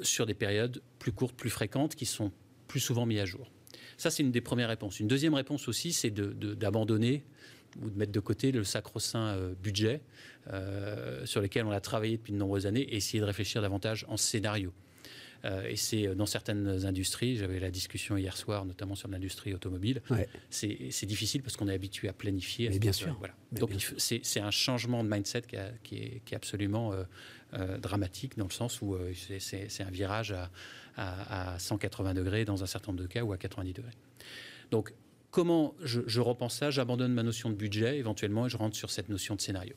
sur 0.02 0.26
des 0.26 0.34
périodes 0.34 0.80
plus 0.98 1.12
courtes, 1.12 1.36
plus 1.36 1.50
fréquentes, 1.50 1.94
qui 1.94 2.06
sont 2.06 2.32
plus 2.66 2.80
souvent 2.80 3.04
mis 3.04 3.18
à 3.18 3.26
jour. 3.26 3.50
Ça, 3.96 4.10
c'est 4.10 4.22
une 4.22 4.32
des 4.32 4.40
premières 4.40 4.68
réponses. 4.68 5.00
Une 5.00 5.06
deuxième 5.06 5.34
réponse 5.34 5.68
aussi, 5.68 5.92
c'est 5.92 6.10
d'abandonner 6.10 7.24
ou 7.82 7.90
de 7.90 7.98
mettre 7.98 8.12
de 8.12 8.20
côté 8.20 8.52
le 8.52 8.64
sacro-saint 8.64 9.36
euh, 9.36 9.54
budget 9.54 10.00
euh, 10.52 11.24
sur 11.26 11.40
lequel 11.40 11.66
on 11.66 11.70
a 11.70 11.80
travaillé 11.80 12.16
depuis 12.16 12.32
de 12.32 12.38
nombreuses 12.38 12.66
années 12.66 12.82
et 12.82 12.96
essayer 12.96 13.20
de 13.20 13.24
réfléchir 13.24 13.62
davantage 13.62 14.04
en 14.08 14.16
scénario. 14.16 14.72
Euh, 15.44 15.68
et 15.68 15.76
c'est 15.76 16.14
dans 16.14 16.24
certaines 16.24 16.86
industries, 16.86 17.36
j'avais 17.36 17.60
la 17.60 17.70
discussion 17.70 18.16
hier 18.16 18.34
soir, 18.34 18.64
notamment 18.64 18.94
sur 18.94 19.08
l'industrie 19.08 19.52
automobile, 19.52 20.00
c'est 20.48 21.06
difficile 21.06 21.42
parce 21.42 21.56
qu'on 21.56 21.68
est 21.68 21.74
habitué 21.74 22.08
à 22.08 22.14
planifier. 22.14 22.70
Mais 22.70 22.78
bien 22.78 22.92
sûr. 22.92 23.14
Voilà. 23.18 23.34
Donc 23.52 23.70
c'est 23.98 24.40
un 24.40 24.50
changement 24.50 25.04
de 25.04 25.08
mindset 25.08 25.42
qui, 25.82 25.96
est, 25.96 26.34
absolument 26.34 26.94
dramatique 27.78 28.38
dans 28.38 28.46
le 28.46 28.52
sens 28.52 28.80
où 28.80 28.96
c'est 29.38 29.82
un 29.82 29.90
virage 29.90 30.32
à, 30.32 30.50
à, 30.96 31.54
à, 31.54 31.58
180 31.58 32.14
degrés 32.14 32.46
dans 32.46 32.62
un 32.62 32.66
certain 32.66 32.92
nombre 32.92 33.02
de 33.02 33.08
cas 33.08 33.22
ou 33.22 33.32
à 33.32 33.36
90 33.36 33.74
degrés. 33.74 33.92
Donc 34.70 34.94
comment 35.34 35.74
je, 35.82 36.20
repense 36.20 36.54
ça, 36.58 36.70
j'abandonne 36.70 37.12
ma 37.12 37.24
notion 37.24 37.50
de 37.50 37.56
budget 37.56 37.98
éventuellement 37.98 38.46
et 38.46 38.48
je 38.48 38.56
rentre 38.56 38.76
sur 38.76 38.90
cette 38.90 39.08
notion 39.08 39.34
de 39.34 39.40
scénario. 39.40 39.74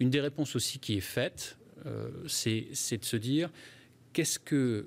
Une 0.00 0.10
des 0.10 0.20
réponses 0.20 0.54
aussi 0.54 0.80
qui 0.80 0.98
est 0.98 1.00
faite, 1.00 1.56
euh, 1.86 2.10
c'est 2.28 2.98
de 2.98 3.04
se 3.04 3.16
dire 3.16 3.50
qu'est-ce 4.12 4.38
que, 4.38 4.86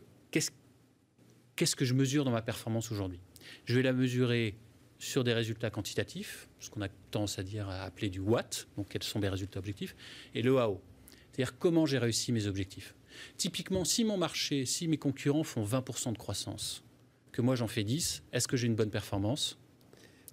je 1.58 1.94
mesure 1.96 2.24
dans 2.24 2.30
ma 2.30 2.44
performance 2.44 2.92
aujourd'hui? 2.92 3.20
Je 3.66 3.74
vais 3.74 3.82
la 3.82 3.94
mesurer 3.94 4.56
sur 5.00 5.24
des 5.24 5.34
résultats 5.34 5.72
quantitatifs, 5.72 6.50
ce 6.60 6.70
qu'on 6.70 6.84
a 6.84 6.90
tendance 7.10 7.40
à 7.40 7.44
dire 7.44 7.68
à 7.68 7.82
appeler 7.82 8.12
du 8.12 8.20
what, 8.20 8.68
donc 8.78 8.90
quels 8.90 9.02
sont 9.02 9.18
mes 9.18 9.30
résultats 9.30 9.58
objectifs, 9.58 9.96
et 10.36 10.44
le 10.44 10.56
AO, 10.60 10.84
c'est-à-dire 11.32 11.58
comment 11.58 11.88
j'ai 11.88 11.98
réussi 11.98 12.32
mes 12.32 12.46
objectifs. 12.46 12.94
Typiquement, 13.38 13.84
si 13.84 14.04
mon 14.04 14.18
marché, 14.18 14.68
si 14.68 14.88
mes 14.88 15.00
concurrents 15.00 15.44
font 15.44 15.66
20% 15.66 16.14
de 16.14 16.18
croissance, 16.20 16.84
que 17.32 17.42
moi 17.42 17.56
j'en 17.56 17.68
fais 17.68 17.84
10, 17.84 18.22
est-ce 18.34 18.48
que 18.48 18.56
j'ai 18.56 18.68
une 18.68 18.76
bonne 18.76 18.92
performance? 18.92 19.58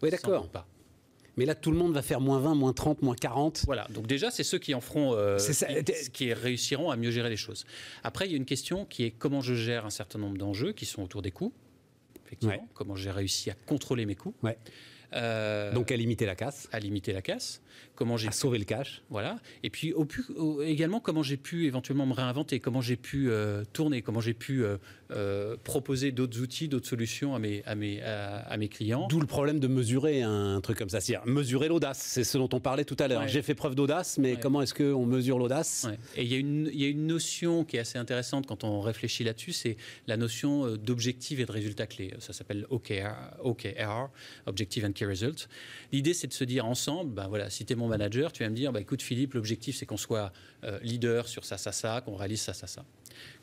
Oui, 0.02 0.10
d'accord. 0.10 0.48
Mais 1.36 1.46
là, 1.46 1.54
tout 1.54 1.70
le 1.70 1.78
monde 1.78 1.94
va 1.94 2.02
faire 2.02 2.20
moins 2.20 2.38
20, 2.40 2.54
moins 2.54 2.72
30, 2.72 3.02
moins 3.02 3.14
40. 3.14 3.62
Voilà, 3.64 3.86
donc 3.90 4.06
déjà, 4.06 4.30
c'est 4.30 4.44
ceux 4.44 4.58
qui 4.58 4.74
en 4.74 4.80
feront, 4.80 5.14
euh, 5.14 5.38
qui, 6.12 6.32
réussiront 6.32 6.90
à 6.90 6.96
mieux 6.96 7.10
gérer 7.10 7.30
les 7.30 7.36
choses. 7.36 7.64
Après, 8.02 8.26
il 8.26 8.32
y 8.32 8.34
a 8.34 8.36
une 8.36 8.44
question 8.44 8.84
qui 8.84 9.04
est 9.04 9.10
comment 9.10 9.40
je 9.40 9.54
gère 9.54 9.86
un 9.86 9.90
certain 9.90 10.18
nombre 10.18 10.36
d'enjeux 10.36 10.72
qui 10.72 10.84
sont 10.84 11.02
autour 11.02 11.22
des 11.22 11.30
coûts. 11.30 11.52
Effectivement, 12.26 12.68
comment 12.74 12.96
j'ai 12.96 13.10
réussi 13.10 13.50
à 13.50 13.54
contrôler 13.54 14.04
mes 14.04 14.14
coûts. 14.14 14.34
Ouais. 14.42 14.58
Euh, 15.14 15.72
donc 15.72 15.90
à 15.92 15.96
limiter 15.96 16.26
la 16.26 16.34
casse. 16.34 16.68
À 16.72 16.80
limiter 16.80 17.12
la 17.12 17.22
casse 17.22 17.60
comment 18.02 18.16
j'ai 18.16 18.32
sauvé 18.32 18.58
le 18.58 18.64
cash. 18.64 19.00
Voilà. 19.10 19.38
Et 19.62 19.70
puis 19.70 19.94
également 20.64 20.98
comment 20.98 21.22
j'ai 21.22 21.36
pu 21.36 21.66
éventuellement 21.66 22.04
me 22.04 22.14
réinventer, 22.14 22.58
comment 22.58 22.80
j'ai 22.80 22.96
pu 22.96 23.30
euh, 23.30 23.62
tourner, 23.72 24.02
comment 24.02 24.20
j'ai 24.20 24.34
pu 24.34 24.64
euh, 24.64 24.76
euh, 25.12 25.56
proposer 25.62 26.10
d'autres 26.10 26.40
outils, 26.40 26.66
d'autres 26.66 26.88
solutions 26.88 27.36
à 27.36 27.38
mes, 27.38 27.62
à 27.64 27.76
mes, 27.76 28.02
à, 28.02 28.56
mes 28.56 28.66
clients. 28.66 29.06
D'où 29.06 29.20
le 29.20 29.26
problème 29.26 29.60
de 29.60 29.68
mesurer 29.68 30.22
un 30.22 30.60
truc 30.60 30.78
comme 30.78 30.88
ça. 30.88 31.00
C'est-à-dire 31.00 31.24
mesurer 31.26 31.68
l'audace. 31.68 32.00
C'est 32.00 32.24
ce 32.24 32.38
dont 32.38 32.48
on 32.52 32.58
parlait 32.58 32.84
tout 32.84 32.96
à 32.98 33.06
l'heure. 33.06 33.28
J'ai 33.28 33.40
fait 33.40 33.54
preuve 33.54 33.76
d'audace, 33.76 34.18
mais 34.18 34.34
comment 34.34 34.62
est-ce 34.62 34.74
qu'on 34.74 35.06
mesure 35.06 35.38
l'audace? 35.38 35.86
Et 36.16 36.24
il 36.24 36.32
y, 36.32 36.34
a 36.34 36.38
une, 36.38 36.68
y 36.74 36.84
a 36.84 36.88
une 36.88 37.06
notion 37.06 37.64
qui 37.64 37.76
est 37.76 37.80
assez 37.80 37.98
intéressante 37.98 38.48
quand 38.48 38.64
on 38.64 38.80
réfléchit 38.80 39.22
là-dessus, 39.22 39.52
c'est 39.52 39.76
la 40.08 40.16
notion 40.16 40.76
d'objectif 40.76 41.38
et 41.38 41.46
de 41.46 41.52
résultat 41.52 41.86
clé. 41.86 42.14
Ça 42.18 42.32
s'appelle 42.32 42.66
OKR, 42.68 43.14
OKR, 43.44 44.10
Objective 44.46 44.84
and 44.86 44.92
Key 44.92 45.06
results. 45.06 45.46
L'idée, 45.92 46.14
c'est 46.14 46.26
de 46.26 46.32
se 46.32 46.42
dire 46.42 46.66
ensemble, 46.66 47.14
ben 47.14 47.28
voilà, 47.28 47.48
si 47.48 47.64
tu 47.64 47.74
es 47.74 47.76
mon 47.76 47.91
manager, 47.98 48.32
tu 48.32 48.42
vas 48.42 48.50
me 48.50 48.54
dire, 48.54 48.72
bah, 48.72 48.80
écoute 48.80 49.02
Philippe, 49.02 49.34
l'objectif, 49.34 49.76
c'est 49.76 49.86
qu'on 49.86 49.96
soit 49.96 50.32
euh, 50.64 50.78
leader 50.82 51.28
sur 51.28 51.44
ça, 51.44 51.58
ça, 51.58 51.72
ça, 51.72 52.00
qu'on 52.00 52.16
réalise 52.16 52.40
ça, 52.40 52.52
ça, 52.52 52.66
ça. 52.66 52.84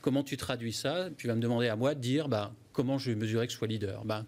Comment 0.01 0.23
tu 0.23 0.37
traduis 0.37 0.73
ça? 0.73 1.09
Tu 1.17 1.27
vas 1.27 1.35
me 1.35 1.41
demander 1.41 1.67
à 1.67 1.75
moi 1.75 1.95
de 1.95 1.99
dire, 1.99 2.27
bah, 2.27 2.53
comment 2.73 2.97
je 2.97 3.11
vais 3.11 3.15
mesurer 3.15 3.47
que 3.47 3.53
je 3.53 3.57
sois 3.57 3.67
leader 3.67 4.03
ben, 4.05 4.25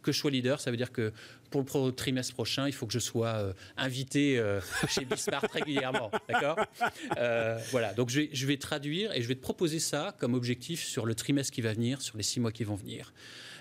que 0.00 0.12
je 0.12 0.20
sois 0.20 0.30
leader, 0.30 0.60
ça 0.60 0.70
veut 0.70 0.76
dire 0.76 0.92
que 0.92 1.12
pour 1.50 1.86
le 1.86 1.90
trimestre 1.90 2.34
prochain, 2.34 2.68
il 2.68 2.72
faut 2.72 2.86
que 2.86 2.92
je 2.92 3.00
sois 3.00 3.34
euh, 3.34 3.52
invité 3.76 4.38
euh, 4.38 4.60
chez 4.88 5.04
Bismarck 5.04 5.50
régulièrement. 5.52 6.12
D'accord? 6.28 6.56
Voilà, 7.72 7.92
donc 7.94 8.10
je 8.10 8.46
vais 8.46 8.58
traduire 8.58 9.12
et 9.12 9.22
je 9.22 9.26
vais 9.26 9.34
te 9.34 9.40
proposer 9.42 9.80
ça 9.80 10.14
comme 10.20 10.34
objectif 10.34 10.84
sur 10.84 11.04
le 11.04 11.16
trimestre 11.16 11.52
qui 11.52 11.62
va 11.62 11.72
venir, 11.72 12.00
sur 12.00 12.16
les 12.16 12.22
six 12.22 12.38
mois 12.38 12.52
qui 12.52 12.62
vont 12.62 12.76
venir. 12.76 13.12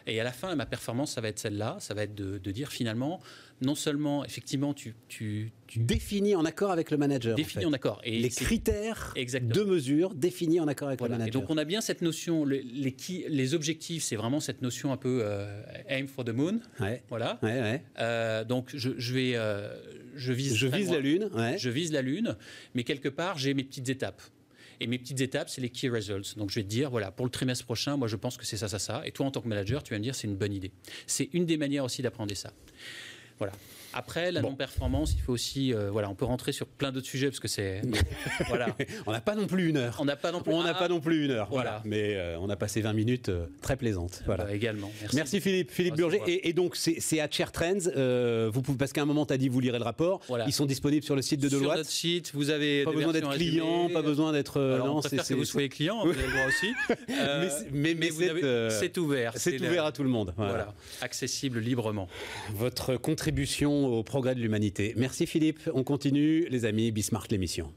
Et 0.07 0.19
à 0.19 0.23
la 0.23 0.31
fin, 0.31 0.55
ma 0.55 0.65
performance, 0.65 1.13
ça 1.13 1.21
va 1.21 1.29
être 1.29 1.39
celle-là. 1.39 1.77
Ça 1.79 1.93
va 1.93 2.03
être 2.03 2.13
de, 2.13 2.51
dire 2.51 2.69
finalement, 2.69 3.19
non 3.61 3.75
seulement, 3.75 4.23
effectivement, 4.23 4.73
tu, 4.73 4.93
tu, 5.07 5.51
définis 5.75 6.35
en 6.35 6.45
accord 6.45 6.71
avec 6.71 6.91
le 6.91 6.97
manager. 6.97 7.35
Définis 7.35 7.65
en, 7.65 7.73
accord. 7.73 8.01
Et 8.03 8.19
les 8.19 8.29
critères 8.29 9.13
de 9.15 9.63
mesure 9.63 10.13
définis 10.13 10.59
en 10.59 10.67
accord 10.67 10.89
avec 10.89 11.01
le 11.01 11.09
manager. 11.09 11.27
Et 11.27 11.31
donc 11.31 11.49
on 11.49 11.57
a 11.57 11.65
bien 11.65 11.81
cette 11.81 12.01
notion, 12.01 12.45
les, 12.45 12.61
les, 12.61 13.53
objectifs, 13.53 14.03
c'est 14.03 14.15
vraiment 14.15 14.39
cette 14.39 14.61
notion 14.61 14.93
un 14.93 14.97
peu 14.97 15.21
euh, 15.23 15.63
aim 15.89 16.07
for 16.07 16.23
the 16.23 16.29
moon. 16.29 16.59
Ouais. 16.79 17.01
Voilà. 17.09 17.39
Ouais, 17.41 17.83
euh, 17.99 18.43
donc 18.43 18.69
je, 18.73 18.91
je 18.97 19.13
vais, 19.13 19.31
euh, 19.35 19.73
je 20.15 20.33
vise, 20.33 20.55
je 20.55 20.67
vise 20.67 20.91
la 20.91 20.99
lune. 20.99 21.29
Je 21.57 21.69
vise 21.69 21.91
la 21.91 22.01
lune, 22.01 22.35
mais 22.75 22.83
quelque 22.83 23.09
part 23.09 23.37
j'ai 23.37 23.53
mes 23.53 23.63
petites 23.63 23.89
étapes. 23.89 24.21
Et 24.79 24.87
mes 24.87 24.97
petites 24.97 25.21
étapes, 25.21 25.49
c'est 25.49 25.61
les 25.61 25.69
key 25.69 25.89
results. 25.89 26.37
Donc 26.37 26.49
je 26.49 26.55
vais 26.55 26.63
te 26.63 26.69
dire, 26.69 26.89
voilà, 26.89 27.11
pour 27.11 27.25
le 27.25 27.31
trimestre 27.31 27.65
prochain, 27.65 27.97
moi 27.97 28.07
je 28.07 28.15
pense 28.15 28.37
que 28.37 28.45
c'est 28.45 28.57
ça, 28.57 28.67
ça, 28.67 28.79
ça. 28.79 29.01
Et 29.05 29.11
toi, 29.11 29.25
en 29.25 29.31
tant 29.31 29.41
que 29.41 29.47
manager, 29.47 29.83
tu 29.83 29.93
vas 29.93 29.99
me 29.99 30.03
dire, 30.03 30.15
c'est 30.15 30.27
une 30.27 30.35
bonne 30.35 30.53
idée. 30.53 30.71
C'est 31.07 31.29
une 31.33 31.45
des 31.45 31.57
manières 31.57 31.83
aussi 31.83 32.01
d'apprendre 32.01 32.33
ça. 32.35 32.51
Voilà. 33.37 33.53
Après, 33.95 34.29
la 34.33 34.41
non-performance, 34.41 35.13
il 35.13 35.21
faut 35.21 35.31
aussi, 35.31 35.73
euh, 35.73 35.89
voilà, 35.89 36.09
on 36.09 36.15
peut 36.15 36.25
rentrer 36.25 36.51
sur 36.51 36.67
plein 36.67 36.91
d'autres 36.91 37.07
sujets 37.07 37.27
parce 37.27 37.39
que 37.39 37.47
c'est, 37.47 37.81
voilà. 38.49 38.67
on 39.07 39.13
n'a 39.13 39.21
pas 39.21 39.35
non 39.35 39.47
plus 39.47 39.69
une 39.69 39.77
heure. 39.77 39.95
On 39.99 40.05
n'a 40.05 40.17
pas 40.17 40.33
non 40.33 40.41
plus. 40.41 40.53
On 40.53 40.63
n'a 40.63 40.73
pas 40.73 40.89
non 40.89 40.99
plus 40.99 41.23
une 41.23 41.31
heure. 41.31 41.47
Voilà. 41.49 41.81
Mais 41.85 42.15
euh, 42.15 42.37
on 42.41 42.49
a 42.49 42.57
passé 42.57 42.81
20 42.81 42.91
minutes 42.91 43.29
euh, 43.29 43.45
très 43.61 43.77
plaisantes. 43.77 44.21
Voilà. 44.25 44.43
Bah, 44.43 44.53
également. 44.53 44.91
Merci. 45.13 45.39
Philippe, 45.39 45.71
Philippe 45.71 45.95
Burger. 45.95 46.19
Et, 46.27 46.51
donc 46.51 46.75
c'est 46.75 47.19
à 47.21 47.29
Chair 47.29 47.53
Trends. 47.53 47.89
vous 48.51 48.61
pouvez, 48.61 48.77
parce 48.77 48.91
qu'à 48.91 49.01
un 49.01 49.05
moment 49.05 49.25
tu 49.25 49.33
as 49.33 49.37
dit 49.37 49.47
vous 49.47 49.61
lirez 49.61 49.79
le 49.79 49.85
rapport. 49.85 50.19
Ils 50.45 50.53
sont 50.53 50.65
disponibles 50.65 51.05
sur 51.05 51.15
le 51.15 51.21
site 51.21 51.39
de 51.39 51.47
Deloitte. 51.47 51.69
Sur 51.69 51.77
notre 51.77 51.89
site, 51.89 52.31
vous 52.33 52.49
avez 52.49 52.83
pas 52.83 52.91
besoin 52.91 53.13
d'être 53.13 53.31
client, 53.31 53.89
pas 53.89 54.01
besoin 54.01 54.33
d'être. 54.33 54.59
non, 54.59 54.97
on 54.97 54.99
préfère 54.99 55.25
que 55.25 55.33
vous 55.33 55.45
soyez 55.45 55.69
client. 55.69 56.03
Vous 56.03 56.11
avez 56.11 56.27
le 56.27 56.33
droit 56.33 56.47
aussi. 56.47 56.73
mais, 57.71 57.93
mais, 57.95 58.09
c'est 58.69 58.97
ouvert. 58.97 59.33
C'est 59.37 59.61
ouvert 59.61 59.85
à 59.85 59.91
tout 59.93 60.03
le 60.03 60.09
monde. 60.09 60.33
Voilà. 60.35 60.73
Accessible 61.01 61.59
librement. 61.59 62.09
Votre 62.53 62.97
contribution 62.97 63.84
au 63.85 64.03
progrès 64.03 64.35
de 64.35 64.39
l'humanité 64.39 64.93
Merci 64.95 65.25
Philippe. 65.27 65.59
On 65.73 65.83
continue, 65.83 66.47
les 66.49 66.65
amis. 66.65 66.91
Bismarck 66.91 67.31
l'émission. 67.31 67.71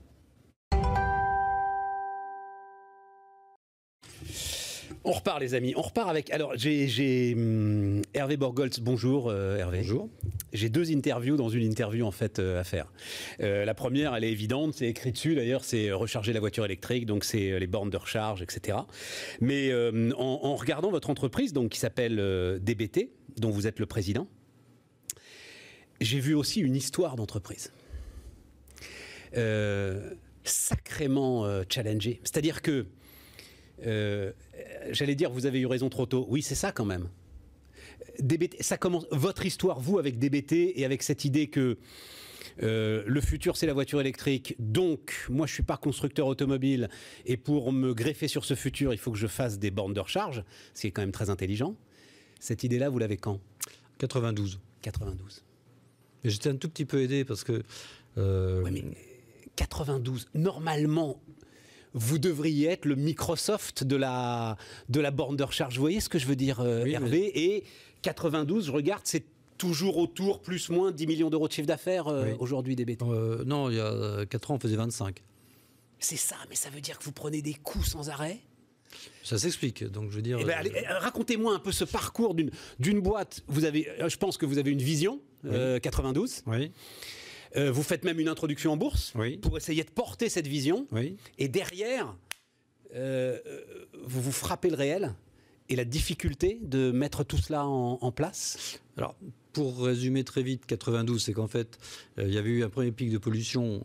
On 5.04 5.12
repart, 5.12 5.40
les 5.40 5.54
amis. 5.54 5.72
On 5.74 5.80
repart 5.80 6.10
avec. 6.10 6.30
Alors, 6.30 6.52
j'ai 6.56 7.32
hum, 7.34 8.02
Hervé 8.12 8.36
Borgoltz. 8.36 8.80
Bonjour, 8.80 9.28
euh, 9.30 9.56
Hervé. 9.56 9.78
Bonjour. 9.78 10.10
J'ai 10.52 10.68
deux 10.68 10.92
interviews 10.92 11.36
dans 11.36 11.48
une 11.48 11.62
interview 11.62 12.04
en 12.04 12.10
fait 12.10 12.38
euh, 12.38 12.60
à 12.60 12.64
faire. 12.64 12.92
Euh, 13.40 13.64
la 13.64 13.74
première, 13.74 14.14
elle 14.14 14.24
est 14.24 14.30
évidente, 14.30 14.74
c'est 14.74 14.88
écrit 14.88 15.12
dessus 15.12 15.34
d'ailleurs, 15.34 15.64
c'est 15.64 15.92
recharger 15.92 16.32
la 16.32 16.40
voiture 16.40 16.64
électrique, 16.64 17.06
donc 17.06 17.24
c'est 17.24 17.58
les 17.58 17.66
bornes 17.66 17.90
de 17.90 17.96
recharge, 17.96 18.42
etc. 18.42 18.78
Mais 19.40 19.72
en, 19.74 20.20
en, 20.20 20.56
regardant 20.56 20.90
votre 20.90 21.08
entreprise, 21.08 21.52
donc 21.52 21.70
qui 21.70 21.78
s'appelle 21.78 22.16
DBT, 22.60 23.10
dont 23.38 23.50
vous 23.50 23.66
êtes 23.66 23.78
le 23.78 23.86
président, 23.86 24.26
j'ai 26.00 26.20
vu 26.20 26.34
aussi 26.34 26.60
une 26.60 26.76
histoire 26.76 27.16
d'entreprise. 27.16 27.72
Euh, 29.36 30.14
sacrément 30.44 31.44
euh, 31.44 31.62
challengée. 31.68 32.20
C'est-à-dire 32.24 32.62
que, 32.62 32.86
euh, 33.84 34.32
j'allais 34.90 35.14
dire, 35.14 35.30
vous 35.30 35.44
avez 35.44 35.60
eu 35.60 35.66
raison 35.66 35.90
trop 35.90 36.06
tôt. 36.06 36.26
Oui, 36.30 36.42
c'est 36.42 36.54
ça 36.54 36.72
quand 36.72 36.86
même. 36.86 37.08
DBT, 38.20 38.62
ça 38.62 38.78
commence 38.78 39.06
votre 39.10 39.44
histoire, 39.44 39.80
vous, 39.80 39.98
avec 39.98 40.18
DBT 40.18 40.72
et 40.76 40.84
avec 40.84 41.02
cette 41.02 41.24
idée 41.24 41.48
que 41.48 41.78
le 42.60 43.20
futur, 43.20 43.56
c'est 43.56 43.66
la 43.66 43.74
voiture 43.74 44.00
électrique. 44.00 44.56
Donc, 44.58 45.26
moi, 45.28 45.46
je 45.46 45.52
suis 45.52 45.62
pas 45.62 45.76
constructeur 45.76 46.26
automobile. 46.26 46.88
Et 47.26 47.36
pour 47.36 47.72
me 47.72 47.94
greffer 47.94 48.26
sur 48.26 48.44
ce 48.44 48.54
futur, 48.54 48.92
il 48.92 48.98
faut 48.98 49.12
que 49.12 49.18
je 49.18 49.28
fasse 49.28 49.58
des 49.58 49.70
bornes 49.70 49.94
de 49.94 50.00
recharge, 50.00 50.42
ce 50.74 50.80
qui 50.80 50.86
est 50.88 50.90
quand 50.90 51.02
même 51.02 51.12
très 51.12 51.30
intelligent. 51.30 51.76
Cette 52.40 52.64
idée-là, 52.64 52.88
vous 52.88 52.98
l'avez 52.98 53.16
quand? 53.16 53.40
92. 53.98 54.58
92. 54.82 55.44
J'étais 56.24 56.50
un 56.50 56.56
tout 56.56 56.68
petit 56.68 56.84
peu 56.84 57.02
aidé 57.02 57.24
parce 57.24 57.44
que. 57.44 57.62
Euh... 58.16 58.62
mais 58.64 58.84
92, 59.56 60.28
normalement, 60.34 61.20
vous 61.94 62.18
devriez 62.18 62.68
être 62.68 62.84
le 62.84 62.94
Microsoft 62.94 63.84
de 63.84 63.96
la, 63.96 64.56
de 64.88 65.00
la 65.00 65.10
borne 65.10 65.36
de 65.36 65.42
recharge. 65.42 65.74
Vous 65.74 65.80
voyez 65.80 66.00
ce 66.00 66.08
que 66.08 66.18
je 66.18 66.26
veux 66.26 66.36
dire, 66.36 66.60
euh, 66.60 66.84
Hervé 66.84 67.32
Et 67.34 67.64
92, 68.02 68.66
je 68.66 68.72
regarde, 68.72 69.02
c'est 69.04 69.24
toujours 69.56 69.98
autour, 69.98 70.40
plus 70.40 70.70
moins 70.70 70.92
10 70.92 71.06
millions 71.08 71.30
d'euros 71.30 71.48
de 71.48 71.52
chiffre 71.52 71.66
d'affaires 71.66 72.06
euh, 72.06 72.34
aujourd'hui 72.38 72.76
des 72.76 72.84
bétons. 72.84 73.12
Euh, 73.12 73.42
non, 73.44 73.70
il 73.70 73.76
y 73.76 73.80
a 73.80 74.24
4 74.26 74.50
ans, 74.52 74.54
on 74.54 74.60
faisait 74.60 74.76
25. 74.76 75.22
C'est 75.98 76.16
ça, 76.16 76.36
mais 76.48 76.54
ça 76.54 76.70
veut 76.70 76.80
dire 76.80 76.98
que 76.98 77.04
vous 77.04 77.12
prenez 77.12 77.42
des 77.42 77.54
coups 77.54 77.88
sans 77.88 78.08
arrêt? 78.08 78.38
Ça 79.24 79.36
s'explique. 79.36 79.82
Donc, 79.84 80.10
je 80.10 80.16
veux 80.16 80.22
dire. 80.22 80.38
Eh 80.40 80.44
ben, 80.44 80.56
racontez-moi 81.00 81.52
un 81.52 81.58
peu 81.58 81.72
ce 81.72 81.84
parcours 81.84 82.34
d'une 82.34 82.50
d'une 82.78 83.00
boîte. 83.00 83.42
Vous 83.48 83.64
avez, 83.64 83.88
je 84.06 84.16
pense 84.16 84.38
que 84.38 84.46
vous 84.46 84.58
avez 84.58 84.70
une 84.70 84.80
vision. 84.80 85.20
92. 85.44 86.42
Euh, 86.46 86.50
oui. 86.50 86.72
Euh, 87.56 87.72
vous 87.72 87.82
faites 87.82 88.04
même 88.04 88.20
une 88.20 88.28
introduction 88.28 88.72
en 88.72 88.76
bourse 88.76 89.14
pour 89.42 89.56
essayer 89.56 89.82
de 89.82 89.90
porter 89.90 90.28
cette 90.28 90.46
vision. 90.46 90.86
Oui. 90.92 91.16
Et 91.38 91.48
derrière, 91.48 92.14
euh, 92.94 93.38
vous 94.04 94.20
vous 94.20 94.32
frappez 94.32 94.70
le 94.70 94.76
réel 94.76 95.14
et 95.70 95.76
la 95.76 95.84
difficulté 95.84 96.58
de 96.62 96.90
mettre 96.90 97.24
tout 97.24 97.36
cela 97.36 97.66
en, 97.66 98.10
place 98.10 98.80
Alors, 98.96 99.14
pour 99.52 99.82
résumer 99.82 100.24
très 100.24 100.42
vite, 100.42 100.64
92, 100.64 101.22
c'est 101.22 101.34
qu'en 101.34 101.46
fait, 101.46 101.78
il 102.16 102.32
y 102.32 102.38
avait 102.38 102.48
eu 102.48 102.64
un 102.64 102.70
premier 102.70 102.90
pic 102.90 103.10
de 103.10 103.18
pollution. 103.18 103.84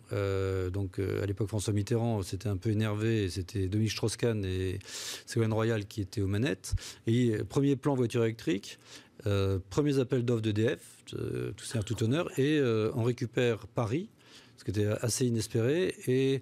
donc, 0.72 1.00
à 1.00 1.26
l'époque, 1.26 1.50
François 1.50 1.74
Mitterrand 1.74 2.22
s'était 2.22 2.48
un 2.48 2.56
peu 2.56 2.70
énervé. 2.70 3.30
C'était 3.30 3.68
Dominique 3.68 3.92
Strauss-Kahn 3.92 4.46
et 4.46 4.80
Ségolène 5.26 5.52
Royal 5.52 5.86
qui 5.86 6.00
étaient 6.00 6.22
aux 6.22 6.28
manettes. 6.28 6.74
Et 7.06 7.36
premier 7.50 7.76
plan 7.76 7.96
voiture 7.96 8.24
électrique. 8.24 8.80
Euh, 9.26 9.60
premiers 9.70 10.00
appels 10.00 10.26
d'offres 10.26 10.42
d'EDF, 10.42 10.80
euh, 11.14 11.52
tout 11.56 11.66
ça 11.66 11.82
tout 11.84 12.02
honneur, 12.04 12.28
et 12.38 12.58
euh, 12.58 12.92
on 12.96 13.04
récupère 13.04 13.68
Paris, 13.68 14.10
ce 14.58 14.64
qui 14.64 14.72
était 14.72 14.88
assez 15.02 15.26
inespéré, 15.26 15.96
et, 16.08 16.42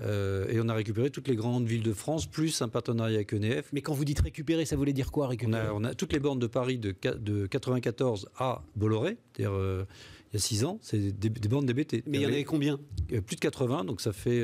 et, 0.00 0.60
on 0.60 0.68
a 0.68 0.74
récupéré 0.74 1.10
toutes 1.10 1.28
les 1.28 1.36
grandes 1.36 1.66
villes 1.66 1.82
de 1.82 1.92
France, 1.92 2.26
plus 2.26 2.62
un 2.62 2.68
partenariat 2.68 3.16
avec 3.16 3.32
EDF. 3.32 3.68
Mais 3.72 3.82
quand 3.82 3.92
vous 3.92 4.04
dites 4.04 4.20
récupérer, 4.20 4.64
ça 4.64 4.76
voulait 4.76 4.94
dire 4.94 5.12
quoi 5.12 5.28
récupérer? 5.28 5.68
On 5.72 5.84
a, 5.84 5.94
toutes 5.94 6.12
les 6.12 6.18
bornes 6.18 6.38
de 6.38 6.46
Paris 6.46 6.78
de, 6.78 6.94
de 7.18 7.46
94 7.46 8.30
à 8.36 8.62
Bolloré, 8.76 9.18
c'est-à-dire 9.36 9.86
il 10.32 10.34
y 10.34 10.36
a 10.36 10.40
6 10.40 10.64
ans, 10.64 10.78
c'est 10.80 10.98
des, 10.98 11.28
des, 11.28 11.48
bornes 11.48 11.66
DBT. 11.66 12.04
Mais 12.06 12.18
il 12.18 12.22
y 12.22 12.26
en 12.26 12.30
avait 12.30 12.44
combien? 12.44 12.80
Plus 13.08 13.36
de 13.36 13.40
80, 13.40 13.84
donc 13.84 14.00
ça 14.00 14.12
fait, 14.12 14.42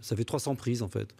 ça 0.00 0.14
fait 0.14 0.24
300 0.24 0.54
prises 0.54 0.82
en 0.82 0.88
fait. 0.88 1.14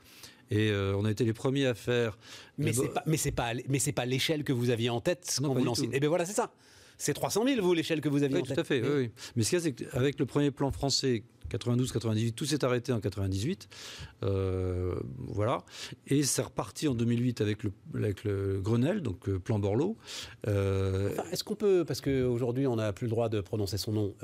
Et 0.53 0.71
euh, 0.71 0.95
on 0.97 1.07
a 1.07 1.11
été 1.11 1.25
les 1.25 1.33
premiers 1.33 1.67
à 1.67 1.75
faire. 1.75 2.19
Mais 2.59 2.75
c'est 2.75 2.89
pas, 2.89 3.03
mais 3.07 3.17
c'est 3.17 3.33
pas, 3.33 3.53
mais 3.69 3.79
c'est 3.79 3.93
pas 3.93 4.05
l'échelle 4.05 4.45
que 4.45 4.53
vous 4.53 4.69
aviez 4.69 4.91
en 4.91 5.01
tête 5.01 5.39
quand 5.43 5.55
vous 5.55 5.65
lancez. 5.65 5.85
Et 5.85 5.91
eh 5.95 6.01
bien 6.01 6.11
voilà, 6.11 6.27
c'est 6.27 6.35
ça. 6.35 6.53
C'est 6.99 7.15
300 7.15 7.45
000, 7.47 7.63
vous, 7.63 7.73
l'échelle 7.73 8.03
que 8.03 8.09
vous 8.11 8.23
aviez 8.23 8.39
en 8.39 8.43
tête. 8.43 8.55
Tout 8.55 8.61
à 8.61 8.65
fait. 8.65 8.83
Oui, 8.83 9.11
Mais 9.35 9.45
ce 9.45 9.51
qu'il 9.51 9.59
y 9.59 9.63
a, 9.63 9.65
c'est 9.65 9.73
qu'avec 9.73 10.19
le 10.19 10.27
premier 10.27 10.51
plan 10.51 10.71
français 10.71 11.25
92-98, 11.51 12.33
tout 12.33 12.45
s'est 12.45 12.65
arrêté 12.65 12.93
en 12.93 13.01
98. 13.01 13.67
Euh, 14.23 14.95
voilà. 15.17 15.65
Et 16.07 16.23
c'est 16.23 16.43
reparti 16.43 16.87
en 16.87 16.95
2008 16.95 17.41
avec 17.41 17.65
le, 17.65 17.73
avec 17.95 18.23
le 18.25 18.61
Grenelle, 18.61 19.01
donc 19.01 19.29
euh, 19.29 19.39
plan 19.39 19.59
Borloo. 19.59 19.97
Est-ce 20.47 21.45
qu'on 21.45 21.57
peut, 21.57 21.85
parce 21.87 22.03
qu'aujourd'hui 22.03 22.67
on 22.67 22.77
n'a 22.77 22.93
plus 22.93 23.07
le 23.07 23.11
droit 23.11 23.31
de 23.31 23.41
prononcer 23.41 23.79
son 23.79 23.93
nom, 23.93 24.15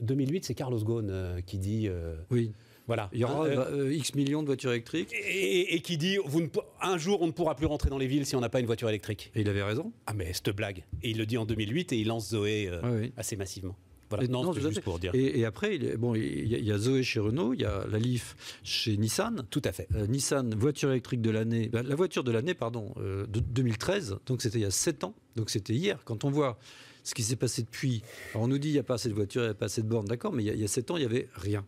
2008 0.00 0.46
c'est 0.46 0.54
Carlos 0.54 0.78
Ghosn 0.78 1.42
qui 1.46 1.58
dit. 1.58 1.90
oui. 2.30 2.52
Voilà. 2.88 3.10
Il 3.12 3.20
y 3.20 3.24
aura 3.24 3.44
euh, 3.44 3.84
euh, 3.84 3.94
X 3.94 4.14
millions 4.14 4.40
de 4.42 4.46
voitures 4.46 4.72
électriques. 4.72 5.14
Et, 5.14 5.80
qui 5.82 5.98
dit 5.98 6.16
vous 6.24 6.40
ne, 6.40 6.48
un 6.80 6.96
jour 6.96 7.20
on 7.20 7.26
ne 7.26 7.32
pourra 7.32 7.54
plus 7.54 7.66
rentrer 7.66 7.90
dans 7.90 7.98
les 7.98 8.06
villes 8.06 8.26
si 8.26 8.34
on 8.34 8.40
n'a 8.40 8.48
pas 8.48 8.60
une 8.60 8.66
voiture 8.66 8.88
électrique. 8.88 9.30
Et 9.34 9.42
il 9.42 9.48
avait 9.48 9.62
raison. 9.62 9.92
Ah 10.06 10.14
mais 10.14 10.32
cette 10.32 10.50
blague. 10.56 10.84
Et 11.02 11.10
il 11.10 11.18
le 11.18 11.26
dit 11.26 11.36
en 11.36 11.44
2008 11.44 11.92
et 11.92 11.98
il 11.98 12.08
lance 12.08 12.30
Zoé 12.30 12.68
euh, 12.72 13.06
assez 13.16 13.36
massivement. 13.36 13.76
Voilà. 14.08 14.26
non, 14.26 14.54
juste 14.54 14.80
pour 14.80 14.98
dire. 14.98 15.14
Et, 15.14 15.44
après, 15.44 15.76
il, 15.76 15.96
bon, 15.98 16.14
il 16.14 16.46
y, 16.46 16.72
a 16.72 16.78
Zoé 16.78 17.02
chez 17.02 17.20
Renault, 17.20 17.52
il 17.52 17.60
y 17.60 17.66
a 17.66 17.84
la 17.90 17.98
Leaf 17.98 18.36
chez 18.64 18.96
Nissan. 18.96 19.42
Tout 19.50 19.60
à 19.66 19.72
fait. 19.72 19.86
Nissan, 20.08 20.54
voiture 20.54 20.90
électrique 20.90 21.20
de 21.20 21.28
l'année, 21.28 21.68
ben, 21.68 21.82
la 21.86 21.94
voiture 21.94 22.24
de 22.24 22.32
l'année, 22.32 22.54
pardon, 22.54 22.94
de 22.96 23.40
2013. 23.40 24.16
Donc 24.24 24.40
c'était 24.40 24.60
il 24.60 24.62
y 24.62 24.64
a 24.64 24.70
7 24.70 25.04
ans. 25.04 25.14
Donc 25.36 25.50
c'était 25.50 25.74
hier. 25.74 25.98
Quand 26.06 26.24
on 26.24 26.30
voit 26.30 26.58
ce 27.04 27.12
qui 27.12 27.22
s'est 27.22 27.36
passé 27.36 27.60
depuis, 27.60 28.02
on 28.34 28.48
nous 28.48 28.56
dit 28.56 28.68
il 28.68 28.72
n'y 28.72 28.78
a 28.78 28.82
pas 28.82 28.94
assez 28.94 29.10
de 29.10 29.14
voitures, 29.14 29.42
il 29.42 29.46
n'y 29.48 29.50
a 29.50 29.54
pas 29.54 29.66
assez 29.66 29.82
de 29.82 29.88
bornes, 29.88 30.06
d'accord, 30.06 30.32
mais 30.32 30.42
il 30.42 30.46
y, 30.46 30.50
a, 30.50 30.54
il 30.54 30.60
y 30.60 30.64
a 30.64 30.68
7 30.68 30.90
ans, 30.90 30.96
il 30.96 31.00
n'y 31.00 31.06
avait 31.06 31.28
rien. 31.34 31.66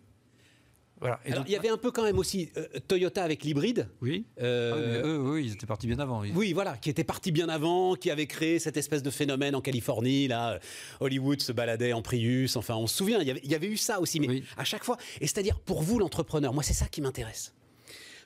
Voilà. 1.01 1.19
Alors, 1.27 1.45
il 1.47 1.53
y 1.53 1.57
avait 1.57 1.71
un 1.71 1.79
peu 1.79 1.91
quand 1.91 2.03
même 2.03 2.19
aussi 2.19 2.51
euh, 2.57 2.67
Toyota 2.87 3.25
avec 3.25 3.43
l'hybride. 3.43 3.89
Oui. 4.03 4.27
Euh, 4.41 5.01
ah 5.03 5.07
eux, 5.07 5.43
ils 5.43 5.53
étaient 5.53 5.67
partis 5.67 5.87
bien 5.87 5.99
avant. 5.99 6.21
Oui. 6.21 6.53
voilà, 6.53 6.77
qui 6.77 6.91
étaient 6.91 7.05
partis 7.05 7.33
bien 7.33 7.49
avant, 7.49 7.95
qui 7.95 8.11
avaient 8.11 8.27
créé 8.27 8.59
cette 8.59 8.77
espèce 8.77 9.03
de 9.03 9.11
phénomène 9.11 9.55
en 9.55 9.61
Californie. 9.61 10.29
Là, 10.29 10.61
Hollywood 11.01 11.41
se 11.41 11.53
baladait 11.53 11.93
en 11.93 12.03
Prius. 12.03 12.57
Enfin, 12.57 12.75
on 12.75 12.87
se 12.87 12.97
souvient, 12.97 13.21
il 13.21 13.51
y 13.51 13.55
avait, 13.55 13.67
eu 13.67 13.77
ça 13.77 14.01
aussi. 14.01 14.21
Mais 14.21 14.43
à 14.57 14.65
chaque 14.65 14.85
fois, 14.85 14.97
et 15.21 15.27
c'est-à-dire 15.27 15.59
pour 15.59 15.83
vous, 15.83 15.99
l'entrepreneur, 15.99 16.53
moi, 16.53 16.63
c'est 16.63 16.75
ça 16.75 16.87
qui 16.87 17.01
m'intéresse. 17.01 17.55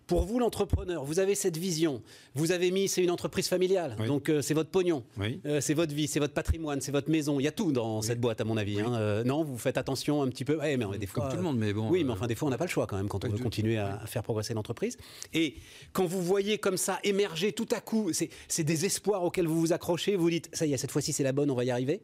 Pour 0.06 0.24
vous, 0.24 0.38
l'entrepreneur, 0.38 1.04
vous 1.04 1.18
avez 1.18 1.34
cette 1.34 1.56
vision. 1.56 2.02
Vous 2.34 2.52
avez 2.52 2.70
mis, 2.70 2.88
c'est 2.88 3.02
une 3.02 3.10
entreprise 3.10 3.48
familiale, 3.48 3.96
donc 4.06 4.28
euh, 4.28 4.42
c'est 4.42 4.54
votre 4.54 4.70
pognon, 4.70 5.02
euh, 5.46 5.60
c'est 5.60 5.74
votre 5.74 5.94
vie, 5.94 6.08
c'est 6.08 6.20
votre 6.20 6.34
patrimoine, 6.34 6.80
c'est 6.80 6.92
votre 6.92 7.10
maison. 7.10 7.40
Il 7.40 7.44
y 7.44 7.48
a 7.48 7.52
tout 7.52 7.72
dans 7.72 8.02
cette 8.02 8.20
boîte, 8.20 8.40
à 8.40 8.44
mon 8.44 8.56
avis. 8.56 8.80
Hein. 8.80 8.92
Euh, 8.94 9.24
non, 9.24 9.44
vous 9.44 9.56
faites 9.56 9.78
attention 9.78 10.22
un 10.22 10.28
petit 10.28 10.44
peu. 10.44 10.58
mais 10.58 10.76
des 10.98 11.06
fois, 11.06 11.24
Comme 11.24 11.30
tout 11.30 11.36
le 11.36 11.42
monde, 11.42 11.58
mais 11.58 11.72
bon. 11.72 11.88
Oui, 11.88 12.04
mais 12.04 12.12
enfin, 12.12 12.26
des 12.26 12.34
fois, 12.34 12.48
on 12.48 12.50
n'a 12.50 12.58
pas 12.58 12.64
le 12.64 12.70
choix 12.70 12.86
quand 12.86 12.96
même 12.96 13.08
quand 13.08 13.24
on 13.24 13.28
veut 13.28 13.38
continuer 13.38 13.78
à, 13.78 14.00
faire 14.06 14.22
progresser 14.22 14.54
l'entreprise. 14.54 14.98
Et 15.32 15.56
quand 15.92 16.04
vous 16.04 16.22
voyez 16.22 16.58
comme 16.58 16.76
ça 16.76 16.98
émerger 17.04 17.52
tout 17.52 17.68
à 17.72 17.80
coup, 17.80 18.10
c'est 18.12 18.64
des 18.64 18.84
espoirs 18.84 19.22
auxquels 19.24 19.46
vous 19.46 19.60
vous 19.60 19.72
accrochez. 19.72 20.16
Vous 20.16 20.30
dites, 20.30 20.50
ça 20.52 20.66
y 20.66 20.74
est, 20.74 20.76
cette 20.76 20.90
fois-ci, 20.90 21.12
c'est 21.12 21.24
la 21.24 21.32
bonne, 21.32 21.50
on 21.50 21.54
va 21.54 21.64
y 21.64 21.70
arriver? 21.70 22.00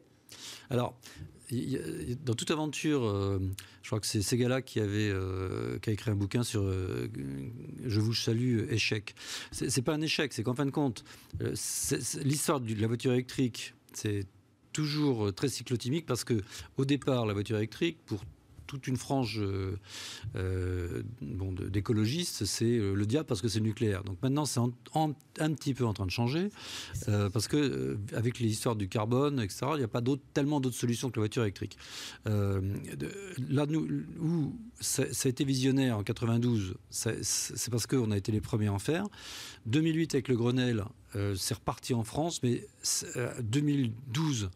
Alors, 0.69 0.95
dans 2.23 2.33
toute 2.33 2.51
aventure, 2.51 3.05
euh, 3.05 3.39
je 3.81 3.89
crois 3.89 3.99
que 3.99 4.07
c'est 4.07 4.21
Segala 4.21 4.61
qui 4.61 4.79
avait 4.79 5.09
euh, 5.09 5.79
qui 5.79 5.89
a 5.89 5.93
écrit 5.93 6.11
un 6.11 6.15
bouquin 6.15 6.43
sur 6.43 6.63
euh, 6.63 7.09
Je 7.85 7.99
vous 7.99 8.13
salue 8.13 8.71
échec. 8.71 9.15
C'est 9.51 9.81
pas 9.81 9.93
un 9.93 10.01
échec, 10.01 10.33
c'est 10.33 10.43
qu'en 10.43 10.53
fin 10.53 10.65
de 10.65 10.71
compte, 10.71 11.03
l'histoire 12.23 12.61
de 12.61 12.73
la 12.75 12.87
voiture 12.87 13.11
électrique, 13.13 13.73
c'est 13.93 14.25
toujours 14.71 15.33
très 15.33 15.49
cyclotimique 15.49 16.05
parce 16.05 16.23
que 16.23 16.41
au 16.77 16.85
départ, 16.85 17.25
la 17.25 17.33
voiture 17.33 17.57
électrique, 17.57 17.97
pour 18.05 18.23
toute 18.71 18.87
une 18.87 18.95
frange 18.95 19.41
euh, 19.41 19.75
euh, 20.37 21.03
bon, 21.21 21.51
d'écologistes, 21.51 22.45
c'est 22.45 22.77
euh, 22.77 22.93
le 22.93 23.05
diable 23.05 23.25
parce 23.25 23.41
que 23.41 23.49
c'est 23.49 23.59
nucléaire. 23.59 24.05
Donc 24.05 24.17
maintenant, 24.23 24.45
c'est 24.45 24.61
un 24.61 25.53
petit 25.53 25.73
peu 25.73 25.85
en 25.85 25.93
train 25.93 26.05
de 26.05 26.11
changer 26.11 26.49
parce 27.33 27.49
que 27.49 27.97
avec 28.15 28.39
les 28.39 28.47
histoires 28.47 28.77
du 28.77 28.87
carbone, 28.87 29.41
etc., 29.41 29.67
il 29.73 29.79
n'y 29.79 29.83
a 29.83 29.89
pas 29.89 30.01
tellement 30.33 30.61
d'autres 30.61 30.77
solutions 30.77 31.09
que 31.09 31.19
la 31.19 31.23
voiture 31.23 31.43
électrique. 31.43 31.77
là 32.25 33.65
où 34.19 34.55
ça, 34.79 35.03
a 35.03 35.27
été 35.27 35.43
visionnaire 35.43 35.97
en 35.97 36.03
92, 36.03 36.75
c'est 36.89 37.69
parce 37.69 37.87
qu'on 37.87 38.11
a 38.11 38.17
été 38.17 38.31
les 38.31 38.41
premiers 38.41 38.67
à 38.67 38.73
en 38.73 38.79
faire. 38.79 39.05
2008 39.65 40.15
avec 40.15 40.27
le 40.29 40.37
Grenelle, 40.37 40.85
c'est 41.35 41.55
reparti 41.55 41.93
en 41.93 42.03
France, 42.03 42.41
mais 42.41 42.65
2012 43.41 44.49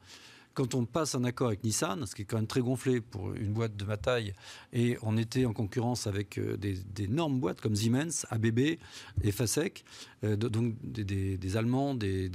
quand 0.55 0.73
on 0.73 0.85
passe 0.85 1.13
un 1.13 1.23
accord 1.25 1.47
avec 1.47 1.63
Nissan, 1.63 2.05
ce 2.07 2.15
qui 2.15 2.23
est 2.23 2.25
quand 2.25 2.37
même 2.37 2.47
très 2.47 2.61
gonflé 2.61 3.01
pour 3.01 3.33
une 3.33 3.53
boîte 3.53 3.75
de 3.75 3.85
ma 3.85 3.97
taille, 3.97 4.33
et 4.73 4.97
on 5.03 5.17
était 5.17 5.45
en 5.45 5.53
concurrence 5.53 6.07
avec 6.07 6.39
euh, 6.39 6.57
des, 6.57 6.79
énormes 6.97 7.39
boîtes 7.39 7.61
comme 7.61 7.75
Siemens, 7.75 8.25
ABB 8.31 8.59
et 8.59 9.31
Fasek, 9.31 9.83
euh, 10.23 10.35
donc 10.35 10.73
des, 10.81 11.57
Allemands, 11.57 11.93
des, 11.93 12.31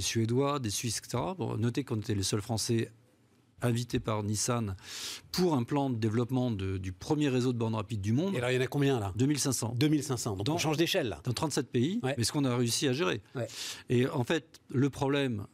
Suédois, 0.00 0.60
des 0.60 0.70
Suisses, 0.70 0.98
etc. 0.98 1.22
notez 1.58 1.84
qu'on 1.84 1.96
était 1.96 2.14
les 2.14 2.22
seuls 2.22 2.40
Français 2.40 2.90
invités 3.62 4.00
par 4.00 4.22
Nissan 4.22 4.74
pour 5.32 5.54
un 5.54 5.64
plan 5.64 5.90
de 5.90 5.96
développement 5.96 6.50
du 6.50 6.92
premier 6.92 7.28
réseau 7.28 7.52
de 7.52 7.58
bornes 7.58 7.74
rapides 7.74 8.00
du 8.00 8.12
monde. 8.12 8.34
Et 8.34 8.40
là, 8.40 8.52
il 8.52 8.56
y 8.56 8.58
en 8.58 8.62
a 8.62 8.66
combien 8.66 8.98
là? 8.98 9.12
2500. 9.16 9.74
2500. 9.76 10.36
Donc 10.36 10.48
on 10.48 10.56
change 10.56 10.78
d'échelle 10.78 11.08
là. 11.08 11.20
Dans 11.24 11.32
37 11.32 11.70
pays, 11.70 12.00
mais 12.02 12.24
ce 12.24 12.32
qu'on 12.32 12.44
a 12.44 12.56
réussi 12.56 12.88
à 12.88 12.92
gérer. 12.92 13.20
Et 13.90 14.08
en 14.08 14.24
fait, 14.24 14.60
le 14.70 14.88
problème, 14.88 15.46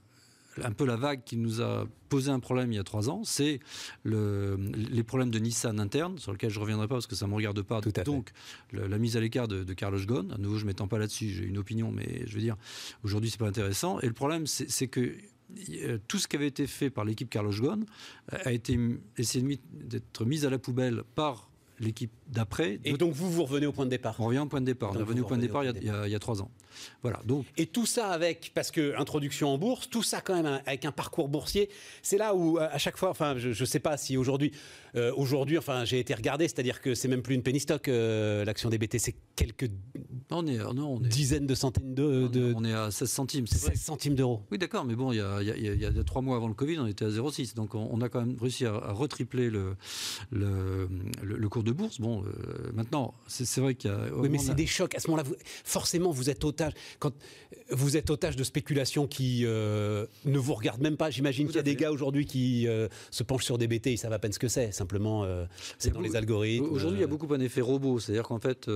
un 0.62 0.72
peu 0.72 0.84
la 0.84 0.96
vague 0.96 1.22
qui 1.24 1.36
nous 1.36 1.60
a 1.60 1.86
posé 2.08 2.30
un 2.30 2.40
problème 2.40 2.72
il 2.72 2.76
y 2.76 2.78
a 2.78 2.84
trois 2.84 3.10
ans, 3.10 3.24
c'est 3.24 3.60
le, 4.04 4.56
les 4.56 5.02
problèmes 5.02 5.30
de 5.30 5.38
Nissan 5.38 5.80
interne, 5.80 6.18
sur 6.18 6.32
lesquels 6.32 6.50
je 6.50 6.58
ne 6.58 6.62
reviendrai 6.62 6.88
pas 6.88 6.94
parce 6.96 7.06
que 7.06 7.16
ça 7.16 7.26
ne 7.26 7.30
me 7.30 7.36
regarde 7.36 7.60
pas. 7.62 7.80
Donc, 8.04 8.30
la 8.72 8.98
mise 8.98 9.16
à 9.16 9.20
l'écart 9.20 9.48
de, 9.48 9.72
Carlos 9.74 9.98
Ghosn, 9.98 10.32
à 10.32 10.38
nouveau, 10.38 10.56
je 10.56 10.62
ne 10.62 10.68
m'étends 10.68 10.88
pas 10.88 10.98
là-dessus, 10.98 11.28
j'ai 11.30 11.44
une 11.44 11.58
opinion, 11.58 11.90
mais 11.92 12.22
je 12.26 12.34
veux 12.34 12.40
dire, 12.40 12.56
aujourd'hui, 13.04 13.30
c'est 13.30 13.38
pas 13.38 13.48
intéressant. 13.48 14.00
Et 14.00 14.06
le 14.06 14.12
problème, 14.12 14.46
c'est 14.46 14.88
que 14.88 15.14
tout 16.08 16.18
ce 16.18 16.28
qui 16.28 16.36
avait 16.36 16.48
été 16.48 16.66
fait 16.66 16.90
par 16.90 17.04
l'équipe 17.04 17.30
Carlos 17.30 17.52
Ghosn 17.52 17.84
a 18.28 18.52
été 18.52 18.78
essayé 19.16 19.60
d'être 19.72 20.24
mis 20.24 20.44
à 20.44 20.50
la 20.50 20.58
poubelle 20.58 21.02
par 21.14 21.50
l'équipe 21.78 22.12
d'après. 22.28 22.80
Et 22.84 22.94
donc 22.94 23.12
vous, 23.12 23.30
vous 23.30 23.44
revenez 23.44 23.66
au 23.66 23.72
point 23.72 23.84
de 23.84 23.90
départ 23.90 24.16
On 24.18 24.26
revient 24.26 24.38
au 24.38 24.46
point 24.46 24.60
de 24.60 24.66
départ. 24.66 24.92
on 24.92 24.96
est 24.96 25.02
revenu 25.02 25.20
au 25.20 25.24
point 25.26 25.36
de 25.36 25.42
départ, 25.42 25.64
il, 25.64 25.84
y 25.84 25.90
a, 25.90 26.06
il 26.06 26.12
y 26.12 26.14
a 26.14 26.18
trois 26.18 26.42
ans. 26.42 26.50
Voilà. 27.02 27.20
Donc. 27.24 27.46
Et 27.56 27.66
tout 27.66 27.86
ça 27.86 28.08
avec, 28.08 28.52
parce 28.54 28.70
que 28.70 28.98
introduction 28.98 29.48
en 29.48 29.58
bourse, 29.58 29.88
tout 29.88 30.02
ça 30.02 30.20
quand 30.20 30.34
même 30.34 30.60
avec 30.66 30.84
un 30.84 30.92
parcours 30.92 31.28
boursier, 31.28 31.68
c'est 32.02 32.18
là 32.18 32.34
où 32.34 32.58
à 32.58 32.78
chaque 32.78 32.96
fois, 32.96 33.10
enfin, 33.10 33.36
je 33.38 33.48
ne 33.48 33.66
sais 33.66 33.80
pas 33.80 33.96
si 33.96 34.16
aujourd'hui, 34.16 34.52
euh, 34.96 35.12
aujourd'hui, 35.16 35.58
enfin, 35.58 35.84
j'ai 35.84 35.98
été 35.98 36.14
regardé, 36.14 36.48
c'est-à-dire 36.48 36.80
que 36.80 36.94
c'est 36.94 37.08
même 37.08 37.22
plus 37.22 37.34
une 37.34 37.42
penny 37.42 37.60
stock 37.60 37.88
euh, 37.88 38.44
l'action 38.44 38.70
des 38.70 38.78
BT, 38.78 38.98
c'est 38.98 39.14
quelques 39.34 39.70
on 40.30 40.46
est, 40.46 40.58
non, 40.58 40.94
on 40.94 41.04
est, 41.04 41.08
dizaines 41.08 41.46
de 41.46 41.54
centaines 41.54 41.94
de, 41.94 42.26
de, 42.26 42.52
On 42.56 42.64
est 42.64 42.72
à 42.72 42.90
16 42.90 43.10
centimes, 43.10 43.46
c'est 43.46 43.58
16 43.58 43.80
centimes 43.80 44.14
d'euros. 44.14 44.42
Oui, 44.50 44.58
d'accord, 44.58 44.84
mais 44.84 44.96
bon, 44.96 45.12
il 45.12 45.16
y, 45.16 45.20
a, 45.20 45.40
il, 45.40 45.48
y 45.48 45.50
a, 45.50 45.74
il 45.74 45.80
y, 45.80 45.84
a, 45.84 46.04
trois 46.04 46.22
mois 46.22 46.36
avant 46.36 46.48
le 46.48 46.54
Covid, 46.54 46.78
on 46.78 46.86
était 46.86 47.04
à 47.04 47.08
0,6, 47.08 47.54
donc 47.54 47.74
on, 47.74 48.00
a 48.00 48.08
quand 48.08 48.20
même 48.20 48.36
réussi 48.40 48.66
à, 48.66 48.72
retripler 48.92 49.50
le, 49.50 49.76
le, 50.32 50.88
le, 51.22 51.48
cours 51.48 51.62
de 51.62 51.72
bourse. 51.72 52.00
Bon, 52.00 52.24
euh, 52.24 52.72
maintenant, 52.74 53.14
c'est 53.26 53.60
vrai 53.60 53.74
qu'il 53.74 53.90
y 53.90 53.94
a. 53.94 53.98
Oui, 54.14 54.28
mais 54.28 54.38
c'est 54.38 54.54
des 54.54 54.66
chocs. 54.66 54.94
À 54.94 55.00
ce 55.00 55.08
moment-là, 55.10 55.28
forcément, 55.64 56.10
vous 56.10 56.30
êtes 56.30 56.44
otage. 56.44 56.72
Quand 56.98 57.12
vous 57.70 57.96
êtes 57.96 58.10
otage 58.10 58.36
de 58.36 58.44
spéculations 58.44 59.06
qui 59.06 59.42
euh, 59.44 60.06
ne 60.24 60.38
vous 60.38 60.54
regardent 60.54 60.82
même 60.82 60.96
pas. 60.96 61.10
J'imagine 61.10 61.46
qu'il 61.46 61.56
y 61.56 61.60
a 61.60 61.62
des 61.62 61.76
gars 61.76 61.90
aujourd'hui 61.90 62.26
qui 62.26 62.66
euh, 62.66 62.88
se 63.10 63.22
penchent 63.22 63.44
sur 63.44 63.58
des 63.58 63.68
BT, 63.68 63.92
ils 63.92 63.98
savent 63.98 64.12
à 64.12 64.18
peine 64.18 64.32
ce 64.32 64.38
que 64.38 64.48
c'est. 64.48 64.72
Simplement, 64.72 65.26
c'est 65.78 65.92
dans 65.92 66.00
les 66.00 66.16
algorithmes. 66.16 66.66
Aujourd'hui, 66.66 66.98
il 66.98 67.02
y 67.02 67.04
a 67.04 67.08
beaucoup 67.08 67.32
un 67.32 67.40
effet 67.40 67.60
robot. 67.60 68.00
C'est-à-dire 68.00 68.24
qu'en 68.24 68.40
fait, 68.40 68.68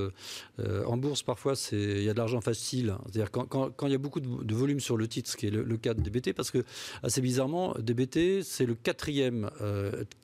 en 0.58 0.96
bourse, 0.96 1.22
parfois, 1.22 1.39
il 1.72 2.02
y 2.02 2.08
a 2.08 2.12
de 2.12 2.18
l'argent 2.18 2.40
facile. 2.40 2.94
C'est-à-dire 3.04 3.30
quand, 3.30 3.70
il 3.82 3.92
y 3.92 3.94
a 3.94 3.98
beaucoup 3.98 4.20
de, 4.20 4.54
volume 4.54 4.80
sur 4.80 4.96
le 4.96 5.08
titre, 5.08 5.30
ce 5.30 5.36
qui 5.36 5.46
est 5.46 5.50
le, 5.50 5.76
cas 5.76 5.94
de 5.94 6.00
DBT, 6.00 6.32
parce 6.32 6.50
que 6.50 6.64
assez 7.02 7.20
bizarrement, 7.20 7.74
DBT, 7.78 8.42
c'est 8.42 8.66
le 8.66 8.74
quatrième 8.74 9.50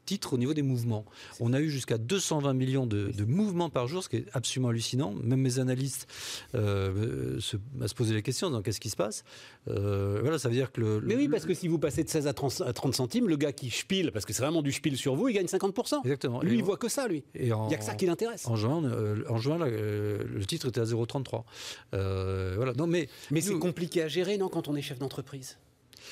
titre 0.05 0.35
au 0.35 0.38
niveau 0.38 0.55
des 0.55 0.62
mouvements. 0.62 1.05
On 1.40 1.52
a 1.52 1.61
eu 1.61 1.70
jusqu'à 1.70 1.98
220 1.98 2.52
millions 2.55 2.87
de, 2.87 3.12
mouvements 3.24 3.70
par 3.70 3.87
jour, 3.87 4.02
ce 4.02 4.09
qui 4.09 4.16
est 4.16 4.26
absolument 4.33 4.68
hallucinant. 4.68 5.12
Même 5.12 5.40
mes 5.40 5.59
analystes 5.59 6.07
se, 6.52 7.38
se 7.40 7.94
poser 7.94 8.14
la 8.14 8.22
question 8.22 8.50
qu'est-ce 8.62 8.81
qui 8.81 8.90
se 8.90 8.96
passe? 8.96 9.24
Euh, 9.68 10.18
Voilà, 10.22 10.38
ça 10.38 10.48
veut 10.48 10.55
dire 10.55 10.72
que 10.72 10.81
le. 10.81 11.00
Mais 11.00 11.16
oui, 11.16 11.29
parce 11.29 11.44
que 11.44 11.55
si 11.55 11.68
vous 11.68 11.79
passez 11.79 12.05
de 12.05 12.09
16 12.09 12.26
à 12.26 12.33
30, 12.33 12.94
centimes, 12.94 13.29
le 13.29 13.37
gars 13.37 13.52
qui 13.52 13.70
spile, 13.70 14.12
parce 14.12 14.24
que 14.24 14.33
c'est 14.33 14.42
vraiment 14.42 14.62
du 14.62 14.72
spile 14.72 14.96
sur 14.96 15.14
vous, 15.14 15.29
il 15.29 15.35
gagne 15.35 15.46
50%. 15.46 16.00
Exactement. 16.05 16.42
Lui, 16.42 16.57
il 16.59 16.64
voit 16.64 16.76
que 16.76 16.88
ça, 16.88 17.09
lui. 17.09 17.24
il 17.35 17.46
n'y 17.46 17.52
a 17.52 17.79
que 17.79 17.85
ça 17.85 17.94
qui 17.94 18.07
l'intéresse. 18.07 18.46
En 18.46 18.57
juin, 18.57 18.85
euh, 18.85 19.24
en 19.29 19.38
juin 19.38 19.61
euh, 19.61 20.24
le 20.26 20.44
titre 20.44 20.68
était 20.68 20.81
à 20.81 20.85
0,33. 20.85 21.44
voilà. 21.92 22.72
Non, 22.74 22.87
mais 22.87 23.09
mais 23.31 23.40
c'est 23.40 23.59
compliqué 23.59 24.02
à 24.02 24.09
gérer, 24.09 24.38
non, 24.38 24.48
quand 24.48 24.68
on 24.68 24.76
est 24.76 24.83
chef 24.83 24.98
d'entreprise? 24.98 25.59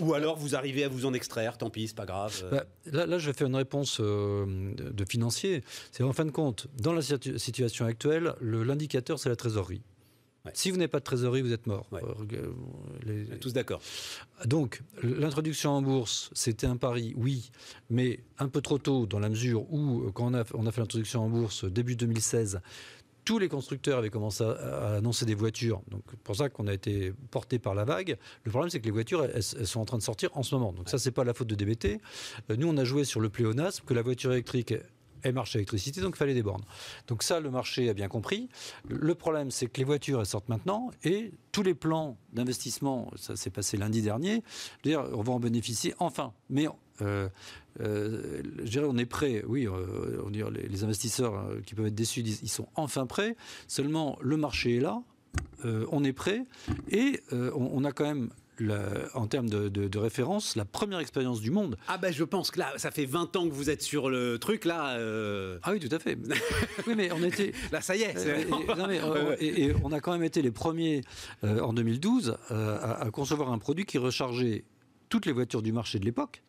Ou 0.01 0.15
alors 0.15 0.37
vous 0.37 0.57
arrivez 0.57 0.83
à 0.83 0.89
vous 0.89 1.07
en 1.07 1.15
extraire, 1.15 1.57
tant 1.57 1.71
pis, 1.71 1.89
c'est 1.89 1.97
pas 1.97 2.07
grave. 2.07 2.45
Bah, 2.51 2.65
là, 2.91 3.07
là, 3.07 3.19
je 3.19 3.27
vais 3.27 3.33
faire 3.33 3.47
une 3.47 3.55
réponse 3.55 4.01
de 4.01 5.05
financier. 5.09 5.63
C'est 5.93 6.03
en 6.03 6.13
fin 6.13 6.25
de 6.25 6.33
compte, 6.33 6.67
dans 6.81 6.93
la 6.93 7.03
situation 7.03 7.87
actuelle, 7.87 8.35
l'indicateur, 8.41 9.19
c'est 9.21 9.29
la 9.29 9.37
trésorerie. 9.37 9.83
Si 10.53 10.71
vous 10.71 10.77
n'avez 10.77 10.89
pas 10.89 10.99
de 10.99 11.05
trésorerie, 11.05 11.41
vous 11.41 11.53
êtes 11.55 11.67
mort. 11.67 11.89
Euh, 11.95 13.25
tous 13.41 13.55
d'accord. 13.55 13.81
Donc, 14.45 14.83
l'introduction 15.03 15.71
en 15.71 15.81
bourse, 15.81 16.31
c'était 16.35 16.67
un 16.67 16.77
pari, 16.77 17.15
oui, 17.17 17.51
mais 17.89 18.21
un 18.39 18.49
peu 18.49 18.61
trop 18.61 18.77
tôt 18.77 19.07
dans 19.07 19.21
la 19.21 19.31
mesure 19.31 19.65
où, 19.73 20.03
euh, 20.03 20.11
quand 20.13 20.27
on 20.27 20.35
a, 20.35 20.45
on 20.53 20.67
a 20.67 20.73
fait 20.73 20.83
l'introduction 20.83 21.25
en 21.25 21.31
bourse 21.31 21.65
début 21.65 21.97
2016, 21.97 22.61
tous 23.25 23.39
les 23.39 23.49
constructeurs 23.49 23.99
avaient 23.99 24.11
commencé 24.11 24.45
à, 24.45 24.97
annoncer 24.97 25.25
des 25.25 25.35
voitures. 25.35 25.83
Donc, 25.89 26.03
pour 26.23 26.37
ça 26.37 26.49
qu'on 26.49 26.67
a 26.67 26.75
été 26.75 27.13
porté 27.31 27.59
par 27.59 27.75
la 27.75 27.85
vague. 27.85 28.19
Le 28.45 28.51
problème, 28.51 28.71
c'est 28.71 28.81
que 28.81 28.85
les 28.85 28.91
voitures, 28.91 29.25
elles, 29.25 29.43
sont 29.43 29.81
en 29.81 29.85
train 29.85 29.99
de 29.99 30.03
sortir 30.03 30.31
en 30.35 30.43
ce 30.43 30.55
moment. 30.55 30.73
Donc, 30.73 30.89
ça, 30.89 30.99
c'est 30.99 31.11
pas 31.11 31.25
la 31.25 31.33
faute 31.33 31.49
de 31.49 31.55
DBT. 31.55 32.01
Euh, 32.51 32.57
nous, 32.57 32.69
on 32.69 32.77
a 32.77 32.85
joué 32.85 33.05
sur 33.05 33.21
le 33.21 33.31
pléonasme 33.31 33.85
que 33.87 33.95
la 33.95 34.03
voiture 34.03 34.33
électrique 34.33 34.75
elle 35.25 35.35
marche 35.35 35.57
à 35.57 35.59
l'électricité, 35.59 36.01
donc 36.01 36.15
il 36.15 36.19
fallait 36.19 36.35
des 36.35 36.43
bornes. 36.43 36.65
Donc 37.09 37.23
ça, 37.23 37.41
le 37.41 37.51
marché 37.51 37.89
a 37.89 37.95
bien 37.95 38.09
compris. 38.09 38.49
Le 38.89 39.15
problème, 39.15 39.51
c'est 39.51 39.67
que 39.67 39.79
les 39.79 39.85
voitures, 39.85 40.25
sortent 40.27 40.49
maintenant, 40.49 40.91
et 41.03 41.33
tous 41.51 41.63
les 41.63 41.75
plans 41.75 42.17
d'investissement, 42.33 43.11
ça 43.17 43.37
s'est 43.37 43.51
passé 43.51 43.77
lundi 43.77 44.03
dernier, 44.03 44.43
on 44.87 45.23
va 45.23 45.33
en 45.33 45.41
bénéficier 45.41 45.95
enfin. 45.99 46.33
Mais 46.51 46.69
euh, 47.03 47.29
euh, 47.81 48.43
je 48.59 48.71
dirais, 48.71 48.87
on 48.89 48.97
est 48.99 49.07
prêt, 49.07 49.43
oui, 49.47 49.67
euh, 49.67 50.23
on 50.25 50.31
dire, 50.31 50.51
les, 50.51 50.85
investisseurs 50.85 51.45
qui 51.67 51.75
peuvent 51.75 51.87
être 51.87 51.95
déçus 51.95 52.23
disent 52.23 52.41
ils 52.43 52.49
sont 52.49 52.69
enfin 52.75 53.07
prêts, 53.07 53.37
seulement 53.67 54.19
le 54.21 54.37
marché 54.37 54.77
est 54.77 54.81
là, 54.81 55.03
on 55.65 56.05
est 56.05 56.13
prêt, 56.13 56.45
et 56.91 57.21
on, 57.33 57.85
a 57.85 57.93
quand 57.93 58.05
même 58.05 58.31
en 59.15 59.27
termes 59.27 59.49
de, 59.49 59.99
référence, 59.99 60.57
la 60.57 60.65
première 60.65 60.99
expérience 60.99 61.41
du 61.41 61.51
monde. 61.51 61.77
Ah 61.89 61.99
ben 61.99 62.13
je 62.13 62.25
pense 62.25 62.51
que 62.51 62.59
là, 62.59 62.73
ça 62.77 62.91
fait 62.91 63.07
20 63.07 63.37
ans 63.37 63.49
que 63.49 63.53
vous 63.53 63.71
êtes 63.71 63.83
sur 63.83 64.11
le 64.11 64.39
truc 64.39 64.65
là. 64.65 64.97
Euh. 64.97 65.59
Ah 65.63 65.73
oui, 65.73 65.81
tout 65.81 65.95
à 65.95 65.99
fait. 65.99 66.19
oui, 66.87 66.95
mais 66.97 67.11
on 67.13 67.23
était. 67.23 67.53
Là, 67.73 67.81
ça 67.81 67.97
y 67.97 68.03
est. 68.03 68.17
Euh, 68.17 68.45
euh, 68.79 69.37
et, 69.41 69.73
on 69.83 69.93
a 69.93 70.01
quand 70.01 70.13
même 70.13 70.25
été 70.25 70.43
les 70.43 70.51
premiers 70.51 71.03
en 71.43 71.73
2012 71.73 72.37
à, 72.51 73.09
concevoir 73.13 73.53
un 73.53 73.59
produit 73.59 73.85
qui 73.85 73.99
rechargeait 73.99 74.65
toutes 75.09 75.27
les 75.27 75.33
voitures 75.33 75.63
du 75.63 75.73
marché 75.73 75.99
de 75.99 76.05
l'époque 76.05 76.43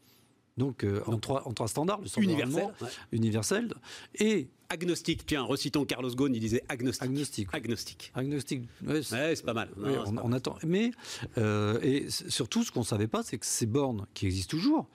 donc, 0.58 0.86
en, 1.06 1.18
trois, 1.18 1.48
en 1.48 1.54
trois 1.54 1.68
standards, 1.68 2.02
le 2.02 2.08
standard 2.08 2.30
universel, 2.30 2.68
universel, 3.12 3.74
et 4.20 4.48
agnostique. 4.70 5.26
Tiens, 5.26 5.44
recitons 5.44 5.86
Carlos 5.86 6.14
Ghosn, 6.14 6.34
il 6.34 6.40
disait 6.40 6.64
agnostique. 6.70 7.04
Agnostique. 7.04 7.50
Agnostique. 7.54 8.12
Agnostique. 8.14 8.64
Ouais, 8.86 9.02
c'est 9.04 9.46
pas 9.46 9.54
mal. 9.54 9.70
on, 10.24 10.32
attend. 10.32 10.58
Mais 10.66 10.92
euh, 11.38 11.80
et 11.82 12.10
surtout, 12.10 12.64
ce 12.64 12.72
qu'on 12.72 12.82
ne 12.82 12.86
savait 12.86 13.08
pas, 13.08 13.24
c'est 13.24 13.38
que 13.38 13.46
ces 13.46 13.66
bornes 13.66 14.06
qui 14.14 14.26
existent 14.26 14.52
toujours, 14.52 14.88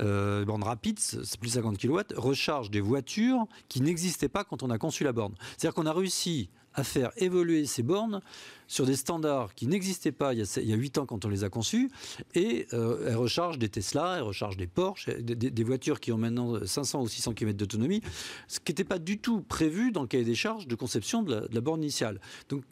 euh, 0.00 0.44
bornes 0.44 0.62
rapides, 0.62 0.98
c'est 0.98 1.38
plus 1.38 1.48
de 1.48 1.54
50 1.54 1.78
kW, 1.78 2.00
rechargent 2.16 2.70
des 2.70 2.80
voitures 2.80 3.46
qui 3.68 3.80
n'existaient 3.80 4.28
pas 4.28 4.44
quand 4.44 4.62
on 4.62 4.70
a 4.70 4.78
conçu 4.78 5.04
la 5.04 5.12
borne. 5.12 5.34
C'est-à-dire 5.56 5.74
qu'on 5.74 5.86
a 5.86 5.92
réussi 5.92 6.48
à 6.74 6.84
faire 6.84 7.10
évoluer 7.16 7.66
ces 7.66 7.82
bornes 7.82 8.20
sur 8.68 8.86
des 8.86 8.94
standards 8.94 9.54
qui 9.54 9.66
n'existaient 9.66 10.12
pas 10.12 10.34
il 10.34 10.38
y, 10.38 10.72
a, 10.72 10.76
8 10.76 10.98
ans 10.98 11.06
quand 11.06 11.24
on 11.24 11.28
les 11.28 11.42
a 11.42 11.48
conçus, 11.48 11.90
et 12.34 12.66
euh, 12.72 13.08
elles 13.08 13.16
rechargent 13.16 13.58
des 13.58 13.68
Tesla, 13.68 14.16
elles 14.18 14.22
rechargent 14.22 14.56
des 14.56 14.66
Porsche, 14.66 15.08
des, 15.08 15.64
voitures 15.64 15.98
qui 15.98 16.12
ont 16.12 16.18
maintenant 16.18 16.64
500 16.64 17.02
ou 17.02 17.08
600 17.08 17.32
km 17.32 17.56
d'autonomie, 17.56 18.02
ce 18.46 18.60
qui 18.60 18.70
n'était 18.70 18.84
pas 18.84 18.98
du 18.98 19.18
tout 19.18 19.40
prévu 19.40 19.90
dans 19.90 20.02
le 20.02 20.06
cahier 20.06 20.24
des 20.24 20.34
charges 20.34 20.68
de 20.68 20.74
conception 20.74 21.22
de 21.22 21.48
la, 21.50 21.60
borne 21.60 21.82
initiale. 21.82 22.20
Donc 22.50 22.62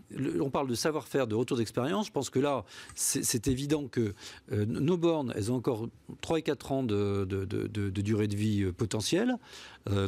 on 0.40 0.50
parle 0.50 0.68
de 0.68 0.74
savoir-faire, 0.74 1.26
de 1.26 1.34
retour 1.34 1.56
d'expérience, 1.56 2.06
je 2.06 2.12
pense 2.12 2.30
que 2.30 2.38
là, 2.38 2.64
c'est 2.94 3.48
évident 3.48 3.88
que 3.88 4.14
euh, 4.52 4.66
nos 4.66 4.98
bornes, 4.98 5.32
elles 5.34 5.50
ont 5.50 5.56
encore 5.56 5.88
3 6.20 6.38
et 6.38 6.42
4 6.42 6.72
ans 6.72 6.82
de, 6.82 7.24
de 7.24 8.00
durée 8.02 8.28
de 8.28 8.36
vie 8.36 8.62
euh, 8.62 8.72
potentielle, 8.72 9.36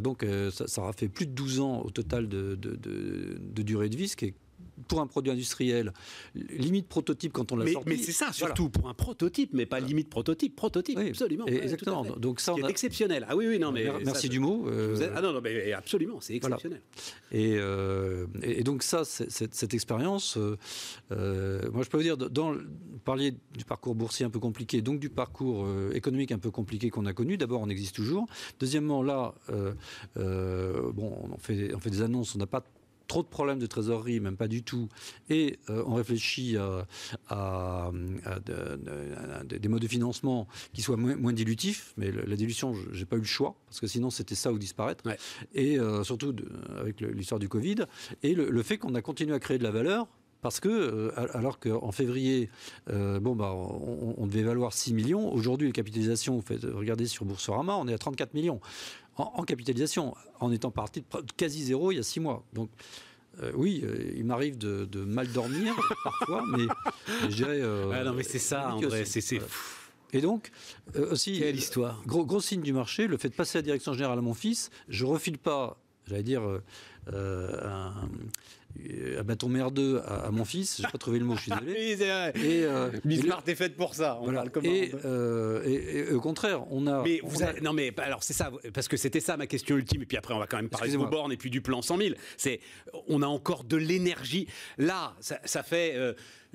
donc 0.03 0.25
ça, 0.51 0.81
aura 0.81 0.91
fait 0.91 1.07
plus 1.07 1.25
de 1.25 1.31
12 1.31 1.61
ans 1.61 1.81
au 1.85 1.89
total 1.89 2.27
de, 2.27 2.55
durée 3.63 3.87
de 3.87 3.95
vie, 3.95 4.09
ce 4.09 4.17
qui 4.17 4.25
est 4.25 4.33
pour 4.87 5.01
un 5.01 5.07
produit 5.07 5.31
industriel, 5.31 5.93
limite 6.35 6.87
prototype 6.87 7.33
quand 7.33 7.51
on 7.51 7.57
l'a 7.57 7.71
sorti. 7.71 7.89
Mais 7.89 7.97
c'est 7.97 8.11
ça, 8.11 8.31
surtout 8.31 8.69
pour 8.69 8.89
un 8.89 8.93
prototype, 8.93 9.51
mais 9.53 9.65
pas 9.65 9.79
limite 9.79 10.09
prototype, 10.09 10.55
prototype, 10.55 10.97
absolument. 10.97 11.45
exactement. 11.45 12.03
Donc 12.17 12.39
ça, 12.39 12.53
on 12.53 12.67
exceptionnel. 12.67 13.25
Ah 13.27 13.35
oui, 13.35 13.47
oui, 13.47 13.59
non, 13.59 13.71
mais 13.71 13.85
merci 14.03 14.29
du 14.29 14.39
mot. 14.39 14.67
Euh, 14.67 15.11
ah 15.15 15.21
non, 15.21 15.33
non, 15.33 15.41
mais 15.41 15.73
absolument, 15.73 16.19
c'est 16.21 16.35
exceptionnel. 16.35 16.81
Euh, 17.33 18.27
et, 18.41 18.63
donc 18.63 18.83
ça, 18.83 19.03
cette, 19.05 19.73
expérience, 19.73 20.37
euh, 20.37 21.71
moi 21.71 21.83
je 21.83 21.89
peux 21.89 21.97
vous 21.97 22.03
dire, 22.03 22.17
dans 22.17 22.55
parliez 23.05 23.33
du 23.57 23.65
parcours 23.65 23.95
boursier 23.95 24.25
un 24.25 24.29
peu 24.29 24.39
compliqué, 24.39 24.81
donc 24.81 24.99
du 24.99 25.09
parcours 25.09 25.67
économique 25.93 26.31
un 26.31 26.39
peu 26.39 26.51
compliqué 26.51 26.89
qu'on 26.89 27.05
a 27.05 27.13
connu. 27.13 27.37
D'abord, 27.37 27.61
on 27.61 27.69
existe 27.69 27.95
toujours. 27.95 28.27
Deuxièmement, 28.59 29.03
là, 29.03 29.33
bon, 30.15 31.29
on 31.31 31.37
fait, 31.37 31.73
on 31.73 31.79
fait 31.79 31.89
des 31.89 32.01
annonces, 32.01 32.35
on 32.35 32.39
n'a 32.39 32.47
pas 32.47 32.63
trop 33.09 33.23
de 33.23 33.27
problèmes 33.27 33.59
de 33.59 33.65
trésorerie, 33.65 34.21
même 34.21 34.37
pas 34.37 34.47
du 34.47 34.63
tout, 34.63 34.87
et 35.29 35.59
euh, 35.69 35.83
on 35.85 35.95
réfléchit 35.95 36.55
à, 37.27 37.91
des 39.43 39.67
modes 39.67 39.81
de 39.81 39.87
financement 39.87 40.47
qui 40.71 40.81
soient 40.81 40.95
moins, 40.95 41.33
dilutifs, 41.33 41.93
mais 41.97 42.11
la 42.11 42.35
dilution, 42.37 42.73
j'ai 42.93 43.05
pas 43.05 43.17
eu 43.17 43.19
le 43.19 43.25
choix, 43.25 43.55
parce 43.65 43.81
que 43.81 43.87
sinon 43.87 44.09
c'était 44.09 44.35
ça 44.35 44.53
ou 44.53 44.59
disparaître, 44.59 45.03
et 45.53 45.77
euh, 45.77 46.03
surtout 46.03 46.33
avec 46.79 47.01
l'histoire 47.01 47.39
du 47.39 47.49
Covid, 47.49 47.85
et 48.23 48.35
le, 48.35 48.63
fait 48.63 48.77
qu'on 48.77 48.95
a 48.95 49.01
continué 49.01 49.33
à 49.33 49.39
créer 49.39 49.57
de 49.57 49.63
la 49.63 49.71
valeur, 49.71 50.07
parce 50.41 50.61
que, 50.61 50.69
euh, 50.69 51.11
alors 51.33 51.59
qu'en 51.59 51.91
février, 51.91 52.49
bon, 52.87 53.35
bah, 53.35 53.53
on, 53.53 54.27
devait 54.27 54.43
valoir 54.43 54.71
6 54.71 54.93
millions, 54.93 55.33
aujourd'hui, 55.33 55.67
la 55.67 55.73
capitalisation, 55.73 56.35
vous 56.35 56.41
faites, 56.41 56.63
regardez 56.63 57.07
sur 57.07 57.25
Boursorama, 57.25 57.75
on 57.75 57.87
est 57.87 57.93
à 57.93 57.97
34 57.97 58.35
millions 58.35 58.61
en, 59.19 59.43
capitalisation, 59.43 60.15
en 60.39 60.51
étant 60.51 60.71
parti 60.71 61.01
de 61.01 61.31
quasi 61.35 61.63
zéro 61.63 61.91
il 61.91 61.95
y 61.95 61.99
a 61.99 62.03
six 62.03 62.19
mois. 62.19 62.43
Donc, 62.53 62.69
euh, 63.41 63.51
oui, 63.55 63.81
euh, 63.83 64.11
il 64.15 64.25
m'arrive 64.25 64.57
de, 64.57 64.87
mal 65.03 65.27
dormir 65.31 65.75
parfois, 66.03 66.43
mais, 66.47 66.65
je 67.29 67.35
dirais. 67.35 67.61
Euh, 67.61 68.03
non, 68.03 68.13
mais 68.13 68.23
c'est 68.23 68.39
ça, 68.39 68.73
en 68.73 68.79
vrai, 68.79 69.05
c'est. 69.05 69.39
Et 70.11 70.21
donc, 70.21 70.51
aussi, 70.97 71.39
Quelle 71.39 71.55
histoire. 71.55 72.01
Gros, 72.05 72.25
gros 72.25 72.41
signe 72.41 72.61
du 72.61 72.73
marché, 72.73 73.05
le 73.05 73.17
fait 73.17 73.29
de 73.29 73.35
passer 73.35 73.59
la 73.59 73.61
direction 73.61 73.93
générale 73.93 74.17
à 74.17 74.21
mon 74.21 74.33
fils, 74.33 74.71
je 74.87 75.05
refile 75.05 75.37
pas, 75.37 75.77
j'allais 76.07 76.23
dire, 76.23 76.41
un, 77.13 77.93
un 79.17 79.23
bâton 79.23 79.49
merdeux 79.49 80.01
à, 80.05 80.27
à 80.27 80.31
mon 80.31 80.45
fils. 80.45 80.77
J'ai 80.81 80.87
pas 80.87 80.97
trouvé 80.97 81.19
le 81.19 81.25
mot, 81.25 81.35
je 81.35 81.41
suis 81.41 81.51
désolé. 81.51 81.71
oui, 82.35 82.41
et, 82.43 82.63
euh, 82.63 82.91
Bismarck 83.03 83.47
est 83.47 83.55
faite 83.55 83.75
pour 83.75 83.95
ça. 83.95 84.19
On 84.21 84.31
parle 84.31 84.49
et, 84.63 84.91
euh, 85.05 85.63
et, 85.65 86.13
au 86.13 86.21
contraire, 86.21 86.63
on 86.71 86.87
a. 86.87 87.03
Mais 87.03 87.19
vous 87.23 87.39
non, 87.61 87.73
mais 87.73 87.93
alors 87.97 88.23
c'est 88.23 88.33
ça, 88.33 88.51
parce 88.73 88.87
que 88.87 88.97
c'était 88.97 89.19
ça 89.19 89.37
ma 89.37 89.47
question 89.47 89.77
ultime. 89.77 90.03
Et 90.03 90.05
puis 90.05 90.17
après, 90.17 90.33
on 90.33 90.39
va 90.39 90.47
quand 90.47 90.57
même 90.57 90.69
parler 90.69 90.91
de 90.91 90.97
vos 90.97 91.07
bornes 91.07 91.31
et 91.31 91.37
puis 91.37 91.49
du 91.49 91.61
plan 91.61 91.81
100 91.81 91.97
000. 91.97 92.09
C'est, 92.37 92.59
on 93.07 93.21
a 93.21 93.27
encore 93.27 93.63
de 93.63 93.77
l'énergie. 93.77 94.47
Là, 94.77 95.13
ça, 95.19 95.39
ça 95.45 95.63
fait, 95.63 95.95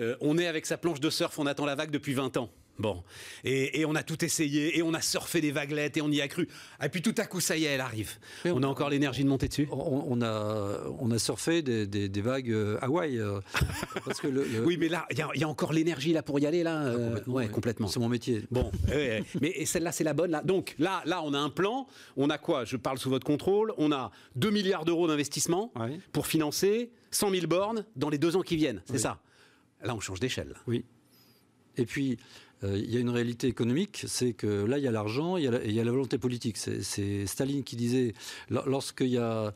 euh, 0.01 0.17
on 0.21 0.39
est 0.39 0.47
avec 0.47 0.67
sa 0.67 0.77
planche 0.77 1.01
de 1.01 1.11
surf, 1.11 1.39
on 1.39 1.47
attend 1.47 1.67
la 1.67 1.75
vague 1.75 1.91
depuis 1.91 2.15
20 2.15 2.37
ans. 2.37 2.51
Bon, 2.79 3.05
et, 3.45 3.85
on 3.87 3.95
a 3.95 4.03
tout 4.03 4.25
essayé, 4.25 4.77
et 4.77 4.83
on 4.83 4.95
a 4.95 5.01
surfé 5.01 5.41
des 5.41 5.53
vaguelettes, 5.53 5.97
et 5.97 6.03
on 6.03 6.11
y 6.11 6.21
a 6.21 6.27
cru. 6.27 6.49
Et 6.83 6.89
puis 6.89 7.03
tout 7.03 7.15
à 7.19 7.27
coup, 7.27 7.41
ça 7.41 7.57
y 7.57 7.65
est, 7.67 7.69
elle 7.69 7.81
arrive. 7.81 8.13
On, 8.45 8.63
a 8.65 8.67
encore 8.67 8.91
l'énergie 8.91 9.23
de 9.23 9.29
monter 9.29 9.47
dessus 9.47 9.69
on, 9.71 10.21
a, 10.23 10.81
on 10.99 11.11
a 11.13 11.19
surfé 11.19 11.63
des, 11.63 12.21
vagues 12.21 12.51
euh, 12.51 12.79
Hawaï. 12.81 13.19
Euh, 13.19 13.41
parce 14.05 14.21
que 14.21 14.29
Oui, 14.65 14.77
mais 14.79 14.89
là, 14.89 15.07
il 15.11 15.19
y, 15.19 15.45
a 15.45 15.49
encore 15.49 15.73
l'énergie 15.73 16.13
là 16.13 16.23
pour 16.23 16.41
y 16.41 16.47
aller, 16.47 16.65
là. 16.65 16.81
Ah, 16.81 16.87
euh, 16.87 17.21
ouais, 17.27 17.49
complètement. 17.49 17.87
C'est 17.87 18.01
mon 18.01 18.09
métier. 18.09 18.43
Bon, 18.51 18.73
mais 19.41 19.65
celle-là, 19.65 19.93
c'est 19.93 20.05
la 20.05 20.15
bonne, 20.15 20.33
là. 20.33 20.43
Donc 20.43 20.75
là, 20.79 21.03
là, 21.07 21.23
on 21.23 21.33
a 21.33 21.39
un 21.39 21.51
plan. 21.51 21.87
On 22.17 22.29
a 22.29 22.39
quoi? 22.39 22.65
Je 22.65 22.77
parle 22.77 22.99
sous 22.99 23.11
votre 23.11 23.27
contrôle. 23.27 23.73
On 23.79 23.93
a 23.93 24.11
2 24.37 24.51
milliards 24.51 24.85
d'euros 24.85 25.07
d'investissement 25.07 25.73
pour 26.13 26.27
financer 26.27 26.91
100 27.13 27.31
000 27.31 27.47
bornes 27.47 27.85
dans 27.95 28.11
les 28.11 28.19
deux 28.19 28.37
ans 28.37 28.43
qui 28.43 28.57
viennent. 28.57 28.83
C'est 28.87 28.99
ça. 28.99 29.21
Là, 29.83 29.95
on 29.95 30.01
change 30.01 30.19
d'échelle. 30.19 30.55
Oui. 30.67 30.85
Et 31.77 31.87
puis, 31.87 32.19
euh, 32.65 32.79
il 32.79 32.93
y 32.93 32.97
a 32.97 33.01
une 33.01 33.11
réalité 33.11 33.47
économique, 33.47 34.05
c'est 34.07 34.33
que 34.33 34.65
là, 34.65 34.79
il 34.79 34.85
y 34.85 34.89
a 34.89 34.91
l'argent, 34.91 35.37
il, 35.37 35.61
il, 35.65 35.73
y 35.73 35.81
a 35.81 35.85
la 35.85 35.91
volonté 35.91 36.19
politique. 36.19 36.57
C'est 36.57 37.27
Staline 37.27 37.63
qui 37.63 37.77
disait, 37.77 38.15
lorsqu'il 38.51 39.09
y, 39.09 39.19
a, 39.19 39.53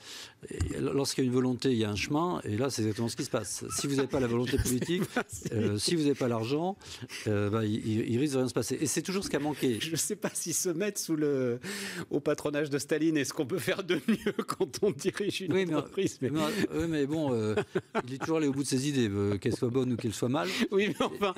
lorsqu'il 0.78 1.24
y 1.24 1.26
a 1.26 1.28
une 1.28 1.34
volonté, 1.34 1.72
il 1.72 1.78
y 1.78 1.84
a 1.84 1.90
un 1.90 1.96
chemin, 1.96 2.40
et 2.44 2.56
là, 2.56 2.70
c'est 2.70 2.82
exactement 2.82 3.08
ce 3.08 3.16
qui 3.16 3.24
se 3.24 3.30
passe. 3.30 3.64
Si 3.76 3.86
vous 3.86 3.96
n'avez 3.96 4.08
pas 4.08 4.20
la 4.20 4.26
volonté 4.26 4.56
politique, 4.62 5.02
euh, 5.52 5.78
si 5.78 5.94
vous 5.94 6.02
n'avez 6.02 6.14
pas 6.14 6.28
l'argent, 6.28 6.76
euh, 7.26 7.50
bah, 7.50 7.64
il, 7.64 8.18
risque 8.18 8.34
de 8.34 8.38
rien 8.38 8.48
se 8.48 8.54
passer. 8.54 8.78
Et 8.80 8.86
c'est 8.86 9.02
toujours 9.02 9.24
ce 9.24 9.30
qui 9.30 9.36
a 9.36 9.40
manqué. 9.40 9.78
Je 9.80 9.90
ne 9.90 9.96
sais 9.96 10.16
pas 10.16 10.30
s'ils 10.32 10.54
se 10.54 10.68
mettent 10.68 10.98
sous 10.98 11.16
le, 11.16 11.60
au 12.10 12.20
patronage 12.20 12.70
de 12.70 12.78
Staline 12.78 13.16
et 13.16 13.24
ce 13.24 13.32
qu'on 13.32 13.46
peut 13.46 13.58
faire 13.58 13.82
de 13.82 14.00
mieux 14.06 14.32
quand 14.46 14.78
on 14.82 14.90
dirige 14.90 15.40
une 15.40 15.74
entreprise. 15.74 16.18
Mais, 16.20 16.30
oui, 16.30 16.84
mais 16.88 17.06
bon, 17.06 17.54
il 18.06 18.14
est 18.14 18.18
toujours 18.18 18.38
allé 18.38 18.46
au 18.46 18.52
bout 18.52 18.62
de 18.62 18.68
ses 18.68 18.88
idées, 18.88 19.10
qu'elles 19.38 19.56
soient 19.56 19.70
bonnes 19.70 19.92
ou 19.92 19.96
qu'elles 19.96 20.14
soient 20.14 20.28
mal. 20.28 20.48
Oui, 20.70 20.88
mais 20.88 21.04
enfin, 21.04 21.34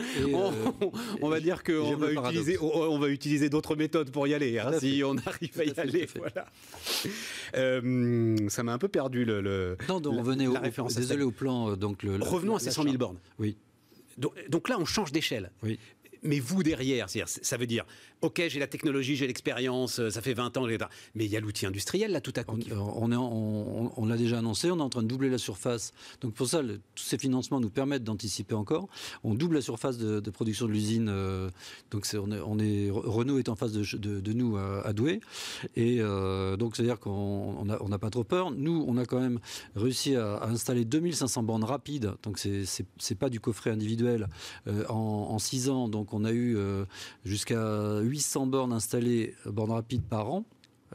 on, 1.21 1.29
va 1.29 1.41
dire 1.41 1.60
qu'on 1.63 1.97
va 1.97 2.13
utiliser, 2.13 2.59
on 2.61 2.99
va 2.99 3.09
utiliser 3.09 3.49
d'autres 3.49 3.77
méthodes 3.77 4.11
pour 4.11 4.27
y 4.27 4.35
aller, 4.35 4.59
hein, 4.59 4.73
si 4.79 5.03
on 5.05 5.17
arrive 5.17 5.61
à 5.61 5.65
y 5.65 5.81
aller. 5.81 6.09
Voilà. 6.17 6.47
Euh, 7.57 8.49
ça 8.49 8.63
m'a 8.63 8.73
un 8.73 8.79
peu 8.79 8.89
perdu 8.89 9.25
le. 9.25 9.77
non, 9.89 10.01
donc 10.01 10.15
on 10.19 10.23
venait 10.23 10.47
au, 10.47 10.55
référence. 10.55 10.95
Désolé 10.95 11.23
au 11.23 11.31
plan. 11.31 11.71
Euh, 11.71 11.77
donc 11.77 12.03
le, 12.03 12.17
Revenons 12.21 12.57
à 12.57 12.59
ces 12.59 12.71
100 12.71 12.85
000 12.85 12.97
bornes. 12.97 13.19
Oui. 13.39 13.57
Donc, 14.19 14.35
donc, 14.49 14.69
là, 14.69 14.77
on 14.79 14.85
change 14.85 15.13
d'échelle. 15.13 15.51
Oui. 15.63 15.79
Mais 16.23 16.41
vous 16.41 16.63
derrière, 16.63 17.09
ça 17.09 17.57
veut 17.57 17.67
dire 17.67 17.85
ok, 18.23 18.43
j'ai 18.49 18.61
la 18.61 18.67
technologie, 18.67 19.17
j'ai 19.17 19.27
l'expérience, 19.27 19.99
euh, 19.99 20.11
ça 20.11 20.21
fait 20.21 20.35
20 20.35 20.57
ans, 20.57 20.69
etc. 20.69 20.89
Mais 21.15 21.25
il 21.25 21.31
y 21.31 21.37
a 21.37 21.41
l'outil 21.41 21.67
industriel 21.67 22.13
là 22.13 22.21
tout 22.21 22.33
à 22.37 22.45
coup. 22.45 22.59
On, 22.71 23.11
on, 23.13 23.93
on, 23.97 24.07
l'a 24.07 24.17
déjà 24.17 24.39
annoncé, 24.39 24.71
on 24.71 24.79
est 24.79 24.83
en 24.83 24.89
train 24.89 25.03
de 25.03 25.09
doubler 25.09 25.31
la 25.31 25.39
surface. 25.39 25.93
Donc 26.21 26.35
pour 26.35 26.47
ça, 26.47 26.63
tous 26.95 27.05
ces 27.05 27.19
financements 27.19 27.61
nous 27.61 27.71
permettent 27.71 28.05
d'anticiper 28.05 28.55
encore. 28.55 28.89
On 29.25 29.35
double 29.35 29.57
la 29.57 29.63
surface 29.63 29.99
de, 29.99 30.31
production 30.31 30.67
de 30.67 30.73
l'usine. 30.73 31.09
Euh, 31.09 31.51
donc 31.91 32.07
on 32.15 32.59
est, 32.59 32.91
Renault 32.91 33.39
est 33.39 33.49
en 33.49 33.57
face 33.57 33.73
de, 33.73 34.21
de, 34.21 34.33
nous 34.33 34.57
à, 34.57 34.93
Douai. 34.93 35.21
Et 35.77 35.99
euh, 36.01 36.57
donc 36.57 36.77
c'est-à-dire 36.77 36.99
qu'on 36.99 37.65
n'a 37.65 37.99
pas 37.99 38.11
trop 38.11 38.25
peur. 38.25 38.51
Nous, 38.51 38.85
on 38.87 38.97
a 38.97 39.05
quand 39.05 39.21
même 39.21 39.41
réussi 39.77 40.15
à, 40.17 40.45
installer 40.45 40.85
2500 40.85 41.43
bornes 41.43 41.65
rapides. 41.65 42.13
Donc 42.23 42.39
c'est 42.39 43.19
pas 43.19 43.31
du 43.31 43.41
coffret 43.41 43.71
individuel 43.71 44.29
en, 44.89 45.39
6 45.39 45.71
ans. 45.71 45.89
Donc 45.89 46.10
on 46.13 46.25
a 46.25 46.33
eu 46.33 46.57
jusqu'à 47.25 48.01
800 48.01 48.47
bornes 48.47 48.73
installées, 48.73 49.35
euh, 49.47 49.53
bornes 49.53 49.73
rapides 49.73 50.03
par 50.03 50.33
an. 50.33 50.45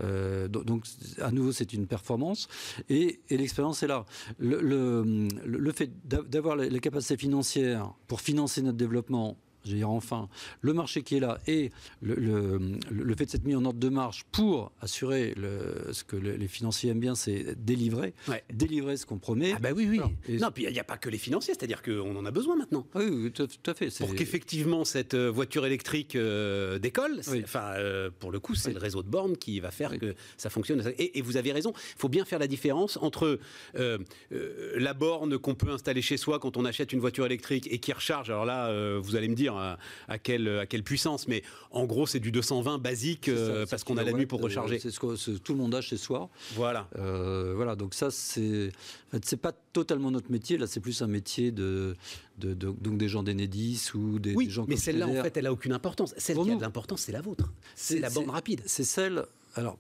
Euh, 0.01 0.49
donc, 0.49 0.83
à 1.21 1.31
nouveau, 1.31 1.53
c'est 1.53 1.71
une 1.71 1.87
performance 1.87 2.49
et, 2.89 3.21
l'expérience 3.29 3.81
est 3.81 3.87
là. 3.87 4.05
Le, 4.39 5.71
fait 5.73 5.89
d'avoir 6.05 6.57
les 6.57 6.79
capacités 6.81 7.15
financières 7.15 7.93
pour 8.07 8.19
financer 8.19 8.61
notre 8.61 8.77
développement 8.77 9.37
je 9.65 9.75
dire 9.75 9.89
enfin, 9.89 10.29
le 10.61 10.73
marché 10.73 11.03
qui 11.03 11.15
est 11.15 11.19
là 11.19 11.39
et 11.47 11.71
le, 12.01 12.15
le, 12.15 13.15
fait 13.15 13.25
de 13.25 13.31
s'être 13.31 13.45
mis 13.45 13.55
en 13.55 13.65
ordre 13.65 13.79
de 13.79 13.89
marche 13.89 14.25
pour 14.31 14.71
assurer 14.81 15.33
le, 15.35 15.91
ce 15.91 16.03
que 16.03 16.15
les 16.15 16.47
financiers 16.47 16.91
aiment 16.91 16.99
bien, 16.99 17.15
c'est 17.15 17.55
délivrer, 17.63 18.13
délivrer 18.51 18.97
ce 18.97 19.05
qu'on 19.05 19.17
promet. 19.17 19.53
Ah 19.55 19.59
bah 19.59 19.69
oui, 19.75 19.87
oui. 19.89 19.99
non, 20.39 20.51
puis 20.51 20.65
il 20.65 20.73
n'y 20.73 20.79
a, 20.79 20.83
pas 20.83 20.97
que 20.97 21.09
les 21.09 21.17
financiers, 21.17 21.53
c'est-à-dire 21.53 21.81
qu'on 21.81 22.15
en 22.15 22.25
a 22.25 22.31
besoin 22.31 22.55
maintenant. 22.55 22.87
Ah 22.93 22.99
oui, 22.99 23.31
tout, 23.31 23.47
à 23.65 23.73
fait. 23.73 23.89
Pour 23.97 24.15
qu'effectivement 24.15 24.85
cette 24.85 25.13
euh, 25.13 25.29
voiture 25.29 25.65
électrique 25.65 26.15
euh, 26.15 26.79
décolle, 26.79 27.21
enfin, 27.43 27.73
euh, 27.75 28.09
pour 28.19 28.31
le 28.31 28.39
coup, 28.39 28.55
c'est 28.55 28.73
le 28.73 28.79
réseau 28.79 29.03
de 29.03 29.09
bornes 29.09 29.37
qui 29.37 29.59
va 29.59 29.71
faire 29.71 29.97
que 29.97 30.15
ça 30.37 30.49
fonctionne. 30.49 30.83
Et, 30.97 31.17
et 31.17 31.21
vous 31.21 31.37
avez 31.37 31.51
raison, 31.51 31.73
il 31.75 31.99
faut 31.99 32.09
bien 32.09 32.25
faire 32.25 32.39
la 32.39 32.47
différence 32.47 32.97
entre 32.97 33.39
la 33.73 34.93
borne 34.93 35.37
qu'on 35.37 35.55
peut 35.55 35.71
installer 35.71 36.01
chez 36.01 36.17
soi 36.17 36.39
quand 36.39 36.57
on 36.57 36.65
achète 36.65 36.93
une 36.93 36.99
voiture 36.99 37.25
électrique 37.25 37.67
et 37.71 37.79
qui 37.79 37.93
recharge. 37.93 38.29
Alors 38.29 38.45
là, 38.45 38.99
vous 38.99 39.15
allez 39.15 39.27
me 39.27 39.35
dire, 39.35 39.54
dire 39.55 39.77
à 40.07 40.19
quelle, 40.19 40.47
à 40.59 40.65
quelle 40.65 40.83
puissance. 40.83 41.27
Mais 41.27 41.43
en 41.71 41.85
gros, 41.85 42.07
c'est 42.07 42.19
du 42.19 42.31
220 42.31 42.77
basique 42.79 43.29
parce 43.69 43.83
qu'on 43.83 43.97
a 43.97 44.03
la 44.03 44.13
nuit 44.13 44.25
pour 44.25 44.41
recharger. 44.41 44.79
C'est 44.79 44.91
ce 44.91 44.99
que 44.99 45.37
tout 45.37 45.53
le 45.53 45.59
monde 45.59 45.75
a 45.75 45.81
chez 45.81 45.97
soi. 45.97 46.29
Voilà. 46.53 46.87
voilà. 46.93 47.75
Donc 47.75 47.93
ça, 47.93 48.11
c'est 48.11 48.71
en 49.07 49.11
fait, 49.11 49.25
c'est 49.25 49.37
pas 49.37 49.53
totalement 49.73 50.11
notre 50.11 50.31
métier. 50.31 50.57
Là, 50.57 50.67
c'est 50.67 50.79
plus 50.79 51.01
un 51.01 51.07
métier 51.07 51.51
de, 51.51 51.95
de, 52.37 52.53
donc 52.53 52.97
des 52.97 53.07
gens 53.07 53.23
d'Enedis 53.23 53.91
ou 53.93 54.19
des, 54.19 54.33
oui, 54.33 54.45
des 54.45 54.51
gens. 54.51 54.65
Mais 54.67 54.77
celle-là, 54.77 55.07
en 55.07 55.23
fait, 55.23 55.37
elle 55.37 55.47
a 55.47 55.53
aucune 55.53 55.73
importance. 55.73 56.13
Celle 56.17 56.37
qui 56.37 56.51
a 56.51 56.55
de 56.55 56.61
l'importance, 56.61 57.01
c'est 57.01 57.11
la 57.11 57.21
vôtre. 57.21 57.51
C'est 57.75 57.99
la 57.99 58.09
bande 58.09 58.29
rapide. 58.29 58.61
C'est 58.65 58.83
celle. 58.83 59.25
Alors, 59.55 59.77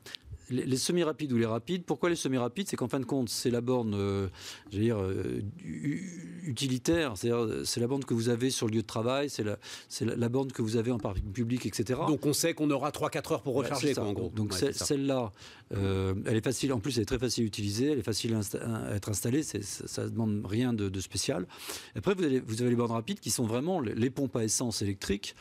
les, 0.49 0.77
semi-rapides 0.77 1.31
ou 1.31 1.37
les 1.37 1.45
rapides, 1.45 1.83
pourquoi 1.83 2.09
les 2.09 2.15
semi-rapides? 2.15 2.67
C'est 2.67 2.75
qu'en 2.75 2.87
fin 2.87 2.99
de 2.99 3.05
compte, 3.05 3.29
c'est 3.29 3.49
la 3.49 3.61
borne, 3.61 3.93
euh, 3.95 4.27
dire, 4.71 5.01
euh, 5.01 5.41
utilitaire, 6.43 7.13
c'est 7.15 7.79
la 7.79 7.87
borne 7.87 8.03
que 8.03 8.13
vous 8.13 8.29
avez 8.29 8.49
sur 8.49 8.67
le 8.67 8.73
lieu 8.73 8.81
de 8.81 8.87
travail, 8.87 9.29
c'est 9.29 9.43
la, 9.43 9.57
la, 10.01 10.29
borne 10.29 10.51
que 10.51 10.61
vous 10.61 10.77
avez 10.77 10.91
en 10.91 10.99
parking 10.99 11.31
public, 11.31 11.65
etc. 11.65 11.99
Donc 12.07 12.25
on 12.25 12.33
sait 12.33 12.53
qu'on 12.53 12.69
aura 12.69 12.91
3-4 12.91 13.33
heures 13.33 13.41
pour 13.41 13.55
recharger, 13.55 13.97
en 13.97 14.13
gros. 14.13 14.29
Donc 14.29 14.53
celle-là, 14.53 15.31
euh, 15.73 16.13
elle 16.25 16.35
est 16.35 16.43
facile, 16.43 16.73
en 16.73 16.79
plus 16.79 16.97
elle 16.97 17.03
est 17.03 17.07
très 17.07 17.19
facile 17.19 17.43
à 17.43 17.47
utiliser, 17.47 17.91
elle 17.91 17.99
est 17.99 18.03
facile 18.03 18.35
à, 18.35 18.95
être 18.95 19.09
installée, 19.09 19.43
ça 19.43 20.03
ne 20.03 20.09
demande 20.09 20.45
rien 20.45 20.73
de, 20.73 20.99
spécial. 20.99 21.45
Après, 21.95 22.13
vous 22.13 22.23
avez, 22.23 22.39
vous 22.39 22.61
avez, 22.61 22.69
les 22.69 22.75
bornes 22.75 22.91
rapides 22.91 23.19
qui 23.19 23.31
sont 23.31 23.45
vraiment 23.45 23.79
les, 23.79 24.09
pompes 24.09 24.35
à 24.35 24.43
essence 24.43 24.81
électriques. 24.81 25.35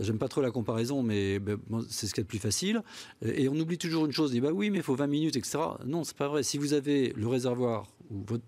J'aime 0.00 0.18
pas 0.18 0.28
trop 0.28 0.40
la 0.40 0.52
comparaison, 0.52 1.02
mais 1.02 1.40
ben, 1.40 1.58
c'est 1.88 2.06
ce 2.06 2.14
qui 2.14 2.20
est 2.20 2.22
le 2.22 2.28
plus 2.28 2.38
facile. 2.38 2.82
Et 3.24 3.48
on 3.48 3.54
oublie 3.54 3.78
toujours 3.78 4.06
une 4.06 4.12
chose, 4.12 4.32
bah 4.40 4.50
oui, 4.52 4.70
mais 4.70 4.78
il 4.78 4.82
faut 4.82 4.94
20 4.94 5.06
minutes, 5.06 5.36
etc. 5.36 5.58
Non, 5.84 6.04
c'est 6.04 6.16
pas 6.16 6.28
vrai. 6.28 6.42
Si 6.42 6.58
vous 6.58 6.72
avez 6.72 7.12
le 7.16 7.26
réservoir 7.28 7.86
ou 8.10 8.24
votre 8.26 8.44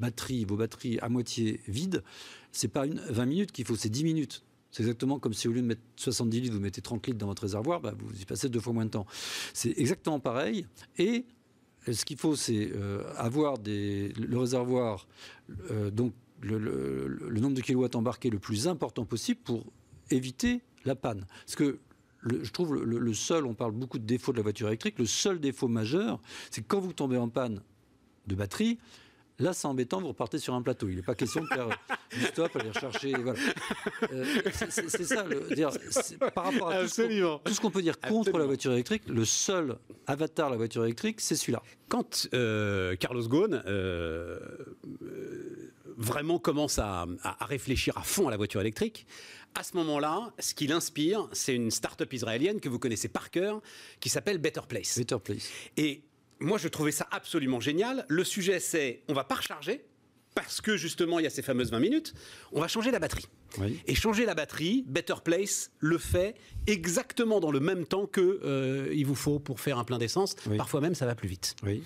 batterie, 0.00 0.44
vos 0.44 0.56
batteries 0.56 0.98
à 1.00 1.08
moitié 1.08 1.60
vides, 1.68 2.02
c'est 2.52 2.68
pas 2.68 2.86
une 2.86 3.00
20 3.00 3.26
minutes 3.26 3.52
qu'il 3.52 3.64
faut, 3.64 3.76
c'est 3.76 3.88
10 3.88 4.04
minutes. 4.04 4.44
C'est 4.70 4.82
exactement 4.82 5.20
comme 5.20 5.34
si 5.34 5.46
au 5.46 5.52
lieu 5.52 5.62
de 5.62 5.66
mettre 5.66 5.82
70 5.96 6.40
litres, 6.40 6.54
vous 6.54 6.60
mettez 6.60 6.80
30 6.80 7.06
litres 7.06 7.18
dans 7.18 7.28
votre 7.28 7.42
réservoir, 7.42 7.80
bah, 7.80 7.94
vous 7.96 8.20
y 8.20 8.24
passez 8.24 8.48
deux 8.48 8.58
fois 8.58 8.72
moins 8.72 8.84
de 8.84 8.90
temps. 8.90 9.06
C'est 9.52 9.78
exactement 9.78 10.18
pareil. 10.18 10.66
Et 10.98 11.26
ce 11.92 12.04
qu'il 12.04 12.16
faut, 12.16 12.34
c'est 12.34 12.72
euh, 12.74 13.04
avoir 13.16 13.56
le 13.64 14.36
réservoir, 14.36 15.06
euh, 15.70 15.90
donc 15.90 16.12
le, 16.40 16.58
le, 16.58 17.40
nombre 17.40 17.54
de 17.54 17.60
kilowatts 17.60 17.94
embarqués 17.94 18.30
le 18.30 18.38
plus 18.38 18.66
important 18.66 19.04
possible 19.04 19.40
pour 19.44 19.64
éviter 20.10 20.62
la 20.84 20.94
panne. 20.94 21.24
Parce 21.46 21.56
que 21.56 21.78
je 22.26 22.50
trouve 22.50 22.74
le, 22.74 23.14
seul, 23.14 23.46
on 23.46 23.54
parle 23.54 23.72
beaucoup 23.72 23.98
de 23.98 24.06
défauts 24.06 24.32
de 24.32 24.38
la 24.38 24.42
voiture 24.42 24.68
électrique, 24.68 24.98
le 24.98 25.06
seul 25.06 25.40
défaut 25.40 25.68
majeur, 25.68 26.20
c'est 26.50 26.66
quand 26.66 26.80
vous 26.80 26.92
tombez 26.92 27.16
en 27.16 27.28
panne 27.28 27.62
de 28.26 28.34
batterie, 28.34 28.78
Là, 29.40 29.52
c'est 29.52 29.66
embêtant, 29.66 30.00
vous 30.00 30.08
repartez 30.08 30.38
sur 30.38 30.54
un 30.54 30.62
plateau. 30.62 30.88
Il 30.88 30.94
n'est 30.94 31.02
pas 31.02 31.16
question 31.16 31.42
de 31.42 31.48
faire 31.48 31.68
du 32.12 32.20
stop, 32.20 32.54
aller 32.54 32.68
rechercher. 32.68 33.12
Voilà. 33.14 33.38
Euh, 34.12 34.24
c'est 34.68 35.04
ça, 35.04 35.24
le, 35.24 35.52
dire, 35.54 35.70
par 36.34 36.44
rapport 36.44 36.70
à 36.70 36.82
tout 36.82 36.88
ce, 36.88 37.60
qu'on, 37.60 37.70
peut 37.70 37.82
dire 37.82 37.98
contre 37.98 38.38
la 38.38 38.46
voiture 38.46 38.72
électrique, 38.72 39.02
le 39.08 39.24
seul 39.24 39.76
avatar 40.06 40.48
de 40.48 40.52
la 40.52 40.56
voiture 40.56 40.84
électrique, 40.84 41.20
c'est 41.20 41.34
celui-là. 41.34 41.62
Quand 41.88 42.28
euh, 42.32 42.94
Carlos 42.94 43.26
Ghosn 43.26 43.60
euh, 43.66 44.38
vraiment 46.04 46.38
commence 46.38 46.78
à, 46.78 47.06
à, 47.22 47.44
réfléchir 47.46 47.96
à 47.98 48.02
fond 48.02 48.28
à 48.28 48.30
la 48.30 48.36
voiture 48.36 48.60
électrique, 48.60 49.06
à 49.54 49.62
ce 49.62 49.76
moment-là, 49.76 50.32
ce 50.38 50.54
qui 50.54 50.66
l'inspire, 50.66 51.28
c'est 51.32 51.54
une 51.54 51.70
start-up 51.70 52.12
israélienne 52.12 52.60
que 52.60 52.68
vous 52.68 52.78
connaissez 52.78 53.08
par 53.08 53.30
cœur, 53.30 53.60
qui 54.00 54.08
s'appelle 54.08 54.38
Better 54.38 54.62
Place. 54.68 54.98
Better 54.98 55.18
Place. 55.22 55.48
Et 55.76 56.02
moi, 56.40 56.58
je 56.58 56.68
trouvais 56.68 56.92
ça 56.92 57.06
absolument 57.10 57.60
génial. 57.60 58.04
Le 58.08 58.24
sujet, 58.24 58.58
c'est 58.58 59.02
on 59.08 59.14
va 59.14 59.24
pas 59.24 59.36
recharger, 59.36 59.84
parce 60.34 60.60
que 60.60 60.76
justement, 60.76 61.20
il 61.20 61.22
y 61.22 61.26
a 61.26 61.30
ces 61.30 61.42
fameuses 61.42 61.70
20 61.70 61.78
minutes, 61.78 62.14
on 62.52 62.60
va 62.60 62.68
changer 62.68 62.90
la 62.90 62.98
batterie. 62.98 63.26
Et 63.86 63.94
changer 63.94 64.26
la 64.26 64.34
batterie, 64.34 64.84
Better 64.88 65.14
Place 65.24 65.70
le 65.78 65.96
fait 65.96 66.34
exactement 66.66 67.38
dans 67.38 67.52
le 67.52 67.60
même 67.60 67.86
temps 67.86 68.06
que 68.06 68.40
euh, 68.42 68.92
il 68.92 69.06
vous 69.06 69.14
faut 69.14 69.38
pour 69.38 69.60
faire 69.60 69.78
un 69.78 69.84
plein 69.84 69.98
d'essence. 69.98 70.34
Parfois 70.56 70.80
même, 70.80 70.96
ça 70.96 71.06
va 71.06 71.14
plus 71.14 71.28
vite. 71.28 71.54
Oui. 71.62 71.84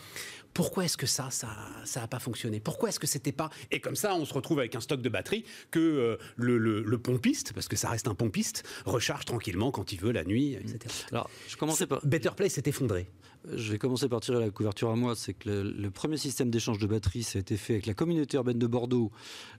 Pourquoi 0.58 0.86
est-ce 0.86 0.96
que 0.96 1.06
ça, 1.06 1.30
ça, 1.30 1.50
ça 1.84 2.00
n'a 2.00 2.08
pas 2.08 2.18
fonctionné? 2.18 2.58
Pourquoi 2.58 2.88
est-ce 2.88 2.98
que 2.98 3.06
c'était 3.06 3.30
pas? 3.30 3.48
Et 3.70 3.78
comme 3.78 3.94
ça, 3.94 4.16
on 4.16 4.24
se 4.24 4.34
retrouve 4.34 4.58
avec 4.58 4.74
un 4.74 4.80
stock 4.80 5.00
de 5.00 5.08
batteries 5.08 5.44
que 5.70 5.78
euh, 5.78 6.16
le, 6.36 6.98
pompiste, 6.98 7.52
parce 7.52 7.68
que 7.68 7.76
ça 7.76 7.88
reste 7.90 8.08
un 8.08 8.16
pompiste, 8.16 8.64
recharge 8.84 9.24
tranquillement 9.24 9.70
quand 9.70 9.92
il 9.92 10.00
veut 10.00 10.10
la 10.10 10.24
nuit, 10.24 10.54
etc. 10.54 10.92
Alors, 11.12 11.30
je 11.46 11.56
commençais 11.56 11.86
par 11.86 12.04
Better 12.04 12.30
Place 12.34 12.54
s'est 12.54 12.64
effondré. 12.66 13.08
Je 13.54 13.72
vais 13.72 13.78
commencer 13.78 14.08
par 14.08 14.20
tirer 14.20 14.40
la 14.40 14.50
couverture 14.50 14.90
à 14.90 14.96
moi. 14.96 15.14
C'est 15.14 15.34
que 15.34 15.48
le, 15.48 15.90
premier 15.90 16.16
système 16.16 16.50
d'échange 16.50 16.78
de 16.78 16.86
batteries, 16.86 17.22
ça 17.22 17.38
a 17.38 17.40
été 17.40 17.56
fait 17.56 17.74
avec 17.74 17.86
la 17.86 17.94
communauté 17.94 18.36
urbaine 18.36 18.58
de 18.58 18.66
Bordeaux. 18.66 19.10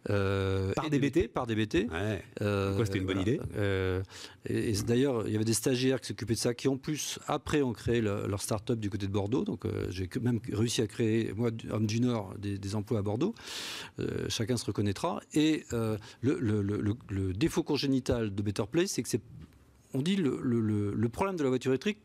Euh, 0.10 0.74
par 0.74 0.90
DBT 0.90 1.28
Par 1.28 1.48
DBT. 1.48 1.90
Ouais. 1.92 2.24
Euh, 2.42 2.70
Pourquoi 2.70 2.86
c'était 2.86 3.00
une 3.00 3.06
bonne 3.06 3.22
idée 3.22 3.40
euh, 3.58 4.02
Et, 4.46 4.74
d'ailleurs, 4.88 5.28
il 5.28 5.34
y 5.34 5.36
avait 5.36 5.46
des 5.46 5.54
stagiaires 5.54 6.00
qui 6.02 6.08
s'occupaient 6.08 6.34
de 6.34 6.40
ça, 6.40 6.54
qui 6.54 6.68
en 6.68 6.78
plus, 6.78 7.20
après, 7.28 7.62
ont 7.62 7.74
créé 7.74 8.02
leur 8.02 8.42
start-up 8.42 8.80
du 8.80 8.90
côté 8.90 9.08
de 9.08 9.12
Bordeaux. 9.12 9.44
Donc 9.44 9.66
j'ai 9.90 10.10
même 10.22 10.40
réussi 10.52 10.82
à 10.82 10.88
créer, 10.88 11.34
moi, 11.36 11.52
homme 11.72 11.88
du 11.88 12.00
Nord, 12.02 12.34
des, 12.38 12.76
emplois 12.76 13.00
à 13.00 13.02
Bordeaux. 13.02 13.34
chacun 14.28 14.58
se 14.58 14.66
reconnaîtra. 14.66 15.22
Et 15.34 15.66
le, 16.22 17.34
défaut 17.34 17.64
congénital 17.64 18.34
de 18.34 18.42
Better 18.42 18.64
Place, 18.70 18.92
c'est 18.92 19.04
que 19.04 19.10
c'est 19.10 19.22
on 19.94 20.02
dit 20.02 20.16
le, 20.16 20.40
le, 20.42 21.10
problème 21.10 21.36
de 21.36 21.44
la 21.44 21.50
voiture 21.50 21.72
électrique, 21.72 21.98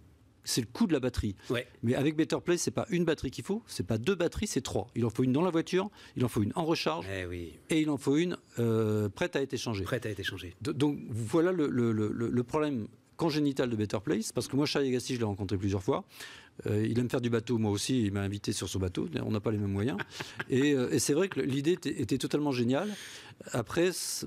c'est 0.45 0.61
le 0.61 0.67
coût 0.67 0.87
de 0.87 0.93
la 0.93 1.01
batterie. 1.01 1.35
Mais 1.83 1.95
avec 1.95 2.17
Better 2.17 2.39
Place, 2.45 2.61
c'est 2.61 2.71
pas 2.71 2.87
une 2.91 3.05
batterie 3.05 3.31
qu'il 3.31 3.45
faut, 3.45 3.63
c'est 3.67 3.87
pas 3.87 3.99
deux 3.99 4.15
batteries, 4.15 4.47
c'est 4.47 4.61
trois. 4.61 4.89
Il 4.95 5.05
en 5.05 5.11
faut 5.11 5.25
une 5.25 5.33
dans 5.33 5.43
la 5.43 5.51
voiture, 5.51 5.91
il 6.17 6.25
en 6.25 6.29
faut 6.29 6.43
une 6.43 6.53
en 6.55 6.65
recharge, 6.65 7.07
eh 7.11 7.55
et 7.71 7.81
il 7.81 7.91
en 7.91 7.97
faut 7.97 8.17
une 8.17 8.37
euh, 8.59 9.09
prête 9.09 9.37
à 9.37 9.43
être 9.43 9.55
échangée. 9.55 9.85
Prête 9.85 10.07
à 10.07 10.11
être 10.11 10.21
échangée. 10.21 10.55
donc 10.61 10.99
voilà 11.11 11.53
le, 11.53 12.43
problème 12.43 12.87
congénital 13.17 13.71
de 13.71 13.77
Better 13.77 13.99
Place, 14.03 14.33
parce 14.33 14.49
que 14.49 14.57
moi, 14.57 14.67
Charlie 14.67 14.89
Agassi, 14.89 15.15
je 15.15 15.21
l'ai 15.21 15.25
rencontré 15.25 15.57
plusieurs 15.57 15.83
fois. 15.83 16.05
Euh, 16.67 16.87
il 16.89 16.99
aime 16.99 17.11
faire 17.11 17.21
du 17.21 17.31
bateau, 17.31 17.59
moi 17.59 17.71
aussi, 17.71 18.05
il 18.05 18.13
m'a 18.13 18.21
invité 18.21 18.53
sur 18.53 18.69
son 18.69 18.79
bateau, 18.79 19.09
on 19.25 19.31
n'a 19.31 19.41
pas 19.41 19.51
les 19.51 19.59
mêmes 19.59 19.73
moyens. 19.73 19.99
Euh, 20.53 20.91
et, 20.91 20.99
c'est 20.99 21.15
vrai 21.15 21.29
que 21.29 21.41
l'idée 21.41 21.73
était, 21.73 22.01
était, 22.01 22.19
totalement 22.19 22.53
géniale. 22.53 22.89
Après, 23.53 23.91
ce 23.93 24.27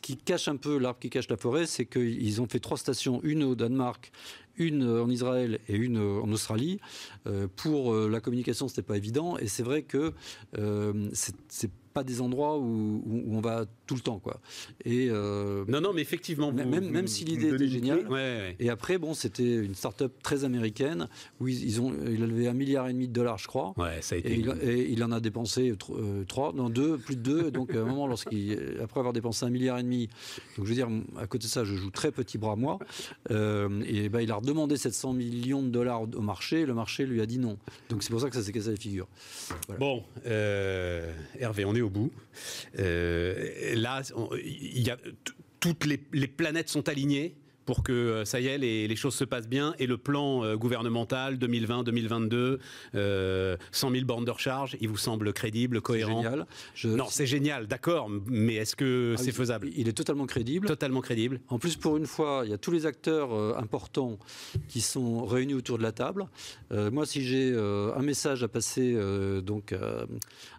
qui 0.00 0.16
cache 0.16 0.48
un 0.48 0.56
peu 0.56 0.78
l'arbre 0.78 0.98
qui 0.98 1.10
cache 1.10 1.28
la 1.28 1.36
forêt, 1.36 1.66
c'est 1.66 1.84
qu'ils 1.84 2.40
ont 2.40 2.46
fait 2.46 2.60
trois 2.60 2.78
stations, 2.78 3.20
une 3.22 3.44
au 3.44 3.54
Danemark, 3.54 4.12
une 4.60 4.86
en 4.86 5.08
Israël 5.08 5.58
et 5.68 5.74
une 5.74 5.98
en 5.98 6.30
Australie. 6.30 6.80
Euh, 7.26 7.48
pour 7.56 7.92
euh, 7.92 8.08
la 8.08 8.20
communication, 8.20 8.68
c'était 8.68 8.82
pas 8.82 8.96
évident, 8.96 9.36
et 9.38 9.48
c'est 9.48 9.62
vrai 9.62 9.82
que 9.82 10.12
euh, 10.58 11.08
c'est 11.12 11.70
pas 11.92 12.04
des 12.04 12.20
endroits 12.20 12.56
où, 12.56 13.02
on 13.28 13.40
va 13.40 13.66
tout 13.86 13.96
le 13.96 14.00
temps, 14.00 14.20
quoi. 14.20 14.40
Et 14.84 15.08
non, 15.08 15.80
non, 15.80 15.92
mais 15.92 16.02
effectivement, 16.02 16.52
même, 16.52 16.88
même 16.88 17.08
si 17.08 17.24
l'idée 17.24 17.48
était 17.48 17.66
géniale. 17.66 18.06
Et 18.60 18.70
après, 18.70 18.96
bon, 18.96 19.12
c'était 19.12 19.56
une 19.56 19.74
start-up 19.74 20.12
très 20.22 20.44
américaine 20.44 21.08
où 21.40 21.48
ils, 21.48 21.80
ont, 21.80 21.94
il 22.06 22.22
a 22.22 22.26
levé 22.26 22.48
un 22.48 22.52
milliard 22.52 22.88
et 22.88 22.92
demi 22.92 23.08
de 23.08 23.12
dollars, 23.12 23.38
je 23.38 23.46
crois. 23.46 23.72
Ouais, 23.76 24.02
ça 24.02 24.14
a 24.14 24.18
été. 24.18 24.32
Et 24.32 24.90
il, 24.90 25.04
en 25.04 25.12
a 25.12 25.20
dépensé 25.20 25.72
trois, 26.28 26.52
non 26.52 26.68
deux, 26.68 26.98
plus 26.98 27.16
de 27.16 27.22
deux. 27.22 27.50
donc 27.50 27.74
à 27.74 27.80
un 27.80 27.84
moment, 27.84 28.06
lorsqu'il, 28.06 28.78
après 28.82 29.00
avoir 29.00 29.12
dépensé 29.12 29.44
un 29.44 29.50
milliard 29.50 29.78
et 29.78 29.82
demi, 29.82 30.08
donc 30.56 30.66
je 30.66 30.70
veux 30.70 30.74
dire, 30.74 30.88
à 31.18 31.26
côté 31.26 31.44
de 31.44 31.50
ça, 31.50 31.64
je 31.64 31.74
joue 31.74 31.90
très 31.90 32.12
petit 32.12 32.38
bras 32.38 32.56
moi. 32.56 32.78
et 33.30 34.08
ben, 34.08 34.20
il 34.20 34.30
a 34.30 34.36
redemandé 34.36 34.76
700 34.76 35.12
millions 35.12 35.62
de 35.62 35.68
dollars 35.68 36.02
au 36.02 36.20
marché. 36.20 36.66
Le 36.66 36.74
marché 36.74 37.06
lui 37.06 37.20
a 37.20 37.26
dit 37.26 37.38
non. 37.38 37.58
Donc 37.88 38.02
c'est 38.02 38.10
pour 38.10 38.20
ça 38.20 38.28
que 38.28 38.36
ça 38.36 38.42
s'est 38.42 38.52
cassé 38.52 38.70
les 38.70 38.76
figures. 38.76 39.08
Bon, 39.78 40.04
euh, 40.26 41.12
Hervé, 41.38 41.64
on 41.64 41.74
est 41.74 41.80
au 41.80 41.90
bout. 41.90 42.10
Euh, 42.78 43.74
là, 43.74 44.02
il 44.44 44.82
y 44.82 44.90
a 44.90 44.96
toutes 45.60 45.84
les, 45.84 46.00
les 46.12 46.28
planètes 46.28 46.68
sont 46.68 46.88
alignées 46.88 47.36
pour 47.70 47.84
que 47.84 47.92
euh, 47.92 48.24
ça 48.24 48.40
y 48.40 48.48
est, 48.48 48.58
les, 48.58 48.96
choses 48.96 49.14
se 49.14 49.22
passent 49.22 49.46
bien 49.46 49.76
et 49.78 49.86
le 49.86 49.96
plan 49.96 50.42
euh, 50.42 50.56
gouvernemental 50.56 51.36
2020-2022, 51.36 52.58
100 53.70 53.90
000 53.92 54.04
bornes 54.04 54.24
de 54.24 54.30
recharge, 54.32 54.76
il 54.80 54.88
vous 54.88 54.96
semble 54.96 55.32
crédible, 55.32 55.80
cohérent 55.80 56.20
génial. 56.20 56.46
Non, 56.82 57.06
c'est 57.08 57.26
génial, 57.26 57.68
d'accord, 57.68 58.10
mais 58.26 58.56
est-ce 58.56 58.74
que 58.74 59.14
ah 59.16 59.22
c'est 59.22 59.30
faisable 59.30 59.68
Il 59.76 59.86
est 59.86 59.92
totalement 59.92 60.26
crédible. 60.26 60.66
Totalement 60.66 61.00
crédible. 61.00 61.40
En 61.46 61.60
plus, 61.60 61.76
pour 61.76 61.96
une 61.96 62.06
fois, 62.06 62.42
il 62.44 62.50
y 62.50 62.54
a 62.54 62.58
tous 62.58 62.72
les 62.72 62.86
acteurs 62.86 63.32
euh, 63.32 63.54
importants 63.56 64.18
qui 64.66 64.80
sont 64.80 65.24
réunis 65.24 65.54
autour 65.54 65.78
de 65.78 65.84
la 65.84 65.92
table. 65.92 66.26
moi, 66.72 67.06
si 67.06 67.22
j'ai 67.22 67.54
un 67.54 68.02
message 68.02 68.42
à 68.42 68.48
passer 68.48 68.96
donc 69.42 69.74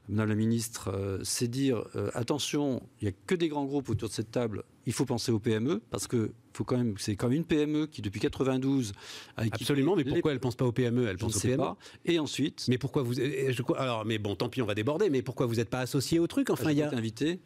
Madame 0.08 0.30
la 0.30 0.36
ministre, 0.36 1.20
c'est 1.24 1.50
dire 1.50 1.84
attention, 2.14 2.82
il 3.02 3.10
n'y 3.10 3.10
a 3.10 3.16
que 3.28 3.36
des 3.36 3.50
grands 3.50 3.66
groupes 3.66 3.90
autour 3.90 4.08
de 4.08 4.14
cette 4.14 4.32
table 4.32 4.64
il 4.86 4.94
faut 4.94 5.06
penser 5.06 5.32
aux 5.32 5.40
PME 5.40 5.82
parce 5.90 6.08
que 6.08 6.32
faut 6.54 6.64
quand 6.64 6.78
même, 6.78 6.96
c'est 6.98 7.16
comme 7.16 7.34
une 7.34 7.46
PME 7.46 7.88
qui 7.88 8.02
depuis 8.02 8.20
92 8.20 8.94
a 9.38 9.44
Absolument, 9.44 9.96
mais 9.96 10.04
pourquoi 10.04 10.32
elle 10.32 10.40
pense 10.40 10.56
pas 10.56 10.66
aux 10.66 10.72
PME 10.72 11.08
Elle 11.08 11.18
pense 11.18 11.38
aux 11.38 11.40
PME. 11.40 11.58
Pas. 11.58 11.78
Et 12.06 12.20
ensuite. 12.20 12.66
Mais 12.68 12.78
pourquoi 12.78 13.04
vous 13.04 13.14
je, 13.14 13.74
Alors, 13.78 14.06
mais 14.06 14.18
bon, 14.18 14.36
tant 14.36 14.50
pis, 14.50 14.62
on 14.62 14.66
va 14.66 14.76
déborder. 14.76 15.10
Mais 15.10 15.22
pourquoi 15.22 15.46
vous 15.46 15.56
n'êtes 15.56 15.70
pas 15.70 15.80
associé 15.80 16.20
au 16.20 16.28
truc? 16.28 16.50
Enfin, 16.50 16.72
il 16.72 16.78
y 16.78 16.84
a. 16.84 16.92
invité. 16.94 17.40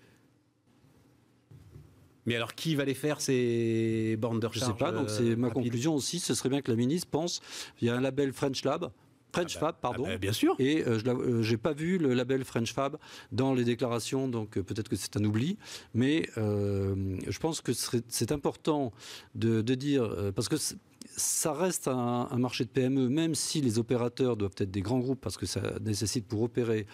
Mais 2.26 2.36
alors, 2.36 2.56
qui 2.56 2.76
va 2.76 2.86
les 2.86 2.96
faire 2.96 3.22
ces 3.22 4.18
bornes 4.18 4.40
de 4.40 4.48
recharge 4.48 4.74
Je 4.74 4.78
sais 4.78 4.78
pas. 4.78 4.92
Donc 4.92 5.10
c'est 5.10 5.36
ma 5.36 5.52
conclusion 5.52 5.94
aussi. 5.94 6.20
Ce 6.20 6.34
serait 6.34 6.50
bien 6.50 6.62
que 6.62 6.72
la 6.72 6.78
ministre 6.78 7.10
pense. 7.10 7.42
Il 7.82 7.88
y 7.88 7.90
a 7.90 7.96
un 7.96 8.02
label 8.02 8.34
French 8.34 8.64
Lab 8.64 8.92
French 9.36 9.58
ah 9.58 9.60
bah, 9.60 9.68
Fab, 9.68 9.76
pardon. 9.82 10.04
Ah 10.08 10.12
bah, 10.12 10.18
bien 10.18 10.34
sûr. 10.34 10.56
Et 10.60 10.84
je 10.86 11.52
n'ai 11.52 11.58
pas 11.58 11.74
vu 11.74 11.98
le 11.98 12.14
label 12.14 12.44
French 12.44 12.74
Fab 12.74 12.98
dans 13.32 13.54
les 13.54 13.64
déclarations, 13.64 14.28
donc 14.28 14.60
peut-être 14.60 14.90
que 14.90 14.96
c'est 14.96 15.18
un 15.18 15.24
oubli. 15.24 15.58
Mais 15.94 16.30
je 16.36 17.40
pense 17.40 17.62
que 17.62 17.72
c'est 17.74 18.32
important 18.32 18.92
de, 19.36 19.62
de 19.62 19.76
dire, 19.76 20.10
parce 20.36 20.50
que 20.50 20.58
ça 21.18 21.54
reste 21.54 21.88
un, 21.88 22.28
marché 22.38 22.66
de 22.66 22.70
PME, 22.70 23.10
même 23.10 23.36
si 23.36 23.62
les 23.62 23.80
opérateurs 23.80 24.36
doivent 24.36 24.56
être 24.58 24.72
des 24.72 24.82
grands 24.82 25.00
groupes, 25.00 25.22
parce 25.22 25.38
que 25.38 25.46
ça 25.46 25.62
nécessite 25.82 26.28
pour 26.28 26.42
opérer 26.42 26.86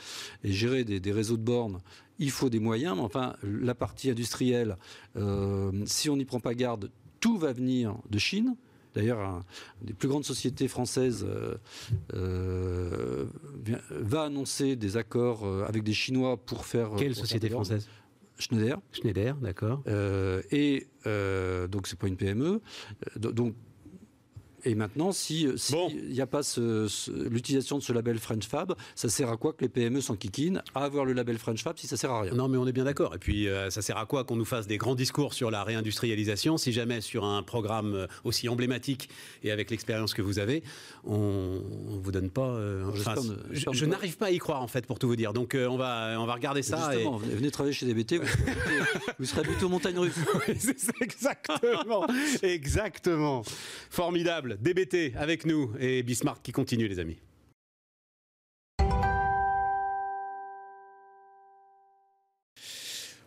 et 0.43 0.51
gérer 0.51 0.83
des, 0.83 1.11
réseaux 1.11 1.37
de 1.37 1.43
bornes, 1.43 1.79
il 2.19 2.31
faut 2.31 2.49
des 2.49 2.59
moyens. 2.59 2.95
Mais 2.95 3.01
enfin, 3.01 3.35
la 3.43 3.75
partie 3.75 4.09
industrielle, 4.09 4.77
euh, 5.15 5.71
si 5.85 6.09
on 6.09 6.17
n'y 6.17 6.25
prend 6.25 6.39
pas 6.39 6.53
garde, 6.53 6.91
tout 7.19 7.37
va 7.37 7.53
venir 7.53 7.97
de 8.09 8.19
Chine. 8.19 8.55
D'ailleurs, 8.93 9.19
une 9.81 9.87
des 9.87 9.93
plus 9.93 10.07
grandes 10.07 10.25
sociétés 10.25 10.67
françaises 10.67 11.25
euh, 11.27 11.55
euh, 12.13 13.25
va 13.89 14.23
annoncer 14.23 14.75
des 14.75 14.97
accords 14.97 15.45
avec 15.67 15.83
des 15.83 15.93
Chinois 15.93 16.37
pour 16.37 16.65
faire. 16.65 16.91
Quelle 16.97 17.15
société 17.15 17.49
française 17.49 17.87
Schneider. 18.37 18.81
Schneider, 18.91 19.35
d'accord. 19.35 19.83
et 20.51 20.87
donc 21.05 21.87
c'est 21.87 21.97
pas 21.97 22.07
une 22.07 22.17
PME. 22.17 22.61
Donc 23.17 23.53
et 24.63 24.75
maintenant, 24.75 25.11
si 25.11 25.47
euh, 25.47 25.55
il 25.89 26.13
n'y 26.13 26.21
a 26.21 26.27
pas 26.27 26.41
l'utilisation 27.29 27.77
de 27.77 27.83
ce 27.83 27.93
label 27.93 28.19
French 28.19 28.45
Fab, 28.47 28.75
ça 28.95 29.09
sert 29.09 29.29
à 29.29 29.37
quoi 29.37 29.53
que 29.53 29.61
les 29.61 29.69
PME 29.69 30.01
s'enquiquinent 30.01 30.61
à 30.75 30.83
avoir 30.83 31.05
le 31.05 31.13
label 31.13 31.37
French 31.37 31.63
Fab 31.63 31.77
si 31.77 31.87
ça 31.87 31.97
sert 31.97 32.11
à 32.11 32.21
rien? 32.21 32.33
Non, 32.33 32.47
mais 32.47 32.57
on 32.57 32.67
est 32.67 32.71
bien 32.71 32.83
d'accord. 32.83 33.15
Et 33.15 33.17
puis, 33.17 33.47
euh, 33.47 33.69
ça 33.69 33.81
sert 33.81 33.97
à 33.97 34.05
quoi 34.05 34.23
qu'on 34.23 34.35
nous 34.35 34.45
fasse 34.45 34.67
des 34.67 34.77
grands 34.77 34.95
discours 34.95 35.33
sur 35.33 35.51
la 35.51 35.63
réindustrialisation 35.63 36.57
si 36.57 36.71
jamais 36.71 37.01
sur 37.01 37.25
un 37.25 37.43
programme 37.43 37.93
euh, 37.93 38.07
aussi 38.23 38.49
emblématique 38.49 39.09
et 39.43 39.51
avec 39.51 39.71
l'expérience 39.71 40.13
que 40.13 40.21
vous 40.21 40.39
avez, 40.39 40.63
on 41.03 41.61
ne 41.89 41.99
vous 41.99 42.11
donne 42.11 42.29
pas. 42.29 42.59
je, 43.51 43.85
n'arrive 43.85 44.17
pas 44.17 44.27
à 44.27 44.31
y 44.31 44.37
croire 44.37 44.61
en 44.61 44.67
fait, 44.67 44.85
pour 44.85 44.99
tout 44.99 45.07
vous 45.07 45.15
dire. 45.15 45.33
Donc, 45.33 45.55
on 45.55 45.77
va 45.77 46.15
on 46.19 46.25
va 46.25 46.33
regarder 46.33 46.61
ça. 46.61 46.91
Justement, 46.91 47.17
venez 47.17 47.51
travailler 47.51 47.73
chez 47.73 47.85
DBT, 47.85 48.15
vous, 48.15 48.27
vous 49.19 49.25
serez 49.25 49.41
plutôt 49.41 49.69
montagne 49.69 49.97
russe. 49.97 50.13
c'est 50.77 51.01
exactement, 51.01 52.05
exactement. 52.43 53.43
Formidable. 53.89 54.50
DBT 54.59 55.15
avec 55.15 55.45
nous 55.45 55.71
et 55.79 56.03
Bismarck 56.03 56.41
qui 56.43 56.51
continue 56.51 56.87
les 56.87 56.99
amis. 56.99 57.17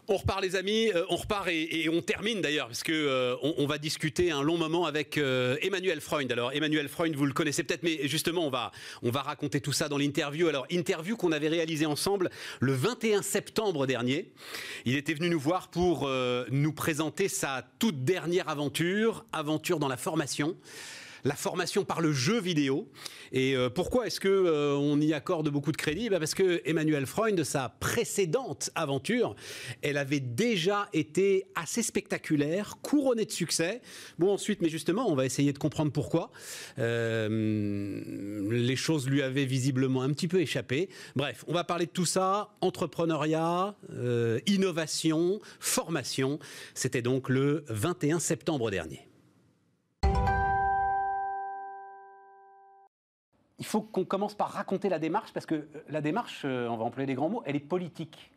On 0.07 0.19
repart 0.19 0.43
les 0.43 0.55
amis, 0.55 0.91
euh, 0.95 1.03
on 1.09 1.17
repart 1.17 1.49
et, 1.49 1.89
on 1.89 2.03
termine 2.03 2.43
d'ailleurs 2.43 2.67
parce 2.67 2.83
que 2.83 2.93
euh, 2.93 3.37
on, 3.43 3.67
va 3.67 3.79
discuter 3.79 4.31
un 4.31 4.43
long 4.43 4.59
moment 4.59 4.85
avec 4.85 5.17
euh, 5.17 5.57
Emmanuel 5.63 6.03
Freund. 6.03 6.31
Alors 6.31 6.53
Emmanuel 6.53 6.89
Freund, 6.89 7.17
vous 7.17 7.25
le 7.25 7.33
connaissez 7.33 7.65
peut-être, 7.65 7.83
mais 7.83 8.07
justement 8.07 8.47
on 8.47 8.51
va 8.51 8.71
on 9.03 9.11
va 9.11 9.23
raconter 9.23 9.63
tout 9.63 9.73
ça 9.73 9.89
dans 9.89 9.97
l'interview. 9.97 10.49
Alors 10.49 10.67
interview 10.69 11.17
qu'on 11.17 11.33
avait 11.33 11.49
réalisée 11.49 11.87
ensemble 11.87 12.29
le 12.61 12.75
21 12.75 13.23
septembre 13.23 13.87
dernier. 13.87 14.31
Il 14.85 14.95
était 14.95 15.15
venu 15.15 15.31
nous 15.31 15.41
voir 15.41 15.69
pour 15.69 16.07
nous 16.51 16.73
présenter 16.73 17.29
sa 17.29 17.65
toute 17.79 18.05
dernière 18.05 18.51
aventure, 18.51 19.25
aventure 19.33 19.79
dans 19.79 19.89
la 19.89 19.97
formation 19.97 20.55
la 21.25 21.35
formation 21.35 21.85
par 21.85 22.01
le 22.01 22.13
jeu 22.13 22.39
vidéo. 22.39 22.89
Et 23.33 23.57
euh, 23.57 23.71
pourquoi 23.71 24.07
est-ce 24.07 24.21
que 24.21 24.29
euh, 24.29 24.75
on 24.77 25.01
y 25.01 25.13
accorde 25.13 25.49
beaucoup 25.49 25.73
de 25.73 25.77
crédit? 25.77 26.11
Bah, 26.11 26.19
Parce 26.19 26.35
que 26.35 26.61
Emmanuel 26.65 27.07
Freund, 27.07 27.37
de 27.37 27.43
sa 27.43 27.71
précédente 27.81 28.71
aventure, 28.75 29.35
elle 29.83 29.97
avait 29.97 30.21
déjà 30.21 30.89
été 30.93 31.47
assez 31.55 31.83
spectaculaire, 31.83 32.77
couronnée 32.83 33.25
de 33.25 33.31
succès. 33.31 33.81
Bon, 34.19 34.33
ensuite, 34.33 34.61
mais 34.61 34.69
justement, 34.69 35.11
on 35.11 35.15
va 35.15 35.25
essayer 35.25 35.53
de 35.53 35.59
comprendre 35.59 35.91
pourquoi. 35.91 36.31
Euh, 36.79 38.51
les 38.51 38.77
choses 38.77 39.09
lui 39.09 39.23
avaient 39.23 39.47
visiblement 39.47 40.03
un 40.03 40.11
petit 40.11 40.29
peu 40.29 40.41
échappé. 40.41 40.91
Bref, 41.17 41.45
on 41.49 41.55
va 41.55 41.65
parler 41.65 41.87
de 41.87 41.91
tout 41.91 42.05
ça 42.05 42.51
entrepreneuriat, 42.61 43.75
innovation, 44.47 45.41
formation. 45.61 46.39
C'était 46.75 47.03
donc 47.03 47.29
le 47.29 47.65
21 47.69 48.19
septembre 48.19 48.71
dernier. 48.71 49.07
Il 53.59 53.67
faut 53.67 53.83
qu'on 53.83 54.05
commence 54.05 54.35
par 54.35 54.51
raconter 54.51 54.89
la 54.89 54.99
démarche, 54.99 55.33
parce 55.33 55.47
que 55.47 55.55
euh, 55.55 55.67
la 55.89 56.01
démarche, 56.01 56.43
euh, 56.45 56.69
on 56.69 56.77
va 56.77 56.85
employer 56.85 57.07
des 57.07 57.15
grands 57.15 57.29
mots, 57.29 57.43
elle 57.47 57.57
est 57.57 57.61
politique. 57.61 58.31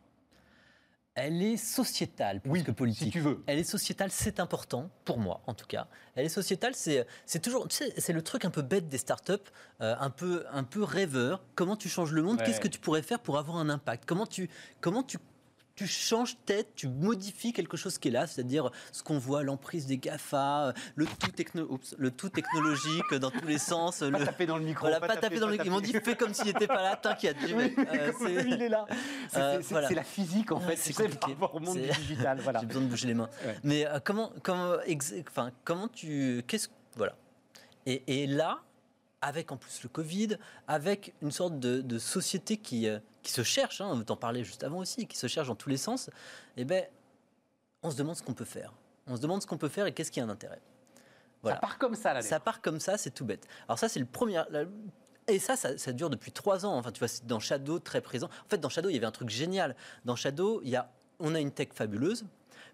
Elle 1.20 1.42
est 1.42 1.56
sociétale 1.56 2.40
plus 2.40 2.62
que 2.62 2.70
politique. 2.70 3.06
Si 3.06 3.10
tu 3.10 3.20
veux. 3.20 3.42
Elle 3.48 3.58
est 3.58 3.64
sociétale, 3.64 4.12
c'est 4.12 4.38
important, 4.38 4.88
pour 5.04 5.18
moi 5.18 5.40
en 5.48 5.54
tout 5.54 5.66
cas. 5.66 5.88
Elle 6.14 6.26
est 6.26 6.28
sociétale, 6.28 6.74
c'est 6.76 7.06
toujours, 7.42 7.66
c'est 7.70 8.12
le 8.12 8.22
truc 8.22 8.44
un 8.44 8.50
peu 8.50 8.62
bête 8.62 8.88
des 8.88 8.98
startups, 8.98 9.32
euh, 9.80 9.96
un, 9.98 10.10
peu, 10.10 10.44
un 10.52 10.62
peu 10.62 10.84
rêveur. 10.84 11.42
Comment 11.56 11.74
tu 11.74 11.88
changes 11.88 12.12
le 12.12 12.22
monde 12.22 12.40
Qu'est-ce 12.44 12.60
que 12.60 12.68
tu 12.68 12.78
pourrais 12.78 13.02
faire 13.02 13.18
pour 13.18 13.36
avoir 13.36 13.56
un 13.56 13.68
impact? 13.68 14.04
Comment 14.06 14.26
tu, 14.26 14.48
comment 14.80 15.02
tu 15.02 15.18
tu 15.78 15.86
changes 15.86 16.36
tête, 16.44 16.74
tu 16.74 16.88
modifies 16.88 17.52
quelque 17.52 17.76
chose 17.76 17.98
qui 17.98 18.08
est 18.08 18.10
là, 18.10 18.26
c'est-à-dire 18.26 18.72
ce 18.90 19.04
qu'on 19.04 19.16
voit, 19.16 19.44
l'emprise 19.44 19.86
des 19.86 19.96
GAFA, 19.96 20.74
le 20.96 21.06
tout, 21.06 21.30
techno, 21.30 21.78
le 21.96 22.10
tout 22.10 22.30
technologique 22.30 23.14
dans 23.14 23.30
tous 23.30 23.46
les 23.46 23.58
sens. 23.58 24.00
Pas 24.00 24.10
le... 24.10 24.24
taper 24.24 24.46
dans 24.46 24.58
le 24.58 24.64
micro. 24.64 24.88
pas, 24.88 25.16
taper, 25.16 25.38
dans 25.38 25.46
le 25.46 25.52
micro. 25.52 25.66
Ils 25.66 25.70
m'ont 25.70 25.80
dit 25.80 25.92
fais 25.92 26.16
comme 26.16 26.34
s'il 26.34 26.46
n'était 26.46 26.66
pas 26.66 26.82
là, 26.82 26.96
t'inquiète. 26.96 27.36
Euh, 27.44 28.44
il 28.44 28.60
est 28.60 28.68
là. 28.68 28.86
Euh, 29.36 29.60
c'est 29.62 29.94
la 29.94 30.02
physique 30.02 30.52
en 30.52 30.60
fait, 30.60 30.76
c'est 30.76 30.94
par 31.18 31.28
rapport 31.28 31.54
au 31.54 31.60
monde 31.60 31.78
digital. 31.78 32.40
J'ai 32.60 32.66
besoin 32.66 32.82
de 32.82 32.88
bouger 32.88 33.06
les 33.08 33.14
mains. 33.14 33.28
Mais 33.62 33.86
euh, 33.86 34.00
comment, 34.02 34.32
comment, 34.42 34.76
enfin, 35.28 35.50
comment 35.64 35.86
tu, 35.88 36.42
qu'est-ce, 36.46 36.68
voilà. 36.96 37.14
Et, 37.84 38.22
et 38.22 38.26
là, 38.26 38.62
avec 39.20 39.52
en 39.52 39.56
plus 39.56 39.82
le 39.82 39.88
Covid, 39.88 40.38
avec 40.66 41.14
une 41.22 41.30
sorte 41.30 41.58
de, 41.58 41.98
société 41.98 42.56
qui, 42.56 42.88
euh, 42.88 42.98
qui 43.28 43.34
se 43.34 43.42
cherche, 43.42 43.82
hein, 43.82 44.02
t'en 44.06 44.16
parlait 44.16 44.42
juste 44.42 44.64
avant 44.64 44.78
aussi, 44.78 45.06
qui 45.06 45.18
se 45.18 45.26
cherche 45.26 45.48
dans 45.48 45.54
tous 45.54 45.68
les 45.68 45.76
sens, 45.76 46.08
eh 46.56 46.64
ben, 46.64 46.86
on 47.82 47.90
se 47.90 47.96
demande 47.96 48.16
ce 48.16 48.22
qu'on 48.22 48.32
peut 48.32 48.46
faire. 48.46 48.72
On 49.06 49.16
se 49.16 49.20
demande 49.20 49.42
ce 49.42 49.46
qu'on 49.46 49.58
peut 49.58 49.68
faire 49.68 49.84
et 49.84 49.92
qu'est-ce 49.92 50.10
qui 50.10 50.18
a 50.18 50.24
un 50.24 50.30
intérêt. 50.30 50.62
Voilà. 51.42 51.56
Ça 51.56 51.60
part 51.60 51.78
comme 51.78 51.94
ça, 51.94 52.14
là. 52.14 52.22
Ça 52.22 52.40
part 52.40 52.62
comme 52.62 52.80
ça, 52.80 52.96
c'est 52.96 53.10
tout 53.10 53.26
bête. 53.26 53.46
Alors 53.68 53.78
ça, 53.78 53.90
c'est 53.90 54.00
le 54.00 54.06
premier. 54.06 54.42
Et 55.28 55.38
ça, 55.38 55.56
ça, 55.56 55.92
dure 55.92 56.08
depuis 56.08 56.32
trois 56.32 56.64
ans. 56.64 56.78
Enfin, 56.78 56.90
tu 56.90 57.00
vois, 57.00 57.08
c'est 57.08 57.26
dans 57.26 57.38
Shadow 57.38 57.78
très 57.78 58.00
présent. 58.00 58.28
En 58.46 58.48
fait, 58.48 58.58
dans 58.58 58.70
Shadow, 58.70 58.88
il 58.88 58.94
y 58.94 58.96
avait 58.96 59.06
un 59.06 59.12
truc 59.12 59.28
génial. 59.28 59.76
Dans 60.06 60.16
Shadow, 60.16 60.62
il 60.64 60.70
y 60.70 60.76
a, 60.76 60.90
on 61.20 61.34
a 61.34 61.40
une 61.40 61.52
tech 61.52 61.68
fabuleuse, 61.74 62.24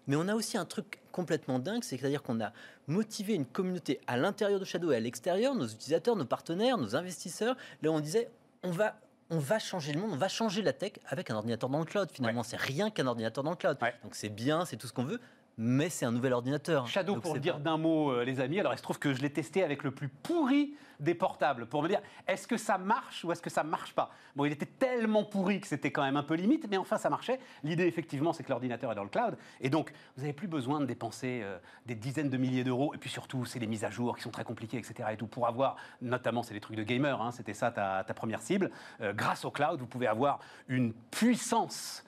mais 0.07 0.15
on 0.15 0.29
a 0.29 0.35
aussi 0.35 0.57
un 0.57 0.65
truc 0.65 1.01
complètement 1.11 1.59
dingue, 1.59 1.83
c'est-à-dire 1.83 2.23
qu'on 2.23 2.39
a 2.39 2.53
motivé 2.87 3.33
une 3.33 3.45
communauté 3.45 3.99
à 4.07 4.15
l'intérieur 4.15 4.61
de 4.61 4.65
Shadow 4.65 4.93
et 4.93 4.95
à 4.95 4.99
l'extérieur, 5.01 5.53
nos 5.53 5.67
utilisateurs, 5.67 6.15
nos 6.15 6.25
partenaires, 6.25 6.77
nos 6.77 6.95
investisseurs. 6.95 7.57
Là, 7.81 7.91
on 7.91 7.99
disait, 7.99 8.29
on 8.63 8.71
va 8.71 8.95
on 9.29 9.39
va 9.39 9.59
changer 9.59 9.93
le 9.93 9.99
monde, 9.99 10.11
on 10.13 10.17
va 10.17 10.27
changer 10.27 10.61
la 10.61 10.73
tech 10.73 10.93
avec 11.07 11.29
un 11.31 11.35
ordinateur 11.35 11.69
dans 11.69 11.79
le 11.79 11.85
cloud. 11.85 12.09
Finalement, 12.11 12.43
c'est 12.43 12.59
rien 12.59 12.89
qu'un 12.89 13.07
ordinateur 13.07 13.43
dans 13.43 13.51
le 13.51 13.55
cloud. 13.55 13.77
Donc 14.03 14.15
c'est 14.15 14.29
bien, 14.29 14.65
c'est 14.65 14.77
tout 14.77 14.87
ce 14.87 14.93
qu'on 14.93 15.03
veut, 15.03 15.19
mais 15.57 15.89
c'est 15.89 16.05
un 16.05 16.11
nouvel 16.11 16.33
ordinateur. 16.33 16.87
Shadow, 16.87 17.17
pour 17.17 17.33
le 17.33 17.39
dire 17.39 17.59
d'un 17.59 17.77
mot, 17.77 18.11
euh, 18.11 18.23
les 18.23 18.39
amis, 18.39 18.59
alors 18.59 18.73
il 18.73 18.77
se 18.77 18.83
trouve 18.83 18.99
que 18.99 19.13
je 19.13 19.21
l'ai 19.21 19.29
testé 19.29 19.63
avec 19.63 19.83
le 19.83 19.91
plus 19.91 20.09
pourri 20.09 20.75
des 20.99 21.13
portables 21.13 21.65
pour 21.65 21.83
me 21.83 21.87
dire 21.87 22.01
est-ce 22.27 22.47
que 22.47 22.57
ça 22.57 22.77
marche 22.77 23.23
ou 23.23 23.31
est-ce 23.31 23.41
que 23.41 23.49
ça 23.49 23.63
marche 23.63 23.93
pas? 23.93 24.11
Bon, 24.35 24.45
il 24.45 24.51
était 24.51 24.65
tellement 24.65 25.23
pourri 25.23 25.61
que 25.61 25.67
c'était 25.67 25.91
quand 25.91 26.03
même 26.03 26.17
un 26.17 26.23
peu 26.23 26.35
limite, 26.35 26.67
mais 26.69 26.77
enfin 26.77 26.97
ça 26.97 27.09
marchait. 27.09 27.39
L'idée, 27.63 27.85
effectivement, 27.85 28.33
c'est 28.33 28.43
que 28.43 28.49
l'ordinateur 28.49 28.91
est 28.91 28.95
dans 28.95 29.03
le 29.03 29.09
cloud 29.09 29.37
et 29.61 29.69
donc 29.69 29.93
vous 30.15 30.23
n'avez 30.23 30.33
plus 30.33 30.47
besoin 30.47 30.79
de 30.79 30.85
dépenser 30.85 31.41
euh, 31.43 31.57
des 31.85 31.95
dizaines 31.95 32.29
de 32.29 32.37
milliers 32.37 32.63
d'euros 32.63 32.93
et 32.93 32.97
puis 32.97 33.09
surtout, 33.09 33.45
c'est 33.45 33.59
les 33.59 33.67
mises 33.67 33.83
à 33.83 33.89
jour 33.89 34.17
qui 34.17 34.23
sont 34.23 34.31
très 34.31 34.43
compliquées, 34.43 34.77
etc. 34.77 35.09
Et 35.13 35.17
tout 35.17 35.27
pour 35.27 35.47
avoir, 35.47 35.77
notamment, 36.01 36.43
c'est 36.43 36.53
les 36.53 36.59
trucs 36.59 36.77
de 36.77 36.83
gamer, 36.83 37.21
hein, 37.21 37.31
c'était 37.31 37.53
ça 37.53 37.71
ta, 37.71 38.03
première 38.13 38.41
cible. 38.41 38.71
Euh, 39.01 39.13
grâce 39.13 39.45
au 39.45 39.51
cloud, 39.51 39.79
vous 39.79 39.87
pouvez 39.87 40.07
avoir 40.07 40.39
une 40.67 40.93
puissance 40.93 42.03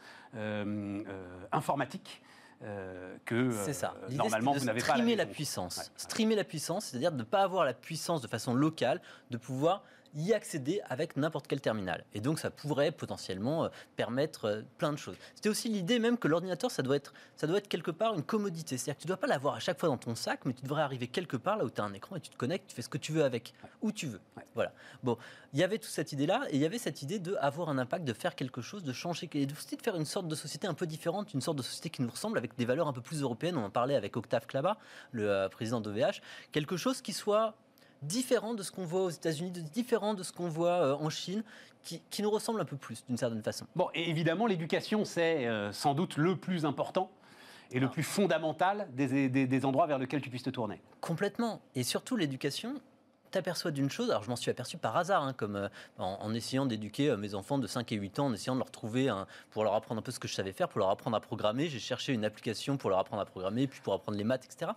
informatique 1.52 2.22
euh, 2.64 3.16
que 3.26 3.36
euh, 3.36 3.66
c'est 3.66 3.74
ça. 3.74 3.94
normalement 4.10 4.54
vous 4.54 4.66
n'avez 4.66 4.80
pas. 4.80 4.94
Streamer 4.94 5.16
la, 5.16 5.26
puissance. 5.28 5.92
Streamer 5.96 6.36
la 6.36 6.44
puissance, 6.44 6.86
c'est-à-dire 6.86 7.12
de 7.12 7.18
ne 7.18 7.24
pas 7.24 7.44
avoir 7.44 7.66
la 7.66 7.74
puissance 7.74 8.22
de 8.22 8.28
façon 8.28 8.54
locale, 8.54 9.00
de 9.30 9.38
pouvoir 9.38 9.84
y 10.16 10.34
accéder 10.34 10.82
avec 10.90 11.18
n'importe 11.18 11.48
quel 11.48 11.62
terminal. 11.62 12.04
Et 12.14 12.20
donc 12.20 12.40
ça 12.40 12.50
pourrait 12.50 12.92
potentiellement 12.92 13.66
euh, 13.66 13.70
permettre 13.96 14.46
euh, 14.46 14.62
plein 14.78 14.92
de 14.92 14.98
choses. 14.98 15.16
C'était 15.36 15.50
aussi 15.50 15.70
l'idée 15.70 16.00
même 16.00 16.18
que 16.18 16.28
l'ordinateur, 16.28 16.72
ça, 16.72 16.84
doit 16.84 16.96
être, 16.96 17.14
ça 17.36 17.48
doit 17.48 17.58
être 17.58 17.68
quelque 17.68 17.92
part 17.92 18.14
une 18.14 18.24
commodité. 18.24 18.78
C'est-à-dire 18.78 18.98
que 18.98 19.02
tu 19.02 19.08
ne 19.08 19.10
dois 19.10 19.18
pas 19.18 19.28
l'avoir 19.28 19.56
à 19.56 19.60
chaque 19.60 19.80
fois 19.80 19.90
dans 19.90 19.98
ton 19.98 20.16
sac, 20.16 20.42
mais 20.46 20.54
tu 20.54 20.64
devrais 20.64 20.82
arriver 20.82 21.08
quelque 21.08 21.38
part 21.38 21.58
là 21.58 21.66
où 21.66 21.70
tu 21.70 21.82
as 21.82 21.84
un 21.84 21.94
écran 21.94 22.16
et 22.16 22.20
tu 22.20 22.30
te 22.30 22.38
connectes, 22.38 22.68
tu 22.68 22.76
fais 22.76 22.82
ce 22.82 22.90
que 22.90 22.98
tu 22.98 23.12
veux 23.12 23.24
avec, 23.24 23.54
où 23.82 23.92
tu 23.92 24.08
veux. 24.08 24.22
Voilà. 24.56 24.72
Bon, 25.04 25.18
il 25.54 25.60
y 25.60 25.64
avait 25.64 25.78
toute 25.78 25.92
cette 25.92 26.12
idée-là, 26.12 26.44
et 26.50 26.56
il 26.56 26.62
y 26.62 26.66
avait 26.66 26.78
cette 26.78 27.02
idée 27.02 27.20
d'avoir 27.20 27.70
un 27.70 27.78
impact, 27.78 28.06
de 28.06 28.14
faire 28.14 28.36
quelque 28.36 28.62
chose, 28.62 28.84
de 28.84 28.94
changer, 28.94 29.30
et 29.34 29.46
de 29.46 29.54
faire 29.82 29.96
une 29.96 30.06
sorte 30.06 30.28
de 30.28 30.36
société 30.36 30.68
un 30.68 30.74
peu 30.74 30.88
différente, 30.88 31.34
une 31.34 31.42
sorte 31.42 31.58
de 31.58 31.64
société 31.64 31.90
qui 31.90 32.02
nous 32.02 32.10
ressemble, 32.10 32.38
avec 32.38 32.56
des 32.58 32.66
valeurs 32.66 32.88
un 32.88 32.94
peu 32.94 33.02
plus 33.02 33.22
européennes. 33.22 33.58
On 33.58 33.64
en 33.64 33.70
parlait 33.70 33.96
avec 33.96 34.18
Octave 34.18 34.46
Klaba, 34.46 34.78
le 35.12 35.30
euh, 35.30 35.50
président 35.50 35.82
d'OVH. 35.82 36.22
Quelque 36.52 36.78
chose 36.78 37.02
qui 37.02 37.14
soit 37.14 37.56
différent 38.02 38.54
de 38.54 38.64
ce 38.64 38.72
qu'on 38.72 38.86
voit 38.86 39.04
aux 39.04 39.10
États-Unis, 39.10 39.52
différent 39.52 40.14
de 40.14 40.24
ce 40.24 40.32
qu'on 40.32 40.50
voit 40.50 40.84
euh, 40.84 40.96
en 40.96 41.10
Chine, 41.10 41.44
qui, 41.84 42.22
nous 42.22 42.30
ressemble 42.30 42.60
un 42.60 42.66
peu 42.66 42.76
plus 42.76 43.06
d'une 43.08 43.18
certaine 43.18 43.42
façon. 43.42 43.66
Bon, 43.76 43.90
et 43.94 44.10
évidemment, 44.10 44.46
l'éducation, 44.46 45.06
c'est 45.06 45.48
euh, 45.48 45.72
sans 45.72 45.94
doute 45.94 46.18
le 46.18 46.36
plus 46.36 46.66
important 46.66 47.10
et 47.72 47.80
le 47.80 47.88
ah. 47.88 47.90
plus 47.90 48.04
fondamental 48.04 48.88
des, 48.94 49.30
des, 49.30 49.66
endroits 49.66 49.88
vers 49.88 49.98
lesquels 49.98 50.22
tu 50.22 50.30
puisses 50.30 50.44
te 50.44 50.50
tourner. 50.50 50.82
Complètement. 51.02 51.62
Et 51.76 51.84
surtout, 51.84 52.18
l'éducation, 52.18 52.82
t'aperçois 53.32 53.72
d'une 53.72 53.90
chose, 53.90 54.10
alors 54.10 54.24
je 54.24 54.30
m'en 54.30 54.36
suis 54.36 54.52
aperçu 54.52 54.78
par 54.78 54.96
hasard, 54.98 55.24
hein, 55.24 55.34
comme 55.34 55.56
euh, 55.56 55.70
en, 55.98 56.34
essayant 56.34 56.66
d'éduquer 56.66 57.10
euh, 57.10 57.18
mes 57.18 57.36
enfants 57.36 57.58
de 57.58 57.68
5 57.68 57.92
et 57.92 57.96
8 57.96 58.20
ans, 58.20 58.26
en 58.28 58.34
essayant 58.34 58.56
de 58.56 58.60
leur 58.60 58.72
trouver, 58.72 59.10
un, 59.10 59.28
pour 59.52 59.64
leur 59.64 59.74
apprendre 59.74 60.00
un 60.00 60.02
peu 60.02 60.12
ce 60.12 60.20
que 60.20 60.28
je 60.28 60.34
savais 60.34 60.54
faire, 60.54 60.70
pour 60.70 60.80
leur 60.80 60.90
apprendre 60.90 61.16
à 61.16 61.22
programmer. 61.22 61.68
J'ai 61.68 61.80
cherché 61.80 62.14
une 62.14 62.26
application 62.26 62.78
pour 62.78 62.90
leur 62.90 63.00
apprendre 63.00 63.22
à 63.22 63.26
programmer, 63.26 63.68
puis 63.68 63.82
pour 63.82 63.94
apprendre 63.94 64.18
les 64.18 64.24
maths, 64.24 64.46
etc. 64.46 64.72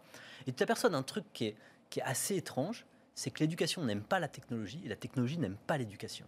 Et 0.46 0.52
tu 0.52 0.56
t'aperçois 0.56 0.90
d'un 0.90 1.02
truc 1.02 1.24
qui 1.32 1.46
est, 1.46 1.56
qui 1.90 2.00
est 2.00 2.04
assez 2.04 2.36
étrange, 2.36 2.86
c'est 3.20 3.30
que 3.30 3.40
l'éducation 3.40 3.84
n'aime 3.84 4.00
pas 4.00 4.18
la 4.18 4.28
technologie 4.28 4.80
et 4.82 4.88
la 4.88 4.96
technologie 4.96 5.36
n'aime 5.36 5.58
pas 5.66 5.76
l'éducation. 5.76 6.24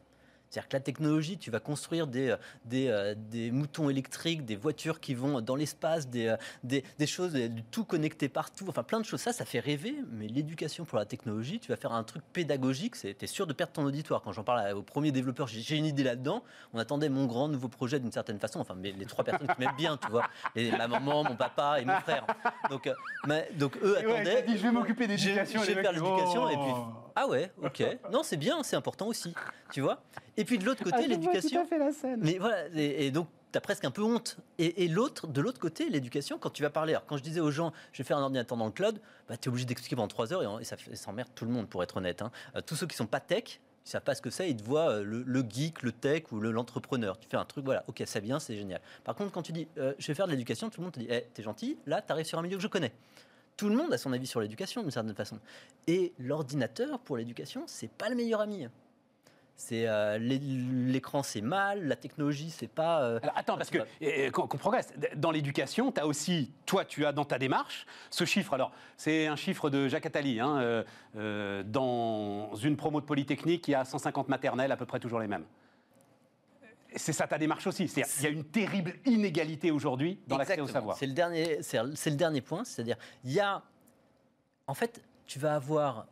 C'est-à-dire 0.53 0.69
que 0.69 0.77
la 0.77 0.81
technologie, 0.81 1.39
tu 1.39 1.51
vas 1.51 1.61
construire 1.61 2.07
des, 2.07 2.29
euh, 2.29 2.37
des, 2.67 2.89
euh, 2.89 3.15
des, 3.17 3.51
moutons 3.51 3.89
électriques, 3.89 4.45
des 4.45 4.55
voitures 4.55 5.01
qui 5.01 5.15
vont 5.15 5.41
dans 5.41 5.57
l'espace, 5.57 6.09
des, 6.09 6.27
euh, 6.27 6.37
des, 6.63 6.85
des, 6.99 7.07
choses, 7.07 7.33
du 7.33 7.63
tout 7.63 7.85
connecté 7.85 8.29
partout, 8.29 8.67
enfin 8.69 8.83
plein 8.83 9.01
de 9.01 9.07
choses. 9.07 9.21
Ça, 9.21 9.33
ça 9.33 9.47
fait 9.47 9.61
rêver, 9.61 9.95
mais 10.11 10.29
l'éducation 10.29 10.85
pour 10.85 10.99
la 10.99 11.07
technologie, 11.07 11.59
tu 11.59 11.73
vas 11.73 11.77
faire 11.77 11.93
un 11.93 12.05
truc 12.05 12.23
pédagogique, 12.35 12.97
tu 12.97 13.09
es 13.19 13.27
sûr 13.27 13.47
de 13.47 13.55
perdre 13.55 13.73
ton 13.73 13.85
auditoire. 13.85 14.21
Quand 14.21 14.33
j'en 14.33 14.45
parle 14.45 14.75
aux 14.75 14.83
premiers 14.83 15.11
développeurs, 15.11 15.47
j'ai 15.47 15.77
une 15.77 15.87
idée 15.87 16.05
là-dedans, 16.05 16.43
on 16.75 16.79
attendait 16.79 17.09
mon 17.09 17.25
grand 17.25 17.49
nouveau 17.49 17.69
projet 17.69 17.99
d'une 17.99 18.13
certaine 18.13 18.39
façon, 18.39 18.61
enfin 18.61 18.75
mais 18.77 18.93
les 18.93 19.07
trois 19.07 19.25
personnes 19.25 19.49
qui 19.49 19.59
m'aiment 19.59 19.77
bien, 19.79 19.97
tu 19.97 20.11
vois, 20.11 20.29
les, 20.55 20.71
ma 20.71 20.87
maman, 20.87 21.25
mon 21.25 21.37
papa 21.37 21.81
et 21.81 21.87
mon 21.87 21.99
frère. 22.01 22.27
Donc, 22.69 22.91
donc 23.55 23.79
eux 23.83 23.97
attendaient. 23.97 24.43
dit, 24.43 24.59
je 24.59 24.63
vais 24.65 24.73
m'occuper 24.73 25.07
d'éducation. 25.07 25.63
Je 25.63 25.73
vais 25.73 25.83
faire 25.83 25.93
l'éducation 25.93 26.51
et 26.51 26.57
puis... 26.57 26.73
Ah 27.15 27.27
ouais, 27.27 27.51
ok. 27.63 27.83
Non, 28.11 28.23
c'est 28.23 28.37
bien, 28.37 28.63
c'est 28.63 28.77
important 28.77 29.07
aussi, 29.07 29.35
tu 29.71 29.81
vois. 29.81 30.03
Et 30.37 30.45
puis 30.45 30.59
de 30.59 30.65
l'autre 30.65 30.83
côté, 30.83 30.97
ah, 30.99 31.07
l'éducation. 31.07 31.67
fait 31.67 31.79
la 31.79 31.93
scène. 31.93 32.21
Mais 32.23 32.39
voilà, 32.39 32.69
et, 32.75 33.11
donc 33.11 33.29
tu 33.53 33.59
as 33.59 33.61
presque 33.61 33.85
un 33.85 33.91
peu 33.91 34.03
honte. 34.03 34.39
Et, 34.59 34.89
l'autre, 34.89 35.27
de 35.27 35.41
l'autre 35.41 35.61
côté, 35.61 35.89
l'éducation, 35.91 36.39
quand 36.39 36.51
tu 36.51 36.63
vas 36.63 36.71
parler, 36.71 36.95
alors 36.95 37.07
quand 37.07 37.17
je 37.17 37.23
disais 37.23 37.41
aux 37.41 37.51
gens, 37.51 37.73
je 37.93 37.99
vais 37.99 38.07
faire 38.07 38.17
un 38.17 38.23
ordinateur 38.23 38.57
dans 38.57 38.67
le 38.67 38.73
cloud, 38.73 39.01
bah, 39.29 39.37
tu 39.37 39.49
es 39.49 39.51
obligé 39.51 39.67
d'expliquer 39.67 39.97
pendant 39.97 40.09
trois 40.09 40.33
heures 40.33 40.61
et, 40.61 40.65
ça, 40.65 40.77
s'emmerde 40.95 41.29
tout 41.35 41.45
le 41.45 41.51
monde, 41.51 41.69
pour 41.69 41.83
être 41.83 41.99
honnête. 41.99 42.23
Hein. 42.23 42.31
Euh, 42.57 42.61
tous 42.65 42.77
ceux 42.77 42.87
qui 42.87 42.97
sont 42.97 43.07
pas 43.07 43.21
tech, 43.21 43.61
ils 43.85 43.91
savent 43.91 44.03
pas 44.03 44.15
ce 44.15 44.23
que 44.23 44.31
c'est, 44.31 44.49
ils 44.49 44.57
te 44.57 44.63
voient 44.63 44.91
euh, 44.91 45.25
le, 45.27 45.45
geek, 45.49 45.83
le 45.83 45.93
tech 45.93 46.25
ou 46.31 46.41
l'entrepreneur. 46.41 47.19
tu 47.19 47.29
fais 47.29 47.37
un 47.37 47.45
truc, 47.45 47.65
voilà, 47.65 47.85
ok, 47.89 48.03
ça 48.07 48.21
vient, 48.21 48.39
c'est 48.39 48.57
génial. 48.57 48.81
Par 49.05 49.15
contre, 49.15 49.33
quand 49.33 49.43
tu 49.43 49.53
dis, 49.53 49.69
euh, 49.79 49.93
je 49.99 50.07
vais 50.07 50.15
faire 50.15 50.27
de 50.27 50.33
l'éducation, 50.33 50.71
tout 50.71 50.81
le 50.81 50.85
monde 50.85 50.95
te 50.95 51.01
dit, 51.01 51.11
hey, 51.11 51.27
t'es 51.35 51.43
gentil, 51.43 51.77
là, 51.87 52.01
tu 52.01 52.13
arrives 52.13 52.27
sur 52.27 52.39
un 52.39 52.43
milieu 52.43 52.57
que 52.57 52.63
je 52.63 52.69
connais. 52.69 52.93
Tout 53.57 53.69
le 53.69 53.77
monde 53.77 53.93
a 53.93 53.99
son 53.99 54.13
avis 54.13 54.27
sur 54.27 54.41
l'éducation 54.41 54.83
d'une 54.83 54.91
certaine 54.91 55.15
façon. 55.15 55.39
Et 55.87 56.15
l'ordinateur, 56.19 56.99
pour 57.01 57.17
l'éducation, 57.17 57.65
c'est 57.67 57.91
pas 57.91 58.09
le 58.09 58.17
meilleur 58.17 58.41
ami. 58.41 58.67
C'est 59.65 59.87
euh, 59.87 60.19
l'écran, 60.19 61.23
c'est 61.23 61.41
mal, 61.41 61.87
la 61.87 61.95
technologie, 61.95 62.51
c'est 62.51 62.67
pas. 62.67 63.05
Euh, 63.05 63.21
attends, 63.37 63.57
parce 63.57 63.71
que 63.71 64.31
qu'on 64.31 64.59
progresse. 64.59 64.93
Dans 65.15 65.31
l'éducation, 65.31 65.93
tu 65.93 66.01
as 66.01 66.07
aussi, 66.09 66.51
toi, 66.67 66.85
tu 66.85 67.07
as 67.07 67.13
dans 67.13 67.25
ta 67.25 67.39
démarche 67.39 67.87
ce 68.11 68.25
chiffre. 68.25 68.55
Alors, 68.55 68.73
c'est 68.97 69.29
un 69.29 69.37
chiffre 69.37 69.71
de 69.71 69.87
Jacques 69.87 70.07
Attali. 70.07 70.41
Hein, 70.41 70.85
euh, 71.17 71.63
dans 71.63 72.53
une 72.57 72.77
promo 72.77 73.01
de 73.01 73.07
Polytechnique, 73.07 73.69
il 73.69 73.71
y 73.71 73.75
a 73.77 73.85
150 73.85 74.29
maternelles, 74.29 74.73
à 74.73 74.77
peu 74.77 74.85
près 74.85 74.99
toujours 74.99 75.21
les 75.21 75.29
mêmes. 75.29 75.45
C'est 76.97 77.13
ça 77.13 77.29
ta 77.29 77.39
démarche 77.39 77.69
aussi. 77.69 77.85
Il 77.85 78.25
y 78.25 78.27
a 78.27 78.31
une 78.31 78.45
terrible 78.45 78.95
inégalité 79.07 79.71
aujourd'hui 79.71 80.19
dans 80.27 80.39
l'accès 80.39 80.61
au 80.61 80.67
savoir. 80.67 80.97
C'est 80.97 81.07
le 81.07 81.15
dernier, 81.15 81.61
c'est 81.63 82.11
le 82.11 82.17
dernier 82.17 82.41
point. 82.41 82.65
C'est-à-dire, 82.65 82.97
il 83.23 83.31
y 83.31 83.39
a, 83.39 83.63
en 84.67 84.75
fait, 84.75 85.01
tu 85.25 85.39
vas 85.39 85.55
avoir 85.55 86.07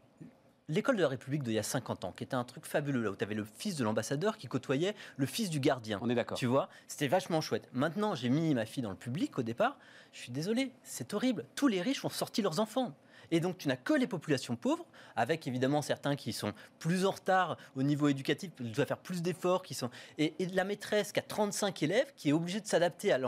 l'école 0.71 0.97
de 0.97 1.03
la 1.03 1.09
République 1.09 1.43
d'il 1.43 1.53
y 1.53 1.59
a 1.59 1.63
50 1.63 2.05
ans, 2.05 2.13
qui 2.13 2.25
était 2.25 2.35
un 2.35 2.45
truc 2.45 2.65
fabuleux, 2.65 3.03
là 3.03 3.11
où 3.11 3.17
tu 3.17 3.25
avais 3.25 3.35
le 3.35 3.45
fils 3.45 3.77
de 3.77 3.85
l'ambassadeur 3.85 4.39
qui 4.39 4.47
côtoyait 4.47 4.95
le 5.17 5.27
fils 5.27 5.51
du 5.51 5.61
gardien. 5.61 5.99
On 6.03 6.09
est 6.09 6.15
d'accord. 6.15 6.39
Tu 6.39 6.47
vois, 6.47 6.69
c'était 6.89 7.09
vachement 7.09 7.41
chouette. 7.41 7.69
Maintenant, 7.73 8.15
j'ai 8.15 8.29
mis 8.29 8.55
ma 8.55 8.65
fille 8.65 8.83
dans 8.83 8.91
le 8.91 8.97
public 8.97 9.39
au 9.39 9.43
départ. 9.43 9.77
Je 10.13 10.21
suis 10.21 10.33
désolé, 10.33 10.73
c'est 10.83 11.13
horrible. 11.13 11.45
Tous 11.55 11.69
les 11.69 11.83
riches 11.83 12.05
ont 12.05 12.11
sorti 12.11 12.41
leurs 12.43 12.61
enfants. 12.61 12.95
Et 13.33 13.41
donc, 13.41 13.59
tu 13.59 13.69
n'as 13.69 13.77
que 13.77 13.93
les 13.93 14.07
populations 14.07 14.57
pauvres, 14.57 14.85
avec 15.15 15.47
évidemment 15.47 15.83
certains 15.83 16.17
qui 16.17 16.33
sont 16.33 16.53
plus 16.79 17.07
en 17.07 17.13
retard 17.13 17.57
au 17.77 17.83
niveau 17.83 18.09
éducatif, 18.09 18.51
qui 18.57 18.65
doivent 18.65 18.89
faire 18.89 18.99
plus 18.99 19.23
d'efforts, 19.23 19.63
qui 19.63 19.75
sont 19.75 19.91
et, 20.19 20.35
la 20.53 20.65
maîtresse 20.65 21.13
qui 21.13 21.21
a 21.21 21.23
35 21.23 21.83
élèves, 21.83 22.13
qui 22.17 22.31
est 22.31 22.33
obligée 22.33 22.61
de 22.61 22.67
s'adapter 22.67 23.13
à 23.13 23.19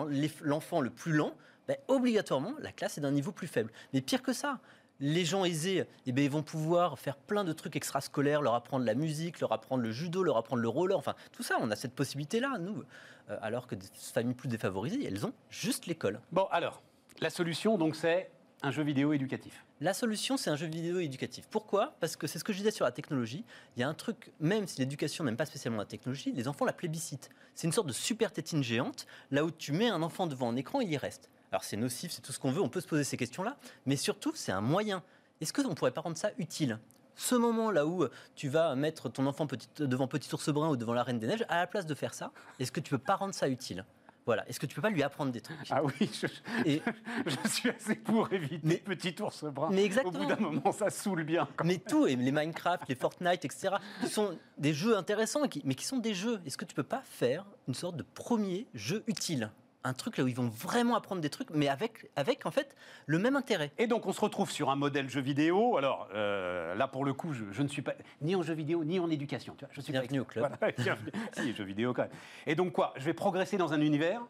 l'enfant 0.42 0.80
le 0.80 0.90
plus 0.90 1.12
lent. 1.12 1.34
Ben, 1.68 1.76
obligatoirement, 1.86 2.54
la 2.58 2.72
classe 2.72 2.98
est 2.98 3.00
d'un 3.00 3.12
niveau 3.12 3.30
plus 3.30 3.46
faible. 3.46 3.70
Mais 3.92 4.00
pire 4.00 4.22
que 4.22 4.32
ça, 4.32 4.58
les 5.02 5.24
gens 5.24 5.44
aisés, 5.44 5.84
eh 6.06 6.12
bien, 6.12 6.24
ils 6.24 6.30
vont 6.30 6.44
pouvoir 6.44 6.96
faire 6.98 7.16
plein 7.16 7.42
de 7.42 7.52
trucs 7.52 7.74
extrascolaires, 7.74 8.40
leur 8.40 8.54
apprendre 8.54 8.86
la 8.86 8.94
musique, 8.94 9.40
leur 9.40 9.52
apprendre 9.52 9.82
le 9.82 9.90
judo, 9.90 10.22
leur 10.22 10.36
apprendre 10.36 10.62
le 10.62 10.68
roller, 10.68 10.96
enfin 10.96 11.16
tout 11.32 11.42
ça, 11.42 11.56
on 11.60 11.70
a 11.72 11.76
cette 11.76 11.92
possibilité-là, 11.92 12.56
nous. 12.58 12.84
Euh, 13.28 13.36
alors 13.42 13.66
que 13.66 13.74
des 13.74 13.86
familles 13.94 14.34
plus 14.34 14.48
défavorisées, 14.48 15.04
elles 15.04 15.26
ont 15.26 15.34
juste 15.50 15.86
l'école. 15.86 16.20
Bon, 16.30 16.46
alors, 16.52 16.82
la 17.20 17.30
solution, 17.30 17.78
donc, 17.78 17.96
c'est 17.96 18.30
un 18.62 18.70
jeu 18.70 18.84
vidéo 18.84 19.12
éducatif 19.12 19.64
La 19.80 19.92
solution, 19.92 20.36
c'est 20.36 20.50
un 20.50 20.56
jeu 20.56 20.68
vidéo 20.68 21.00
éducatif. 21.00 21.48
Pourquoi? 21.50 21.96
Parce 21.98 22.14
que 22.14 22.28
c'est 22.28 22.38
ce 22.38 22.44
que 22.44 22.52
je 22.52 22.58
disais 22.58 22.70
sur 22.70 22.84
la 22.84 22.92
technologie. 22.92 23.44
Il 23.76 23.80
y 23.80 23.82
a 23.82 23.88
un 23.88 23.94
truc, 23.94 24.30
même 24.38 24.68
si 24.68 24.78
l'éducation 24.78 25.24
n'aime 25.24 25.36
pas 25.36 25.46
spécialement 25.46 25.80
la 25.80 25.84
technologie, 25.84 26.30
les 26.30 26.46
enfants 26.46 26.64
la 26.64 26.72
plébiscitent. 26.72 27.28
C'est 27.56 27.66
une 27.66 27.72
sorte 27.72 27.88
de 27.88 27.92
super 27.92 28.30
tétine 28.30 28.62
géante, 28.62 29.06
là 29.32 29.44
où 29.44 29.50
tu 29.50 29.72
mets 29.72 29.88
un 29.88 30.02
enfant 30.02 30.28
devant 30.28 30.48
un 30.48 30.56
écran, 30.56 30.80
il 30.80 30.92
y 30.92 30.96
reste. 30.96 31.28
Alors 31.52 31.64
c'est 31.64 31.76
nocif, 31.76 32.10
c'est 32.12 32.22
tout 32.22 32.32
ce 32.32 32.38
qu'on 32.38 32.50
veut, 32.50 32.62
on 32.62 32.70
peut 32.70 32.80
se 32.80 32.88
poser 32.88 33.04
ces 33.04 33.18
questions-là, 33.18 33.58
mais 33.84 33.96
surtout 33.96 34.32
c'est 34.34 34.52
un 34.52 34.62
moyen. 34.62 35.02
Est-ce 35.42 35.52
qu'on 35.52 35.68
ne 35.68 35.74
pourrait 35.74 35.90
pas 35.90 36.00
rendre 36.00 36.16
ça 36.16 36.30
utile? 36.38 36.78
Ce 37.14 37.34
moment 37.34 37.70
là 37.70 37.86
où 37.86 38.06
tu 38.34 38.48
vas 38.48 38.74
mettre 38.74 39.10
ton 39.10 39.26
enfant 39.26 39.46
devant 39.76 40.08
Petit 40.08 40.34
ours 40.34 40.48
brun 40.48 40.70
ou 40.70 40.76
devant 40.76 40.94
la 40.94 41.02
Reine 41.02 41.18
des 41.18 41.26
Neiges, 41.26 41.44
à 41.50 41.58
la 41.58 41.66
place 41.66 41.84
de 41.84 41.94
faire 41.94 42.14
ça, 42.14 42.32
est-ce 42.58 42.72
que 42.72 42.80
tu 42.80 42.88
peux 42.88 42.98
pas 42.98 43.16
rendre 43.16 43.34
ça 43.34 43.48
utile? 43.48 43.84
Voilà. 44.24 44.48
Est-ce 44.48 44.60
que 44.60 44.66
tu 44.66 44.74
peux 44.74 44.80
pas 44.80 44.88
lui 44.88 45.02
apprendre 45.02 45.32
des 45.32 45.40
trucs? 45.42 45.58
Ah 45.68 45.82
oui, 45.82 45.92
je, 46.00 46.26
Et... 46.64 46.80
je, 47.26 47.48
suis 47.48 47.68
assez 47.68 47.96
pour 47.96 48.32
éviter 48.32 48.60
mais, 48.62 48.76
petit 48.76 49.20
ours 49.20 49.44
brun. 49.44 49.68
Mais 49.72 49.84
exactement. 49.84 50.20
Au 50.20 50.22
bout 50.22 50.26
d'un 50.26 50.40
moment, 50.40 50.72
ça 50.72 50.88
saoule 50.90 51.24
bien. 51.24 51.48
Mais 51.64 51.78
tout, 51.78 52.06
et 52.06 52.16
les 52.16 52.32
Minecraft, 52.32 52.84
les 52.88 52.94
Fortnite, 52.94 53.44
etc., 53.44 53.74
qui 54.00 54.08
sont 54.08 54.38
des 54.58 54.72
jeux 54.72 54.96
intéressants, 54.96 55.42
mais 55.64 55.74
qui 55.74 55.84
sont 55.84 55.98
des 55.98 56.14
jeux. 56.14 56.40
Est-ce 56.46 56.56
que 56.56 56.64
tu 56.64 56.74
peux 56.74 56.82
pas 56.82 57.02
faire 57.02 57.44
une 57.68 57.74
sorte 57.74 57.96
de 57.96 58.04
premier 58.04 58.68
jeu 58.74 59.02
utile? 59.06 59.50
Un 59.84 59.92
truc 59.92 60.16
là 60.16 60.24
où 60.24 60.28
ils 60.28 60.34
vont 60.34 60.48
vraiment 60.48 60.96
apprendre 60.96 61.20
des 61.20 61.30
trucs, 61.30 61.50
mais 61.50 61.68
avec, 61.68 62.10
avec 62.16 62.46
en 62.46 62.50
fait 62.50 62.76
le 63.06 63.18
même 63.18 63.36
intérêt. 63.36 63.72
Et 63.78 63.86
donc 63.86 64.06
on 64.06 64.12
se 64.12 64.20
retrouve 64.20 64.50
sur 64.50 64.70
un 64.70 64.76
modèle 64.76 65.08
jeu 65.08 65.20
vidéo. 65.20 65.76
Alors 65.76 66.08
euh, 66.14 66.74
là 66.74 66.88
pour 66.88 67.04
le 67.04 67.12
coup, 67.12 67.32
je, 67.32 67.62
ne 67.62 67.68
suis 67.68 67.82
pas 67.82 67.94
ni 68.20 68.34
en 68.34 68.42
jeu 68.42 68.54
vidéo 68.54 68.84
ni 68.84 68.98
en 68.98 69.10
éducation. 69.10 69.54
Tu 69.58 69.64
vois, 69.64 69.74
je 69.74 69.80
suis 69.80 69.92
bienvenue 69.92 70.20
au 70.20 70.24
club. 70.24 70.48
si, 71.32 71.54
jeu 71.54 71.64
vidéo 71.64 71.92
quand 71.92 72.02
même. 72.02 72.12
Et 72.46 72.54
donc 72.54 72.72
quoi? 72.72 72.94
Je 72.96 73.04
vais 73.04 73.14
progresser 73.14 73.56
dans 73.56 73.72
un 73.72 73.80
univers 73.80 74.22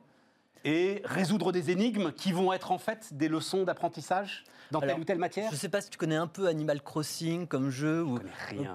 et 0.65 1.03
résoudre 1.05 1.53
des 1.53 1.71
énigmes 1.71 2.13
qui 2.13 2.33
vont 2.33 2.53
être 2.53 2.73
en 2.73 2.79
fait 2.79 3.15
des 3.15 3.29
leçons 3.29 3.65
d'apprentissage 3.65 4.45
dans 4.71 4.81
telle 4.81 5.01
ou 5.01 5.05
telle 5.05 5.19
matière 5.19 5.49
Je 5.49 5.55
ne 5.55 5.59
sais 5.59 5.69
pas 5.69 5.81
si 5.81 5.91
tu 5.91 5.99
connais 5.99 6.17
un 6.17 6.27
peu 6.27 6.47
Animal 6.47 6.83
Crossing 6.83 7.47
comme 7.47 7.71
jeu 7.71 8.03
ou 8.03 8.19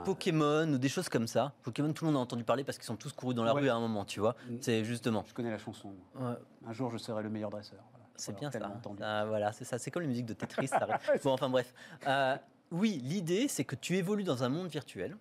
Pokémon 0.06 0.68
ou 0.74 0.78
des 0.78 0.90
choses 0.90 1.10
comme 1.10 1.28
ça. 1.28 1.54
Pokémon, 1.64 1.92
tout 1.94 2.06
le 2.06 2.12
monde 2.12 2.20
a 2.20 2.24
entendu 2.24 2.44
parler 2.44 2.64
parce 2.64 2.78
qu'ils 2.78 2.86
sont 2.86 2.96
tous 2.96 3.14
courus 3.14 3.36
dans 3.36 3.44
la 3.44 3.54
rue 3.54 3.70
à 3.70 3.76
un 3.76 3.80
moment, 3.80 4.06
tu 4.06 4.20
vois. 4.20 4.36
Mm. 4.50 4.56
C'est 4.62 4.84
justement. 4.86 5.24
Je 5.28 5.34
connais 5.34 5.52
la 5.52 5.58
chanson. 5.58 5.94
Un 6.20 6.74
jour, 6.74 6.92
je 6.92 6.98
serai 6.98 7.24
le 7.24 7.30
meilleur 7.30 7.50
dresseur. 7.50 7.80
C'est 8.16 8.36
bien 8.36 8.52
ça. 8.52 8.60
Ah, 9.02 9.26
voilà, 9.28 9.52
c'est 9.52 9.64
ça. 9.64 9.78
C'est 9.78 9.92
comme 9.92 10.02
les 10.02 10.08
musiques 10.08 10.26
de 10.26 10.34
Tetris. 10.34 10.70
bon, 11.24 11.32
enfin 11.32 11.50
bref. 11.50 11.74
Euh, 12.08 12.36
oui, 12.72 13.00
l'idée, 13.04 13.48
c'est 13.48 13.64
que 13.64 13.76
tu 13.76 13.96
évolues 13.96 14.24
dans 14.24 14.44
un 14.44 14.50
monde 14.50 14.68
virtuel, 14.68 15.16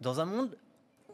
dans 0.00 0.20
un 0.20 0.24
monde 0.24 0.56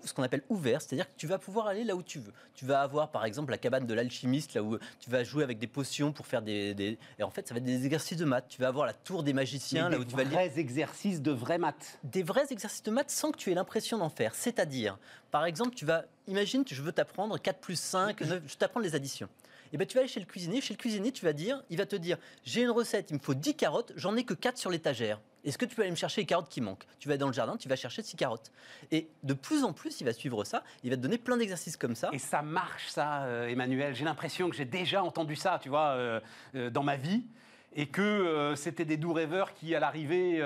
ce 0.05 0.15
qu'on 0.15 0.23
appelle 0.23 0.43
ouvert, 0.49 0.81
c'est-à-dire 0.83 1.07
que 1.07 1.17
tu 1.17 1.27
vas 1.27 1.39
pouvoir 1.39 1.67
aller 1.67 1.85
là 1.85 1.97
où 1.97 2.03
tu 2.03 2.19
veux. 2.19 2.33
Tu 2.55 2.65
vas 2.65 2.83
avoir 2.83 3.11
par 3.11 3.25
exemple 3.25 3.51
la 3.51 3.59
cabane 3.59 3.87
de 3.87 3.95
l'alchimiste, 3.95 4.55
là 4.55 4.63
où 4.63 4.79
tu 5.01 5.11
vas 5.11 5.25
jouer 5.25 5.43
avec 5.43 5.59
des 5.59 5.67
potions 5.67 6.13
pour 6.13 6.27
faire 6.27 6.43
des, 6.43 6.99
Et 7.19 7.23
en 7.23 7.31
fait, 7.31 7.47
ça 7.49 7.55
va 7.55 7.59
être 7.59 7.65
des 7.65 7.85
exercices 7.85 8.19
de 8.19 8.25
maths. 8.25 8.47
Tu 8.49 8.61
vas 8.61 8.69
avoir 8.69 8.87
la 8.87 8.93
tour 8.93 9.23
des 9.23 9.33
magiciens, 9.33 9.89
là 9.89 9.99
où 9.99 10.05
tu 10.05 10.17
vas... 10.17 10.25
Des 10.25 10.31
vrais 10.31 10.59
exercices 10.59 11.21
de 11.21 11.31
vraies 11.31 11.59
maths. 11.59 11.99
Des 12.05 12.23
vrais 12.23 12.47
exercices 12.51 12.83
de 12.83 12.91
maths 12.91 13.11
sans 13.11 13.31
que 13.31 13.37
tu 13.37 13.51
aies 13.51 13.55
l'impression 13.55 13.99
d'en 13.99 14.11
faire. 14.11 14.35
C'est-à-dire, 14.35 14.99
par 15.31 15.45
exemple, 15.45 15.75
tu 15.75 15.85
vas... 15.85 16.05
Imagine, 16.27 16.65
je 16.67 16.83
veux 16.83 16.93
t'apprendre 16.93 17.39
4 17.39 17.59
plus 17.59 17.79
5, 17.79 18.21
9, 18.21 18.43
je 18.47 18.57
t'apprends 18.57 18.81
les 18.81 18.95
additions. 18.95 19.29
Et 19.73 19.77
eh 19.77 19.77
ben, 19.77 19.87
tu 19.87 19.95
vas 19.95 20.03
aller 20.03 20.09
chez 20.09 20.21
le 20.21 20.27
cuisinier. 20.27 20.61
Chez 20.61 20.73
le 20.73 20.79
cuisinier, 20.79 21.11
tu 21.11 21.25
vas 21.25 21.33
dire, 21.33 21.63
il 21.69 21.77
va 21.77 21.85
te 21.85 21.97
dire, 21.97 22.17
j'ai 22.45 22.63
une 22.63 22.71
recette, 22.71 23.11
il 23.11 23.15
me 23.15 23.19
faut 23.19 23.35
10 23.35 23.57
carottes, 23.57 23.93
j'en 23.97 24.15
ai 24.17 24.25
que 24.25 24.35
4 24.35 24.57
sur 24.57 24.71
l'étagère. 24.71 25.21
Est-ce 25.45 25.59
que 25.59 25.65
tu 25.65 25.77
peux 25.77 25.83
aller 25.83 25.91
me 25.91 25.97
chercher 25.97 26.23
les 26.23 26.27
carottes 26.27 26.49
qui 26.49 26.61
manquent? 26.61 26.87
Tu 26.99 27.09
vas 27.09 27.17
dans 27.17 27.27
le 27.27 27.33
jardin, 27.33 27.57
tu 27.57 27.69
vas 27.69 27.77
chercher 27.77 28.03
six 28.03 28.17
carottes. 28.17 28.51
Et 28.91 29.09
de 29.23 29.35
plus 29.35 29.65
en 29.65 29.73
plus, 29.73 30.01
il 30.01 30.05
va 30.05 30.13
suivre 30.13 30.45
ça. 30.45 30.63
Il 30.83 30.91
va 30.91 30.97
te 30.97 31.03
donner 31.03 31.19
plein 31.19 31.37
d'exercices 31.37 31.77
comme 31.77 31.95
ça. 31.95 32.09
Et 32.13 32.19
ça 32.19 32.43
marche, 32.43 32.89
ça, 32.89 33.25
euh, 33.25 33.49
Emmanuel. 33.49 33.95
J'ai 33.95 34.05
l'impression 34.05 34.49
que 34.49 34.57
j'ai 34.57 34.65
déjà 34.65 35.03
entendu 35.03 35.37
ça, 35.37 35.59
tu 35.63 35.69
vois, 35.69 35.89
euh, 35.89 36.21
euh, 36.55 36.71
dans 36.71 36.83
ma 36.83 36.97
vie. 36.97 37.25
Et 37.77 37.87
que 37.87 38.55
c'était 38.57 38.85
des 38.85 38.97
doux 38.97 39.13
rêveurs 39.13 39.53
qui, 39.53 39.75
à 39.75 39.81
l'arrivée, 39.81 40.41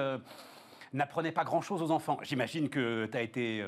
n'apprenaient 0.94 1.30
pas 1.30 1.44
grand-chose 1.44 1.82
aux 1.82 1.90
enfants. 1.90 2.18
J'imagine 2.22 2.70
que 2.70 3.04
tu 3.04 3.18
as 3.18 3.20
été 3.20 3.62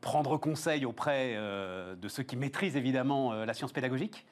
prendre 0.00 0.36
conseil 0.36 0.84
auprès 0.84 1.36
de 1.36 2.08
ceux 2.08 2.24
qui 2.24 2.34
maîtrisent 2.34 2.76
évidemment 2.76 3.32
la 3.32 3.54
science 3.54 3.72
pédagogique. 3.72 4.26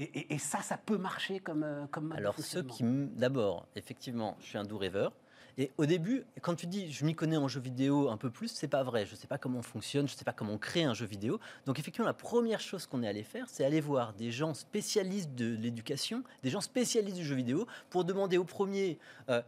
Et, 0.00 0.38
ça, 0.38 0.62
ça 0.62 0.76
peut 0.76 0.96
marcher 0.96 1.40
comme, 1.40 1.64
euh, 1.64 1.86
comme 1.90 2.12
Alors, 2.12 2.38
ceux 2.38 2.62
qui. 2.62 2.84
D'abord, 2.84 3.66
effectivement, 3.74 4.36
je 4.40 4.46
suis 4.46 4.58
un 4.58 4.64
doux 4.64 4.78
rêveur. 4.78 5.12
Et 5.60 5.72
au 5.76 5.86
début, 5.86 6.24
quand 6.40 6.54
tu 6.54 6.68
dis 6.68 6.92
je 6.92 7.04
m'y 7.04 7.16
connais 7.16 7.36
en 7.36 7.48
jeu 7.48 7.60
vidéo 7.60 8.10
un 8.10 8.16
peu 8.16 8.30
plus, 8.30 8.46
c'est 8.46 8.68
pas 8.68 8.84
vrai. 8.84 9.06
Je 9.06 9.16
sais 9.16 9.26
pas 9.26 9.38
comment 9.38 9.58
on 9.58 9.62
fonctionne, 9.62 10.06
je 10.06 10.14
sais 10.14 10.24
pas 10.24 10.32
comment 10.32 10.52
on 10.52 10.58
crée 10.58 10.84
un 10.84 10.94
jeu 10.94 11.04
vidéo. 11.04 11.40
Donc 11.66 11.80
effectivement, 11.80 12.06
la 12.06 12.14
première 12.14 12.60
chose 12.60 12.86
qu'on 12.86 13.02
est 13.02 13.08
allé 13.08 13.24
faire, 13.24 13.46
c'est 13.48 13.64
aller 13.64 13.80
voir 13.80 14.12
des 14.12 14.30
gens 14.30 14.54
spécialistes 14.54 15.34
de 15.34 15.56
l'éducation, 15.56 16.22
des 16.44 16.50
gens 16.50 16.60
spécialistes 16.60 17.16
du 17.16 17.24
jeu 17.24 17.34
vidéo, 17.34 17.66
pour 17.90 18.04
demander 18.04 18.38
au 18.38 18.44
premier 18.44 19.00
euh, 19.30 19.42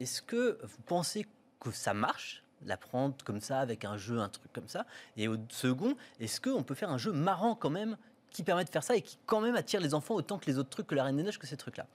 est-ce 0.00 0.22
que 0.22 0.58
vous 0.62 0.82
pensez 0.86 1.26
que 1.60 1.70
ça 1.70 1.92
marche 1.92 2.42
l'apprendre 2.64 3.16
comme 3.22 3.42
ça 3.42 3.60
avec 3.60 3.84
un 3.84 3.98
jeu, 3.98 4.18
un 4.18 4.30
truc 4.30 4.50
comme 4.54 4.68
ça? 4.68 4.86
Et 5.18 5.28
au 5.28 5.36
second, 5.50 5.94
est-ce 6.20 6.40
qu'on 6.40 6.62
peut 6.62 6.74
faire 6.74 6.90
un 6.90 6.98
jeu 6.98 7.12
marrant 7.12 7.54
quand 7.54 7.68
même 7.68 7.98
qui 8.30 8.42
permet 8.42 8.64
de 8.64 8.70
faire 8.70 8.84
ça 8.84 8.96
et 8.96 9.02
qui 9.02 9.18
quand 9.26 9.40
même 9.40 9.56
attire 9.56 9.80
les 9.80 9.94
enfants 9.94 10.14
autant 10.14 10.38
que 10.38 10.46
les 10.46 10.58
autres 10.58 10.70
trucs, 10.70 10.86
que 10.86 10.94
la 10.94 11.04
Reine 11.04 11.16
des 11.16 11.22
Neiges, 11.22 11.38
que 11.38 11.46
ces 11.46 11.56
trucs-là 11.56 11.86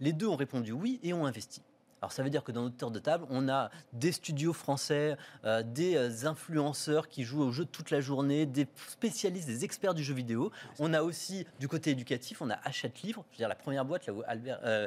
Les 0.00 0.12
deux 0.12 0.26
ont 0.26 0.36
répondu 0.36 0.72
oui 0.72 1.00
et 1.02 1.12
ont 1.12 1.26
investi. 1.26 1.62
Alors 2.02 2.12
ça 2.12 2.22
veut 2.22 2.30
dire 2.30 2.44
que 2.44 2.52
dans 2.52 2.62
notre 2.62 2.76
tour 2.76 2.90
de 2.90 2.98
table, 2.98 3.26
on 3.30 3.48
a 3.48 3.70
des 3.92 4.12
studios 4.12 4.52
français, 4.52 5.16
euh, 5.44 5.62
des 5.62 5.96
euh, 5.96 6.28
influenceurs 6.28 7.08
qui 7.08 7.24
jouent 7.24 7.42
au 7.42 7.52
jeu 7.52 7.64
toute 7.64 7.90
la 7.90 8.00
journée, 8.00 8.44
des 8.44 8.66
spécialistes, 8.88 9.46
des 9.46 9.64
experts 9.64 9.94
du 9.94 10.04
jeu 10.04 10.14
vidéo. 10.14 10.52
On 10.78 10.92
a 10.92 11.02
aussi 11.02 11.46
du 11.58 11.68
côté 11.68 11.90
éducatif, 11.90 12.42
on 12.42 12.50
a 12.50 12.58
Hachette 12.64 13.02
Livre, 13.02 13.24
je 13.30 13.36
veux 13.36 13.38
dire 13.38 13.48
la 13.48 13.54
première 13.54 13.84
boîte 13.84 14.06
là 14.06 14.12
où, 14.12 14.22
Albert, 14.26 14.60
euh, 14.64 14.86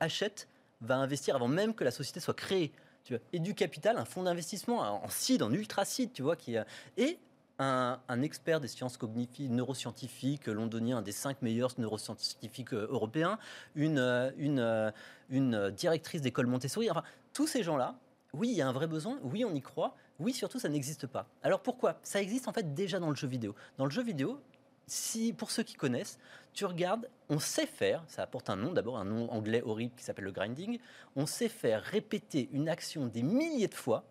Hachette 0.00 0.48
va 0.80 0.96
investir 0.96 1.34
avant 1.34 1.48
même 1.48 1.74
que 1.74 1.82
la 1.82 1.90
société 1.90 2.20
soit 2.20 2.34
créée. 2.34 2.72
Tu 3.04 3.14
vois. 3.14 3.22
Et 3.32 3.38
du 3.38 3.54
capital, 3.54 3.96
un 3.96 4.04
fonds 4.04 4.24
d'investissement 4.24 4.80
en 5.02 5.08
seed, 5.08 5.42
en 5.42 5.50
ultra 5.52 5.86
seed, 5.86 6.12
tu 6.12 6.22
vois, 6.22 6.36
qui 6.36 6.56
et 6.98 7.18
un, 7.58 8.22
expert 8.22 8.60
des 8.60 8.68
sciences 8.68 8.96
cognitives, 8.96 9.50
neuroscientifiques, 9.50 10.46
londonien, 10.46 10.98
un 10.98 11.02
des 11.02 11.12
cinq 11.12 11.42
meilleurs 11.42 11.72
neuroscientifiques 11.78 12.72
européens, 12.72 13.38
une, 13.74 14.32
une, 14.36 14.92
une 15.30 15.70
directrice 15.70 16.20
d'école 16.20 16.46
Montessori. 16.46 16.90
Enfin, 16.90 17.02
tous 17.32 17.46
ces 17.46 17.62
gens-là, 17.62 17.98
oui, 18.32 18.48
il 18.48 18.54
y 18.54 18.62
a 18.62 18.68
un 18.68 18.72
vrai 18.72 18.86
besoin, 18.86 19.18
oui, 19.22 19.44
on 19.44 19.54
y 19.54 19.60
croit, 19.60 19.96
oui, 20.18 20.32
surtout, 20.32 20.58
ça 20.58 20.68
n'existe 20.68 21.06
pas. 21.06 21.26
Alors 21.42 21.60
pourquoi? 21.60 21.98
Ça 22.02 22.20
existe 22.20 22.48
en 22.48 22.52
fait 22.52 22.74
déjà 22.74 22.98
dans 22.98 23.10
le 23.10 23.16
jeu 23.16 23.28
vidéo. 23.28 23.54
Dans 23.76 23.84
le 23.84 23.90
jeu 23.90 24.02
vidéo, 24.02 24.40
si, 24.86 25.32
pour 25.32 25.50
ceux 25.50 25.62
qui 25.62 25.74
connaissent, 25.74 26.18
tu 26.52 26.64
regardes, 26.64 27.08
on 27.28 27.38
sait 27.38 27.66
faire, 27.66 28.02
ça 28.08 28.22
apporte 28.22 28.50
un 28.50 28.56
nom 28.56 28.72
d'abord, 28.72 28.98
un 28.98 29.04
nom 29.04 29.30
anglais 29.30 29.62
horrible 29.62 29.94
qui 29.96 30.04
s'appelle 30.04 30.24
le 30.24 30.32
grinding, 30.32 30.78
on 31.14 31.26
sait 31.26 31.48
faire 31.48 31.82
répéter 31.82 32.48
une 32.52 32.68
action 32.68 33.06
des 33.06 33.22
milliers 33.22 33.68
de 33.68 33.74
fois 33.74 34.04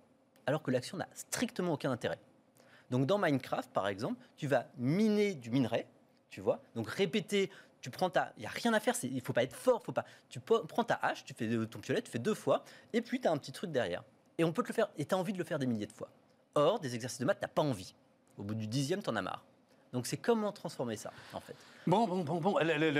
alors 0.46 0.64
que 0.64 0.72
l'action 0.72 0.98
n'a 0.98 1.08
strictement 1.14 1.74
aucun 1.74 1.92
intérêt. 1.92 2.20
Donc 2.90 3.06
dans 3.06 3.18
Minecraft, 3.18 3.72
par 3.72 3.88
exemple, 3.88 4.22
tu 4.36 4.48
vas 4.48 4.68
miner 4.78 5.36
du 5.36 5.50
minerai, 5.50 5.88
tu 6.30 6.42
vois, 6.42 6.62
donc 6.76 6.90
répéter 6.90 7.50
tu 7.82 7.92
prends 7.92 8.10
ta. 8.10 8.34
Il 8.38 8.42
n'y 8.42 8.46
a 8.46 8.50
rien 8.50 8.74
à 8.74 8.80
faire, 8.80 8.96
il 9.04 9.22
faut 9.22 9.34
pas 9.34 9.44
être 9.44 9.56
fort, 9.56 9.84
faut 9.84 9.92
pas. 9.92 10.06
Tu 10.30 10.40
prends 10.40 10.84
ta 10.84 10.96
hache, 10.96 11.24
tu 11.24 11.34
fais 11.34 11.48
ton 11.68 11.80
piolet, 11.80 12.02
tu 12.02 12.12
fais 12.12 12.20
deux 12.20 12.34
fois, 12.34 12.64
et 12.94 13.02
puis 13.02 13.22
tu 13.22 13.28
as 13.28 13.32
un 13.32 13.38
petit 13.38 13.52
truc 13.52 13.72
derrière. 13.72 14.04
Et 14.38 14.44
on 14.44 14.52
peut 14.52 14.64
te 14.64 14.68
le 14.68 14.74
faire, 14.74 14.90
et 14.98 15.06
tu 15.06 15.16
as 15.16 15.18
envie 15.18 15.34
de 15.34 15.38
le 15.38 15.44
faire 15.44 15.60
des 15.60 15.68
milliers 15.68 15.86
de 15.86 15.92
fois. 15.92 16.10
Or, 16.56 16.80
des 16.80 16.96
exercices 16.96 17.20
de 17.20 17.26
maths, 17.26 17.40
tu 17.40 17.46
n'as 17.46 17.50
pas 17.50 17.62
envie. 17.62 17.94
Au 18.38 18.44
bout 18.44 18.56
du 18.56 18.68
dixième, 18.68 19.02
tu 19.02 19.10
en 19.10 19.16
as 19.16 19.22
marre. 19.22 19.46
Donc 19.94 20.06
c'est 20.06 20.18
comment 20.18 20.52
transformer 20.52 20.96
ça, 20.96 21.12
en 21.34 21.40
fait? 21.40 21.56
Bon, 21.88 22.06
bon, 22.06 22.24
bon, 22.24 22.42
bon. 22.42 22.60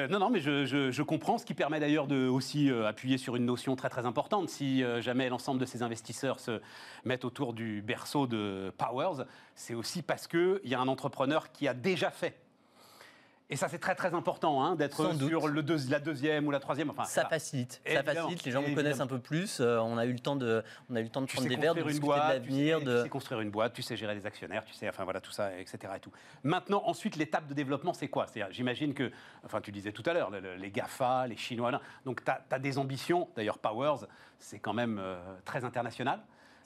non, 0.10 0.20
non, 0.20 0.30
mais 0.30 0.40
je, 0.40 1.02
comprends, 1.02 1.38
ce 1.38 1.46
qui 1.46 1.54
permet 1.54 1.80
d'ailleurs 1.80 2.08
de 2.08 2.28
aussi 2.28 2.72
euh, 2.72 2.88
appuyer 2.88 3.18
sur 3.18 3.36
une 3.36 3.46
notion 3.46 3.76
très 3.76 3.90
très 3.90 4.06
importante. 4.06 4.50
Si 4.50 4.82
euh, 4.82 5.02
jamais 5.02 5.28
l'ensemble 5.28 5.60
de 5.60 5.66
ces 5.66 5.84
investisseurs 5.84 6.40
se 6.40 6.62
mettent 7.04 7.26
autour 7.26 7.54
du 7.54 7.82
berceau 7.82 8.28
de 8.28 8.72
Powers, 8.78 9.26
c'est 9.56 9.74
aussi 9.74 10.02
parce 10.02 10.28
qu'il 10.28 10.62
y 10.64 10.74
a 10.74 10.80
un 10.80 10.88
entrepreneur 10.88 11.52
qui 11.52 11.68
a 11.68 11.74
déjà 11.74 12.12
fait 12.12 12.40
et 13.50 13.56
ça, 13.56 13.70
c'est 13.70 13.80
très 13.80 13.96
très 13.96 14.14
important 14.14 14.62
hein, 14.62 14.76
d'être 14.76 14.96
sur 15.16 15.48
le 15.48 15.62
la 15.90 16.00
deuxième 16.00 16.48
ou 16.48 16.52
la 16.52 16.60
troisième. 16.60 16.90
Enfin, 16.90 17.06
ça 17.06 17.26
facilite. 17.26 17.82
Ça 17.86 18.04
facilite. 18.04 18.44
Les 18.44 18.52
gens 18.52 18.62
vous 18.62 18.76
connaissent 18.76 19.00
un 19.00 19.08
peu 19.08 19.20
plus. 19.20 19.60
Euh, 19.62 19.80
on 19.80 19.98
a 19.98 20.06
eu 20.06 20.12
le 20.12 20.20
temps 20.20 20.36
de, 20.36 20.64
on 20.90 20.96
a 20.96 21.00
eu 21.00 21.04
le 21.04 21.10
temps 21.10 21.22
de 21.22 21.28
prendre 21.28 21.48
des 21.48 21.56
verres, 21.56 21.74
de 21.74 21.82
discuter 21.82 22.06
boîte, 22.06 22.28
de 22.28 22.34
l'avenir. 22.34 22.82
De... 22.82 22.98
Tu 22.98 23.04
sais 23.04 23.10
construire 23.10 23.40
une 23.40 23.50
boîte, 23.50 23.74
tu 23.74 23.82
sais 23.82 23.96
gérer 23.96 24.16
les 24.16 24.26
actionnaires, 24.26 24.66
tu 24.66 24.74
sais, 24.74 24.90
enfin 24.90 25.06
voilà 25.06 25.22
tout 25.22 25.32
ça, 25.32 25.58
etc. 25.58 25.94
Et 25.96 26.00
tout. 26.00 26.12
Maintenant, 26.44 26.84
ensuite, 26.86 27.16
l'étape 27.16 27.48
de 27.48 27.54
développement, 27.54 27.94
c'est 27.94 28.10
quoi? 28.10 28.26
J'imagine 28.50 28.94
que, 28.94 29.12
enfin, 29.46 29.62
tu 29.62 29.72
disais 29.72 29.94
tout 29.94 30.04
à 30.06 30.14
l'heure, 30.14 30.30
les 30.30 30.72
Gafa, 30.72 31.28
les 31.28 31.38
Chinois. 31.38 31.80
Donc, 32.04 32.24
tu 32.26 32.32
as, 32.32 32.60
des 32.60 32.78
ambitions. 32.78 33.30
D'ailleurs, 33.36 33.60
Powers, 33.60 34.08
c'est 34.40 34.60
quand 34.60 34.74
même 34.74 35.00
euh, 35.00 35.18
très 35.46 35.64
international. 35.64 36.20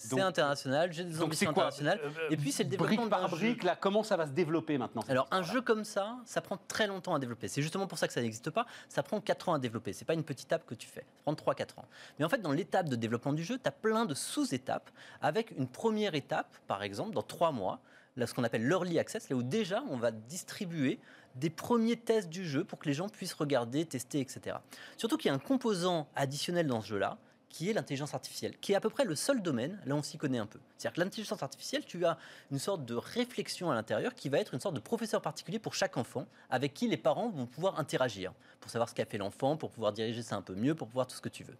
C'est 0.10 0.22
international, 0.22 0.91
j'ai 0.91 1.04
des 1.04 1.22
ambitions 1.22 1.49
internationales. 1.49 1.99
Euh, 2.04 2.30
et 2.30 2.38
puis 2.38 2.52
c'est 2.52 2.64
le 2.64 2.70
développement 2.70 3.08
par 3.08 3.30
brique, 3.30 3.64
là, 3.64 3.78
comment 3.80 4.04
ça 4.04 4.18
va 4.18 4.26
se 4.26 4.32
développer 4.32 4.78
maintenant 4.78 5.04
Alors 5.08 5.28
un 5.32 5.43
jeu 5.43 5.62
comme 5.62 5.84
ça, 5.84 6.18
ça 6.26 6.41
prend 6.41 6.58
très 6.68 6.88
longtemps 6.88 7.14
à 7.14 7.20
développer. 7.20 7.47
C'est 7.47 7.62
justement 7.62 7.88
pour 7.88 7.97
ça 7.97 8.08
que 8.08 8.14
ça 8.14 8.22
n'existe 8.22 8.49
pas. 8.49 8.66
Ça 8.89 9.04
prend 9.04 9.22
4 9.22 9.49
ans 9.49 9.54
à 9.54 9.60
développer. 9.60 9.93
C'est 9.93 10.06
pas 10.06 10.14
une 10.14 10.24
petite 10.24 10.47
étape 10.47 10.66
que 10.66 10.76
tu 10.76 10.88
fais. 10.88 11.02
Ça 11.02 11.24
prend 11.24 11.34
3-4 11.34 11.80
ans. 11.80 11.86
Mais 12.18 12.26
en 12.26 12.30
fait, 12.30 12.41
dans 12.41 12.52
l'étape 12.52 12.89
de 12.89 12.95
développement 12.95 13.34
du 13.34 13.43
jeu, 13.43 13.58
tu 13.58 13.68
as 13.68 13.72
plein 13.72 14.06
de 14.06 14.14
sous-étapes 14.14 14.89
avec 15.22 15.52
une 15.58 15.68
première 15.68 16.16
étape, 16.16 16.56
par 16.68 16.84
exemple, 16.84 17.14
dans 17.14 17.24
3 17.24 17.52
mois, 17.52 17.80
là, 18.18 18.28
ce 18.28 18.34
qu'on 18.34 18.43
appelle 18.43 18.68
l'early 18.68 18.99
access, 18.99 19.30
là 19.30 19.36
où 19.36 19.43
déjà 19.43 19.84
on 19.89 19.97
va 19.97 20.12
distribuer 20.12 20.99
des 21.36 21.49
premiers 21.49 21.95
tests 21.95 22.30
du 22.30 22.45
jeu 22.45 22.64
pour 22.64 22.80
que 22.80 22.88
les 22.88 22.93
gens 22.93 23.08
puissent 23.08 23.34
regarder, 23.34 23.86
tester, 23.86 24.20
etc. 24.20 24.58
Surtout 24.97 25.18
qu'il 25.18 25.30
y 25.30 25.32
a 25.32 25.36
un 25.36 25.39
composant 25.39 26.08
additionnel 26.16 26.68
dans 26.68 26.82
ce 26.82 26.88
jeu-là, 26.88 27.18
qui 27.52 27.70
est 27.70 27.74
l'intelligence 27.74 28.14
artificielle, 28.14 28.54
qui 28.62 28.72
est 28.72 28.76
à 28.76 28.80
peu 28.80 28.89
près 28.89 29.04
le 29.04 29.16
seul 29.16 29.41
domaine, 29.41 29.78
là 29.86 29.95
on 29.95 30.02
s'y 30.02 30.18
connaît 30.18 30.38
un 30.38 30.45
peu. 30.45 30.60
C'est-à-dire 30.78 30.95
que 30.95 31.02
l'intelligence 31.02 31.43
artificielle, 31.43 31.86
tu 31.86 32.06
as 32.06 32.18
une 32.49 32.60
sorte 32.60 32.86
de 32.86 32.95
réflexion 32.95 33.70
à 33.70 33.76
l'intérieur 33.76 34.16
qui 34.16 34.30
va 34.30 34.39
être 34.39 34.54
une 34.54 34.60
sorte 34.60 34.76
de 34.76 34.80
professeur 34.80 35.22
particulier 35.22 35.60
pour 35.60 35.76
chaque 35.76 35.97
enfant, 35.97 36.26
avec 36.49 36.74
qui 36.74 36.88
les 36.88 36.97
parents 36.97 37.30
vont 37.30 37.45
pouvoir 37.45 37.80
interagir, 37.80 38.34
pour 38.62 38.72
savoir 38.72 38.89
ce 38.89 38.95
qu'a 38.95 39.06
fait 39.06 39.18
l'enfant, 39.18 39.58
pour 39.58 39.70
pouvoir 39.70 39.91
diriger 39.91 40.22
ça 40.22 40.38
un 40.38 40.41
peu 40.41 40.56
mieux, 40.56 40.76
pour 40.76 40.88
pouvoir 40.88 41.08
tout 41.08 41.16
ce 41.16 41.22
que 41.22 41.30
tu 41.30 41.43
veux. 41.43 41.58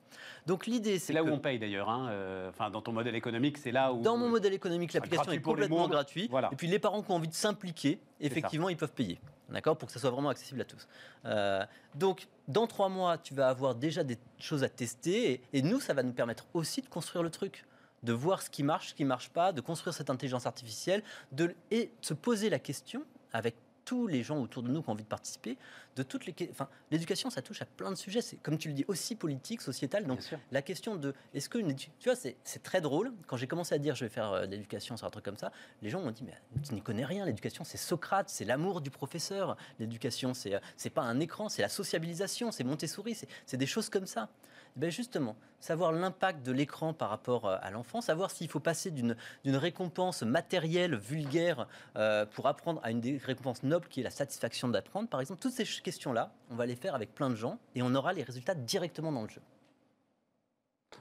Donc 0.48 0.66
l'idée, 0.66 0.98
c'est 0.98 1.14
là 1.14 1.24
où 1.24 1.28
on 1.28 1.40
paye 1.40 1.60
d'ailleurs. 1.60 1.90
Hein, 1.90 2.08
euh, 2.10 2.50
enfin, 2.50 2.70
dans 2.70 2.82
ton 2.82 2.94
modèle 2.94 3.16
économique, 3.16 3.58
c'est 3.58 3.72
là 3.72 3.94
où. 3.94 4.02
Dans 4.02 4.18
mon 4.18 4.30
modèle 4.30 4.54
économique, 4.54 4.94
l'application 4.94 5.32
est 5.32 5.42
complètement 5.42 5.88
gratuite. 5.88 6.32
Et 6.52 6.56
puis 6.56 6.68
les 6.68 6.80
parents 6.80 7.02
qui 7.02 7.12
ont 7.12 7.16
envie 7.16 7.28
de 7.28 7.34
s'impliquer, 7.34 8.00
effectivement, 8.20 8.70
ils 8.70 8.78
peuvent 8.78 8.94
payer 8.94 9.20
d'accord, 9.52 9.78
pour 9.78 9.88
que 9.88 9.94
ça 9.94 10.00
soit 10.00 10.10
vraiment 10.10 10.30
accessible 10.30 10.62
à 10.62 10.66
tous. 10.66 10.88
Euh, 11.26 11.66
donc, 11.96 12.28
dans 12.48 12.68
trois 12.68 12.90
mois, 12.90 13.18
tu 13.18 13.34
vas 13.34 13.50
avoir 13.50 13.76
déjà 13.76 14.04
des 14.04 14.18
choses 14.40 14.64
à 14.64 14.70
tester, 14.70 15.42
et, 15.54 15.62
nous, 15.62 15.80
ça 15.80 15.94
va 15.94 16.04
nous 16.04 16.14
permettre 16.14 16.46
aussi 16.54 16.82
de 16.82 16.88
construire 16.88 17.24
le 17.24 17.30
truc 17.30 17.66
de 18.04 18.14
voir 18.14 18.42
ce 18.42 18.50
qui 18.50 18.64
marche, 18.64 18.90
ce 18.90 18.94
qui 18.96 19.06
marche 19.06 19.30
pas, 19.30 19.52
de 19.52 19.62
construire 19.62 19.94
cette 19.94 20.10
intelligence 20.10 20.48
artificielle, 20.48 21.04
de, 21.32 21.54
et 21.70 21.86
de 21.86 22.06
se 22.06 22.16
poser 22.16 22.50
la 22.50 22.58
question 22.58 23.04
avec 23.32 23.56
tous 23.92 24.08
les 24.08 24.24
gens 24.24 24.38
autour 24.38 24.64
de 24.64 24.70
nous 24.70 24.82
qui 24.82 24.88
ont 24.88 24.94
envie 24.94 25.04
de 25.04 25.10
participer, 25.10 25.58
de 25.98 26.04
toutes 26.04 26.26
les, 26.26 26.34
enfin, 26.50 26.70
l'éducation, 26.92 27.30
ça 27.30 27.42
touche 27.42 27.62
à 27.62 27.66
plein 27.66 27.92
de 27.92 27.98
sujets. 27.98 28.22
C'est 28.22 28.38
comme 28.38 28.58
tu 28.58 28.70
le 28.70 28.74
dis 28.74 28.86
aussi 28.88 29.16
politique, 29.16 29.62
sociétal. 29.62 30.06
Donc 30.06 30.22
la 30.54 30.62
question 30.62 30.96
de, 30.96 31.14
est-ce 31.34 31.50
que 31.50 31.58
tu 31.58 31.90
vois, 32.06 32.16
c'est, 32.16 32.38
très 32.64 32.80
drôle. 32.80 33.12
Quand 33.28 33.36
j'ai 33.36 33.48
commencé 33.48 33.76
à 33.76 33.80
dire 33.80 33.94
je 33.94 34.06
vais 34.06 34.10
faire 34.10 34.32
euh, 34.32 34.46
de 34.46 34.52
l'éducation 34.52 34.96
sur 34.96 35.06
un 35.06 35.10
truc 35.10 35.26
comme 35.26 35.36
ça, 35.36 35.52
les 35.82 35.90
gens 35.90 36.00
m'ont 36.00 36.12
dit 36.12 36.24
mais 36.24 36.38
tu 36.66 36.74
n'y 36.74 36.82
connais 36.82 37.04
rien. 37.04 37.26
L'éducation, 37.26 37.66
c'est 37.66 37.78
Socrate, 37.78 38.30
c'est 38.30 38.46
l'amour 38.46 38.80
du 38.80 38.92
professeur. 38.92 39.58
L'éducation, 39.78 40.34
c'est 40.34 40.56
euh, 40.56 40.60
c'est 40.78 40.90
pas 40.90 41.02
un 41.02 41.20
écran, 41.20 41.50
c'est 41.50 41.62
la 41.62 41.68
sociabilisation, 41.68 42.54
c'est 42.54 42.64
Montessori, 42.64 43.18
c'est 43.46 43.58
des 43.58 43.66
choses 43.66 43.90
comme 43.90 44.06
ça. 44.06 44.30
Ben 44.76 44.90
justement, 44.90 45.36
savoir 45.60 45.92
l'impact 45.92 46.46
de 46.46 46.52
l'écran 46.52 46.94
par 46.94 47.10
rapport 47.10 47.46
euh, 47.46 47.58
à 47.62 47.72
l'enfant, 47.72 48.02
savoir 48.02 48.32
s'il 48.32 48.48
faut 48.48 48.60
passer 48.60 48.92
d'une 48.92 49.16
récompense 49.46 50.24
matérielle, 50.24 50.96
vulgaire, 50.96 51.68
euh, 51.96 52.26
pour 52.26 52.48
apprendre 52.48 52.82
à 52.84 52.92
une 52.92 53.20
récompense 53.24 53.64
noble 53.64 53.88
qui 53.88 54.02
est 54.02 54.04
la 54.04 54.10
satisfaction 54.10 54.68
d'apprendre, 54.68 55.10
par 55.10 55.22
exemple, 55.22 55.42
toutes 55.42 55.54
ces 55.54 55.66
questions-là, 55.66 56.32
on 56.50 56.56
va 56.56 56.66
les 56.66 56.76
faire 56.76 56.96
avec 56.96 57.14
plein 57.14 57.30
de 57.30 57.36
gens 57.36 57.60
et 57.76 57.82
on 57.82 57.94
aura 57.96 58.14
les 58.14 58.24
résultats 58.24 58.56
directement 58.56 59.12
dans 59.12 59.24
le 59.24 59.30
jeu. 59.30 59.42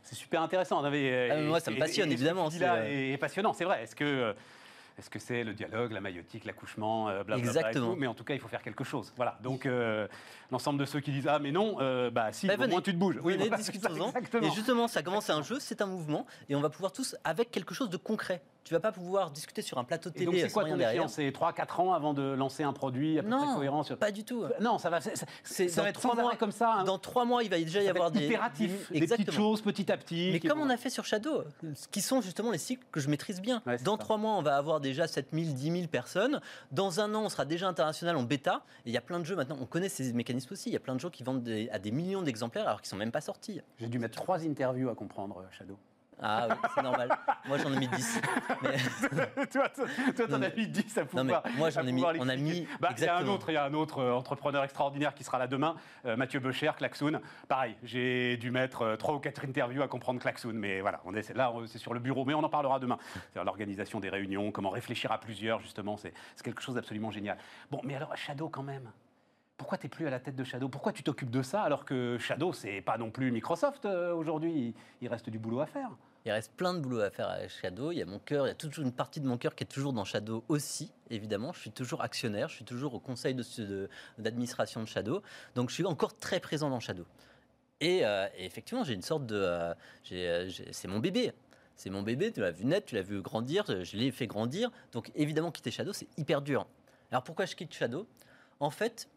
C'est 0.02 0.14
super 0.14 0.42
intéressant. 0.42 0.82
Avait, 0.84 1.30
ah, 1.30 1.40
moi, 1.40 1.60
ça 1.60 1.70
me 1.70 1.78
passionne, 1.78 2.12
évidemment. 2.12 2.48
C'est 2.50 2.62
euh, 2.62 3.16
passionnant, 3.18 3.52
c'est 3.52 3.64
vrai. 3.64 3.82
Est-ce 3.82 3.96
que 3.96 4.34
est-ce 5.00 5.10
que 5.10 5.18
c'est 5.18 5.44
le 5.44 5.54
dialogue, 5.54 5.92
la 5.92 6.00
maïotique, 6.00 6.44
l'accouchement, 6.44 7.06
blablabla 7.06 7.38
Exactement. 7.38 7.96
mais 7.96 8.06
en 8.06 8.14
tout 8.14 8.24
cas, 8.24 8.34
il 8.34 8.40
faut 8.40 8.48
faire 8.48 8.62
quelque 8.62 8.84
chose. 8.84 9.12
Voilà. 9.16 9.38
Donc, 9.42 9.64
euh, 9.64 10.06
l'ensemble 10.50 10.78
de 10.78 10.84
ceux 10.84 11.00
qui 11.00 11.10
disent 11.10 11.26
ah 11.26 11.38
mais 11.38 11.52
non, 11.52 11.78
euh, 11.80 12.10
bah 12.10 12.32
si, 12.32 12.50
au 12.50 12.68
moins 12.68 12.82
tu 12.82 12.92
te 12.92 12.98
bouges. 12.98 13.18
Oui, 13.22 13.36
voilà, 13.36 13.56
discutons-en. 13.56 14.12
Et 14.42 14.50
justement, 14.50 14.88
ça 14.88 15.02
commence 15.02 15.30
à 15.30 15.36
un 15.36 15.42
jeu, 15.42 15.58
c'est 15.58 15.80
un 15.80 15.86
mouvement, 15.86 16.26
et 16.48 16.54
on 16.54 16.60
va 16.60 16.68
pouvoir 16.68 16.92
tous 16.92 17.16
avec 17.24 17.50
quelque 17.50 17.74
chose 17.74 17.88
de 17.88 17.96
concret. 17.96 18.42
Tu 18.64 18.74
vas 18.74 18.80
pas 18.80 18.92
pouvoir 18.92 19.30
discuter 19.30 19.62
sur 19.62 19.78
un 19.78 19.84
plateau 19.84 20.10
de 20.10 20.14
télé. 20.14 20.42
c'est 20.42 20.52
quoi 20.52 20.64
ton 20.64 20.78
échéance? 20.78 21.14
C'est 21.14 21.30
3-4 21.30 21.80
ans 21.80 21.92
avant 21.92 22.14
de 22.14 22.22
lancer 22.22 22.62
un 22.62 22.72
produit 22.72 23.18
à 23.18 23.22
peu 23.22 23.28
non, 23.28 23.38
près 23.38 23.54
cohérent 23.56 23.82
pas 23.98 24.12
du 24.12 24.24
tout. 24.24 24.44
Non, 24.60 24.78
ça 24.78 24.90
va. 24.90 25.00
Ça 25.00 25.82
va 25.82 25.88
être 25.88 26.00
3 26.00 26.14
mois 26.14 26.36
comme 26.36 26.52
ça. 26.52 26.74
Hein. 26.74 26.84
Dans 26.84 26.98
3 26.98 27.24
mois, 27.24 27.42
il 27.42 27.50
va 27.50 27.58
déjà 27.58 27.82
y 27.82 27.88
avoir 27.88 28.10
des 28.10 28.26
itératifs, 28.26 28.90
des 28.92 29.00
petites 29.00 29.30
choses 29.30 29.62
petit 29.62 29.90
à 29.90 29.96
petit. 29.96 30.30
Mais 30.32 30.40
comme 30.40 30.60
on 30.60 30.70
a 30.70 30.76
fait 30.76 30.90
sur 30.90 31.04
Shadow, 31.04 31.44
qui 31.90 32.00
sont 32.00 32.20
justement 32.20 32.50
les 32.50 32.58
cycles 32.58 32.84
que 32.92 33.00
je 33.00 33.08
maîtrise 33.08 33.40
bien. 33.40 33.62
Dans 33.84 33.96
3 33.96 34.18
mois, 34.18 34.32
on 34.32 34.42
va 34.42 34.56
avoir 34.56 34.80
déjà 34.80 35.06
7000, 35.06 35.54
10 35.54 35.72
000 35.72 35.86
personnes. 35.88 36.40
Dans 36.70 37.00
un 37.00 37.14
an, 37.14 37.22
on 37.24 37.28
sera 37.28 37.44
déjà 37.44 37.68
international 37.68 38.16
en 38.16 38.22
bêta. 38.22 38.62
Et 38.84 38.90
il 38.90 38.92
y 38.92 38.98
a 38.98 39.00
plein 39.00 39.18
de 39.18 39.24
jeux 39.24 39.36
maintenant. 39.36 39.56
On 39.60 39.66
connaît 39.66 39.88
ces 39.88 40.12
mécanismes 40.12 40.52
aussi. 40.52 40.68
Il 40.68 40.72
y 40.72 40.76
a 40.76 40.80
plein 40.80 40.94
de 40.94 41.00
jeux 41.00 41.10
qui 41.10 41.22
vendent 41.22 41.48
à 41.72 41.78
des 41.78 41.90
millions 41.90 42.22
d'exemplaires 42.22 42.66
alors 42.66 42.80
qu'ils 42.80 42.90
sont 42.90 42.96
même 42.96 43.12
pas 43.12 43.20
sortis. 43.20 43.60
J'ai 43.78 43.88
dû 43.88 43.98
mettre 43.98 44.16
3 44.16 44.44
interviews 44.44 44.88
à 44.90 44.94
comprendre 44.94 45.44
Shadow. 45.50 45.78
Ah 46.22 46.48
oui, 46.50 46.56
c'est 46.74 46.82
normal. 46.82 47.08
Moi, 47.46 47.58
j'en 47.58 47.72
ai 47.72 47.78
mis 47.78 47.88
10. 47.88 48.20
toi, 49.52 49.68
toi, 49.70 50.28
t'en 50.28 50.42
as 50.42 50.50
mis 50.50 50.66
10 50.68 50.98
à 50.98 51.04
pouvoir. 51.04 51.24
Non, 51.24 51.40
mais 51.44 51.50
moi, 51.56 51.70
j'en 51.70 51.86
ai 51.86 51.92
mis. 51.92 52.04
On 52.04 52.28
a 52.28 52.36
mis. 52.36 52.66
Bah, 52.78 52.90
il 52.96 53.04
y 53.04 53.06
a 53.06 53.16
un 53.16 53.26
autre, 53.26 53.48
il 53.48 53.54
y 53.54 53.56
a 53.56 53.64
un 53.64 53.74
autre 53.74 53.98
euh, 53.98 54.12
entrepreneur 54.12 54.62
extraordinaire 54.62 55.14
qui 55.14 55.24
sera 55.24 55.38
là 55.38 55.46
demain, 55.46 55.76
euh, 56.04 56.16
Mathieu 56.16 56.40
Becher, 56.40 56.72
Klaxoon. 56.76 57.20
Pareil, 57.48 57.76
j'ai 57.82 58.36
dû 58.36 58.50
mettre 58.50 58.82
euh, 58.82 58.96
trois 58.96 59.14
ou 59.14 59.18
quatre 59.18 59.44
interviews 59.44 59.82
à 59.82 59.88
comprendre 59.88 60.20
Klaxoon, 60.20 60.52
mais 60.52 60.80
voilà, 60.80 61.00
on 61.04 61.14
est 61.14 61.34
là, 61.34 61.52
c'est 61.66 61.78
sur 61.78 61.94
le 61.94 62.00
bureau, 62.00 62.24
mais 62.24 62.34
on 62.34 62.42
en 62.42 62.48
parlera 62.48 62.78
demain. 62.78 62.98
C'est 63.32 63.42
l'organisation 63.42 64.00
des 64.00 64.10
réunions, 64.10 64.50
comment 64.52 64.70
réfléchir 64.70 65.12
à 65.12 65.18
plusieurs, 65.18 65.60
justement, 65.60 65.96
c'est 65.96 66.12
quelque 66.42 66.62
chose 66.62 66.74
d'absolument 66.74 67.10
génial. 67.10 67.38
Bon, 67.70 67.80
mais 67.84 67.94
alors 67.94 68.14
Shadow 68.16 68.48
quand 68.48 68.62
même 68.62 68.90
pourquoi 69.56 69.76
tu 69.76 69.84
n'es 69.84 69.90
plus 69.90 70.06
à 70.06 70.10
la 70.10 70.20
tête 70.20 70.36
de 70.36 70.42
Shadow? 70.42 70.70
Pourquoi 70.70 70.90
tu 70.90 71.02
t'occupes 71.02 71.30
de 71.30 71.42
ça 71.42 71.60
alors 71.60 71.84
que 71.84 72.16
Shadow, 72.18 72.54
c'est 72.54 72.80
pas 72.80 72.96
non 72.96 73.10
plus 73.10 73.30
Microsoft 73.30 73.84
aujourd'hui? 73.84 74.74
Il 75.02 75.08
reste 75.08 75.28
du 75.28 75.38
boulot 75.38 75.60
à 75.60 75.66
faire. 75.66 75.90
Il 76.26 76.32
reste 76.32 76.52
plein 76.52 76.74
de 76.74 76.80
boulot 76.80 77.00
à 77.00 77.10
faire 77.10 77.30
avec 77.30 77.50
Shadow. 77.50 77.92
Il 77.92 77.98
y 77.98 78.02
a 78.02 78.06
mon 78.06 78.18
cœur, 78.18 78.46
il 78.46 78.48
y 78.48 78.52
a 78.52 78.54
toute 78.54 78.76
une 78.76 78.92
partie 78.92 79.20
de 79.20 79.26
mon 79.26 79.38
cœur 79.38 79.54
qui 79.54 79.64
est 79.64 79.66
toujours 79.66 79.94
dans 79.94 80.04
Shadow 80.04 80.44
aussi, 80.48 80.92
évidemment. 81.08 81.52
Je 81.52 81.60
suis 81.60 81.70
toujours 81.70 82.02
actionnaire, 82.02 82.48
je 82.48 82.56
suis 82.56 82.64
toujours 82.64 82.94
au 82.94 83.00
conseil 83.00 83.34
d'administration 84.18 84.80
de, 84.80 84.86
de, 84.86 84.90
Shadow. 84.90 85.22
Donc 85.54 85.70
je 85.70 85.74
suis 85.74 85.86
encore 85.86 86.14
très 86.16 86.38
présent 86.38 86.68
dans 86.68 86.80
Shadow. 86.80 87.06
Et, 87.80 88.04
euh, 88.04 88.26
effectivement, 88.36 88.84
j'ai 88.84 88.92
une 88.94 89.02
sorte 89.02 89.24
de. 89.24 89.36
Euh, 89.36 89.74
euh, 90.12 90.50
c'est 90.72 90.88
mon 90.88 90.98
bébé. 90.98 91.32
C'est 91.76 91.88
mon 91.88 92.02
bébé, 92.02 92.30
tu 92.30 92.40
l'as 92.40 92.50
vu 92.50 92.66
naître, 92.66 92.88
tu 92.88 92.94
l'as 92.94 93.02
vu 93.02 93.22
grandir, 93.22 93.64
je 93.66 93.96
l'ai 93.96 94.10
fait 94.10 94.26
grandir. 94.26 94.70
Donc 94.92 95.10
évidemment, 95.14 95.50
quitter 95.50 95.70
Shadow, 95.70 95.94
c'est 95.94 96.08
hyper 96.18 96.42
dur. 96.42 96.66
Alors 97.10 97.22
pourquoi 97.22 97.46
je 97.46 97.56
quitte 97.56 97.72
Shadow? 97.72 98.06
En 98.60 98.68
fait, 98.68 99.08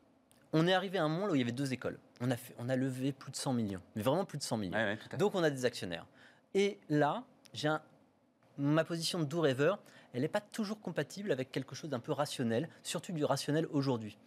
on 0.53 0.65
est 0.65 0.73
arrivé 0.73 0.97
à 0.97 1.03
un 1.03 1.09
moment 1.09 1.25
où 1.25 1.35
il 1.35 1.39
y 1.39 1.41
avait 1.41 1.51
deux 1.51 1.73
écoles. 1.73 1.99
On 2.21 2.31
a, 2.31 2.37
fait, 2.37 2.55
on 2.59 2.69
a 2.69 2.77
levé 2.77 3.11
plus 3.11 3.31
de 3.31 3.35
100 3.35 3.51
millions, 3.51 3.81
mais 3.97 4.01
vraiment 4.01 4.23
plus 4.23 4.37
de 4.37 4.43
100 4.43 4.55
millions. 4.55 4.97
Donc 5.19 5.35
on 5.35 5.43
a 5.43 5.49
des 5.49 5.65
actionnaires. 5.65 6.05
Et 6.55 6.77
là, 6.89 7.23
ma 8.57 8.83
position 8.83 9.19
de 9.19 9.25
do 9.25 9.45
elle 10.13 10.21
n'est 10.21 10.27
pas 10.27 10.41
toujours 10.41 10.79
compatible 10.79 11.31
avec 11.31 11.51
quelque 11.51 11.73
chose 11.73 11.89
d'un 11.89 11.99
peu 11.99 12.11
rationnel, 12.11 12.69
surtout 12.83 13.13
du 13.13 13.25
rationnel 13.25 13.67
aujourd'hui. 13.71 14.17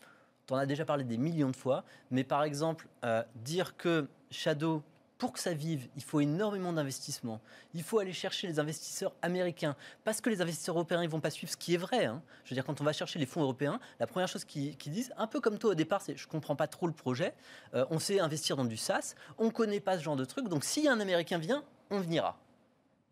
Tu 0.47 0.55
en 0.55 0.57
as 0.57 0.67
déjà 0.67 0.85
parlé 0.85 1.05
des 1.05 1.17
millions 1.17 1.51
de 1.51 1.57
fois, 1.57 1.85
mais 2.11 2.25
par 2.25 2.43
exemple, 2.43 2.89
euh, 3.05 3.23
dire 3.37 3.77
que 3.77 4.09
Shadow, 4.31 4.83
pour 5.19 5.33
que 5.33 5.39
ça 5.39 5.55
vive, 5.55 5.89
il 5.97 6.03
faut 6.03 6.21
énormément 6.21 6.73
d'investissement. 6.73 7.41
Il 7.73 7.83
faut 7.83 7.99
aller 7.99 8.13
chercher 8.13 8.47
les 8.49 8.59
investisseurs 8.59 9.15
américains, 9.23 9.77
parce 10.05 10.21
que 10.21 10.29
les 10.29 10.43
investisseurs 10.43 10.75
européens 10.75 11.03
ne 11.03 11.09
vont 11.09 11.21
pas 11.21 11.31
suivre, 11.31 11.51
ce 11.51 11.57
qui 11.57 11.75
est 11.75 11.79
vrai. 11.79 12.05
Hein. 12.05 12.23
Je 12.45 12.51
veux 12.51 12.55
dire, 12.55 12.65
quand 12.65 12.81
on 12.81 12.85
va 12.85 12.93
chercher 12.93 13.19
les 13.19 13.27
fonds 13.27 13.43
européens, 13.43 13.81
la 13.99 14.07
première 14.07 14.29
chose 14.29 14.45
qu'ils 14.45 14.77
disent, 14.77 15.13
un 15.17 15.27
peu 15.27 15.41
comme 15.41 15.59
toi 15.59 15.71
au 15.71 15.75
départ, 15.75 16.03
c'est 16.03 16.17
je 16.17 16.27
ne 16.27 16.31
comprends 16.31 16.57
pas 16.57 16.67
trop 16.67 16.87
le 16.87 16.93
projet, 16.93 17.33
euh, 17.75 17.87
on 17.91 17.99
sait 17.99 18.21
investir 18.21 18.57
dans 18.57 18.65
du 18.65 18.77
SaaS, 18.77 19.15
on 19.39 19.47
ne 19.47 19.51
connaît 19.51 19.81
pas 19.81 19.99
ce 19.99 20.03
genre 20.03 20.17
de 20.17 20.25
truc, 20.25 20.49
donc 20.49 20.65
a 20.65 20.93
un 20.93 21.01
Américain 21.01 21.39
vient, 21.39 21.65
on 21.91 22.01
venira 22.01 22.39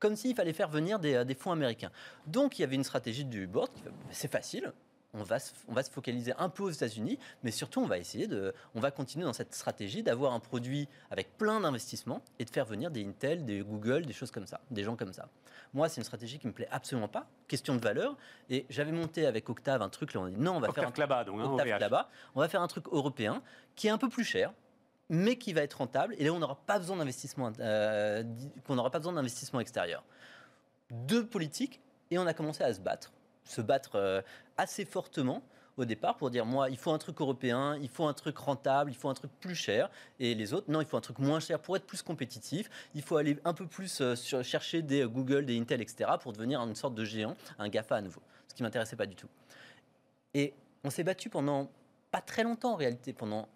comme 0.00 0.16
s'il 0.16 0.34
fallait 0.34 0.52
faire 0.52 0.68
venir 0.68 0.98
euh, 1.02 1.24
des, 1.24 1.34
fonds 1.34 1.52
américains. 1.52 1.90
Donc 2.26 2.58
il 2.58 2.60
y 2.60 2.64
avait 2.64 2.74
une 2.74 2.84
stratégie 2.84 3.24
du 3.24 3.46
board, 3.46 3.70
c'est 4.10 4.30
facile, 4.30 4.70
on 5.14 5.22
va, 5.22 5.38
se, 5.38 5.52
on 5.68 5.72
va 5.72 5.82
se 5.82 5.90
focaliser 5.90 6.34
un 6.38 6.48
peu 6.48 6.64
aux 6.64 6.70
États-Unis, 6.70 7.18
mais 7.42 7.50
surtout 7.50 7.80
on 7.80 7.86
va 7.86 7.98
essayer 7.98 8.26
de, 8.26 8.52
on 8.74 8.80
va 8.80 8.90
continuer 8.90 9.24
dans 9.24 9.32
cette 9.32 9.54
stratégie 9.54 10.02
d'avoir 10.02 10.34
un 10.34 10.40
produit 10.40 10.88
avec 11.10 11.38
plein 11.38 11.60
d'investissements 11.60 12.20
et 12.38 12.44
de 12.44 12.50
faire 12.50 12.66
venir 12.66 12.90
des 12.90 13.02
Intel, 13.02 13.46
des 13.46 13.60
Google, 13.60 14.04
des 14.04 14.12
choses 14.12 14.30
comme 14.30 14.46
ça, 14.46 14.60
des 14.70 14.82
gens 14.82 14.96
comme 14.96 15.12
ça. 15.12 15.28
Moi, 15.72 15.88
c'est 15.88 16.00
une 16.00 16.04
stratégie 16.04 16.38
qui 16.38 16.48
me 16.48 16.52
plaît 16.52 16.68
absolument 16.70 17.08
pas. 17.08 17.26
Question 17.48 17.74
de 17.74 17.80
valeur. 17.80 18.16
Et 18.50 18.66
j'avais 18.70 18.92
monté 18.92 19.26
avec 19.26 19.48
Octave 19.48 19.82
un 19.82 19.88
truc 19.88 20.14
là, 20.14 20.20
on 20.20 20.28
dit 20.28 20.36
non, 20.36 20.56
on 20.56 20.60
va 20.60 20.72
faire 20.72 20.86
un 20.86 20.92
là-bas, 20.96 21.24
donc, 21.24 21.40
hein, 21.40 21.78
là-bas, 21.78 22.10
on 22.34 22.40
va 22.40 22.48
faire 22.48 22.60
un 22.60 22.68
truc 22.68 22.86
européen 22.88 23.42
qui 23.74 23.86
est 23.86 23.90
un 23.90 23.98
peu 23.98 24.08
plus 24.08 24.24
cher, 24.24 24.52
mais 25.10 25.36
qui 25.36 25.52
va 25.52 25.62
être 25.62 25.74
rentable. 25.74 26.14
Et 26.18 26.24
là, 26.24 26.32
on 26.32 26.38
n'aura 26.38 26.56
pas 26.66 26.78
besoin 26.78 26.96
d'investissement, 26.96 27.52
euh, 27.60 28.22
qu'on 28.66 28.76
n'aura 28.76 28.90
pas 28.90 28.98
besoin 28.98 29.12
d'investissement 29.12 29.60
extérieur. 29.60 30.04
Deux 30.90 31.26
politiques, 31.26 31.80
et 32.10 32.18
on 32.18 32.26
a 32.26 32.34
commencé 32.34 32.62
à 32.62 32.72
se 32.72 32.80
battre, 32.80 33.12
se 33.44 33.60
battre 33.60 33.96
euh, 33.96 34.22
assez 34.56 34.84
fortement 34.84 35.42
au 35.76 35.84
départ 35.84 36.16
pour 36.16 36.30
dire 36.30 36.46
moi 36.46 36.70
il 36.70 36.76
faut 36.76 36.92
un 36.92 36.98
truc 36.98 37.20
européen, 37.20 37.76
il 37.82 37.88
faut 37.88 38.06
un 38.06 38.12
truc 38.12 38.38
rentable, 38.38 38.92
il 38.92 38.94
faut 38.94 39.08
un 39.08 39.14
truc 39.14 39.32
plus 39.40 39.56
cher 39.56 39.90
et 40.20 40.34
les 40.34 40.52
autres 40.52 40.70
non 40.70 40.80
il 40.80 40.86
faut 40.86 40.96
un 40.96 41.00
truc 41.00 41.18
moins 41.18 41.40
cher 41.40 41.58
pour 41.58 41.76
être 41.76 41.86
plus 41.86 42.02
compétitif, 42.02 42.70
il 42.94 43.02
faut 43.02 43.16
aller 43.16 43.38
un 43.44 43.54
peu 43.54 43.66
plus 43.66 44.00
euh, 44.00 44.14
chercher 44.14 44.82
des 44.82 45.04
Google, 45.04 45.46
des 45.46 45.58
Intel 45.58 45.80
etc 45.80 46.10
pour 46.20 46.32
devenir 46.32 46.60
une 46.60 46.76
sorte 46.76 46.94
de 46.94 47.04
géant, 47.04 47.36
un 47.58 47.68
Gafa 47.68 47.96
à 47.96 48.00
nouveau, 48.00 48.22
ce 48.46 48.54
qui 48.54 48.62
m'intéressait 48.62 48.96
pas 48.96 49.06
du 49.06 49.16
tout. 49.16 49.28
Et 50.34 50.54
on 50.84 50.90
s'est 50.90 51.04
battu 51.04 51.28
pendant 51.28 51.70
pas 52.10 52.20
très 52.20 52.44
longtemps 52.44 52.74
en 52.74 52.76
réalité, 52.76 53.12
pendant 53.12 53.48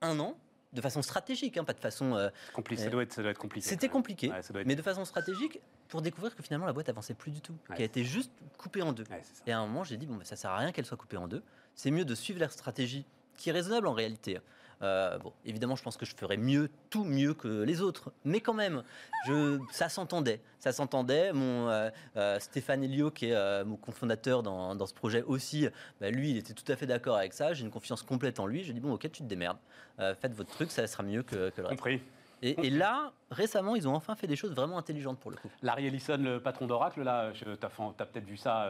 un 0.00 0.20
an 0.20 0.36
de 0.74 0.80
façon 0.80 1.02
stratégique, 1.02 1.56
hein, 1.56 1.64
pas 1.64 1.72
de 1.72 1.80
façon. 1.80 2.14
Euh, 2.14 2.28
ça, 2.76 2.90
doit 2.90 3.02
être, 3.02 3.38
compliqué. 3.38 3.66
C'était 3.66 3.88
compliqué, 3.88 4.30
mais 4.66 4.74
de 4.74 4.82
façon 4.82 5.04
stratégique 5.04 5.60
pour 5.88 6.02
découvrir 6.02 6.34
que 6.34 6.42
finalement 6.42 6.66
la 6.66 6.72
boîte 6.72 6.88
avançait 6.88 7.14
plus 7.14 7.30
du 7.30 7.40
tout, 7.40 7.56
qu'elle 7.68 7.82
a 7.82 7.84
été 7.84 8.04
juste 8.04 8.32
coupée 8.58 8.82
en 8.82 8.92
deux. 8.92 9.04
et 9.46 9.52
à 9.52 9.58
un 9.58 9.66
moment, 9.66 9.84
j'ai 9.84 9.96
dit 9.96 10.06
bon, 10.06 10.16
bah, 10.16 10.24
ça 10.24 10.36
sert 10.36 10.50
à 10.50 10.58
rien 10.58 10.72
qu'elle 10.72 10.86
soit 10.86 10.96
coupée 10.96 11.16
en 11.16 11.28
deux. 11.28 11.42
C'est 11.74 11.90
mieux 11.90 12.04
de 12.04 12.14
suivre 12.14 12.40
la 12.40 12.48
stratégie 12.48 13.04
qui 13.36 13.48
est 13.48 13.52
raisonnable 13.52 13.86
en 13.86 13.92
réalité. 13.92 14.38
Euh, 14.84 15.18
bon, 15.18 15.32
évidemment, 15.46 15.76
je 15.76 15.82
pense 15.82 15.96
que 15.96 16.04
je 16.04 16.14
ferais 16.14 16.36
mieux, 16.36 16.70
tout 16.90 17.04
mieux 17.04 17.32
que 17.32 17.62
les 17.62 17.80
autres, 17.80 18.12
mais 18.24 18.40
quand 18.40 18.52
même, 18.52 18.82
je, 19.26 19.58
ça 19.70 19.88
s'entendait. 19.88 20.40
Ça 20.58 20.72
s'entendait. 20.72 21.32
Mon 21.32 21.68
euh, 21.68 21.90
euh, 22.16 22.38
Stéphane 22.38 22.84
Elio, 22.84 23.10
qui 23.10 23.30
est 23.30 23.64
mon 23.64 23.76
cofondateur 23.76 24.42
dans, 24.42 24.74
dans, 24.74 24.86
ce 24.86 24.94
projet 24.94 25.22
aussi, 25.22 25.66
bah, 26.00 26.10
lui, 26.10 26.30
il 26.30 26.36
était 26.36 26.52
tout 26.52 26.70
à 26.70 26.76
fait 26.76 26.86
d'accord 26.86 27.16
avec 27.16 27.32
ça. 27.32 27.54
J'ai 27.54 27.64
une 27.64 27.70
confiance 27.70 28.02
complète 28.02 28.40
en 28.40 28.46
lui. 28.46 28.62
J'ai 28.62 28.74
dit 28.74 28.80
bon, 28.80 28.92
ok, 28.92 29.02
tu 29.10 29.22
te 29.22 29.22
démerdes, 29.22 29.58
faites 29.98 30.34
votre 30.34 30.50
truc, 30.50 30.70
ça 30.70 30.86
sera 30.86 31.02
mieux 31.02 31.22
que, 31.22 31.50
que 31.50 31.60
le 31.60 31.68
reste. 31.68 31.78
Compris. 31.78 32.02
Et, 32.42 32.66
et, 32.66 32.70
là, 32.70 33.12
récemment, 33.30 33.74
ils 33.74 33.88
ont 33.88 33.94
enfin 33.94 34.16
fait 34.16 34.26
des 34.26 34.36
choses 34.36 34.54
vraiment 34.54 34.76
intelligentes 34.76 35.18
pour 35.18 35.30
le 35.30 35.36
coup. 35.38 35.48
Larry 35.62 35.86
Ellison, 35.86 36.18
le 36.18 36.40
patron 36.40 36.66
d'Oracle, 36.66 37.02
là, 37.02 37.32
tu 37.32 37.44
as, 37.46 37.54
as 37.54 38.06
peut-être 38.06 38.26
vu 38.26 38.36
ça 38.36 38.68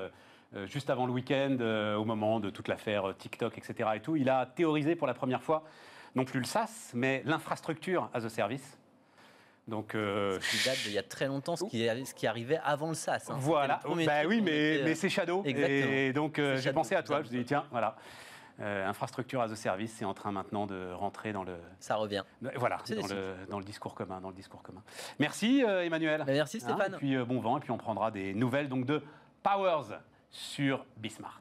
juste 0.66 0.90
avant 0.90 1.06
le 1.06 1.12
week-end, 1.12 1.56
au 1.98 2.04
moment 2.04 2.38
de 2.38 2.50
toute 2.50 2.68
l'affaire 2.68 3.16
TikTok, 3.18 3.58
etc. 3.58 3.90
Et 3.96 4.00
tout, 4.00 4.14
il 4.14 4.28
a 4.28 4.46
théorisé 4.46 4.94
pour 4.94 5.08
la 5.08 5.14
première 5.14 5.42
fois 5.42 5.64
non 6.14 6.24
plus 6.24 6.40
le 6.40 6.46
SaaS, 6.46 6.90
mais 6.94 7.22
l'infrastructure 7.24 8.10
as 8.12 8.24
a 8.24 8.28
service. 8.28 8.78
Donc, 9.66 9.94
euh, 9.94 10.38
ce 10.40 10.50
qui 10.50 10.68
date 10.68 10.78
d'il 10.84 10.92
y 10.92 10.98
a 10.98 11.02
très 11.02 11.26
longtemps, 11.26 11.56
ce 11.56 11.64
qui, 11.64 11.86
ce 12.04 12.14
qui 12.14 12.26
arrivait 12.26 12.60
avant 12.62 12.88
le 12.88 12.94
SaaS. 12.94 13.28
Hein. 13.30 13.36
Voilà, 13.38 13.80
bah 13.84 14.22
oui, 14.28 14.42
mais, 14.42 14.80
mais 14.84 14.94
c'est 14.94 15.08
Shadow. 15.08 15.42
Exactement. 15.44 15.92
Et 15.92 16.12
donc, 16.12 16.38
euh, 16.38 16.58
j'ai 16.58 16.72
pensé 16.72 16.94
à 16.94 17.02
toi, 17.02 17.18
je 17.18 17.22
me 17.22 17.28
suis 17.28 17.38
dit, 17.38 17.44
tiens, 17.44 17.64
voilà. 17.70 17.96
Euh, 18.60 18.86
infrastructure 18.86 19.40
as 19.40 19.50
a 19.50 19.56
service, 19.56 19.94
c'est 19.98 20.04
en 20.04 20.14
train 20.14 20.30
maintenant 20.30 20.66
de 20.66 20.92
rentrer 20.92 21.32
dans 21.32 21.42
le. 21.42 21.56
Ça 21.80 21.96
revient. 21.96 22.22
Voilà, 22.54 22.78
dans 22.88 23.06
le, 23.08 23.34
dans 23.50 23.58
le, 23.58 23.64
discours 23.64 23.96
commun, 23.96 24.20
dans 24.20 24.28
le 24.28 24.34
discours 24.34 24.62
commun. 24.62 24.82
Merci 25.18 25.62
Emmanuel. 25.62 26.20
Bah, 26.20 26.32
merci 26.32 26.58
hein, 26.58 26.68
Stéphane. 26.68 26.94
et 26.94 26.98
puis 26.98 27.16
bon 27.24 27.40
vent, 27.40 27.56
et 27.56 27.60
puis 27.60 27.72
on 27.72 27.78
prendra 27.78 28.12
des 28.12 28.32
nouvelles 28.32 28.68
donc 28.68 28.86
de 28.86 29.02
Powers 29.42 29.98
sur 30.30 30.86
Bismart. 30.98 31.40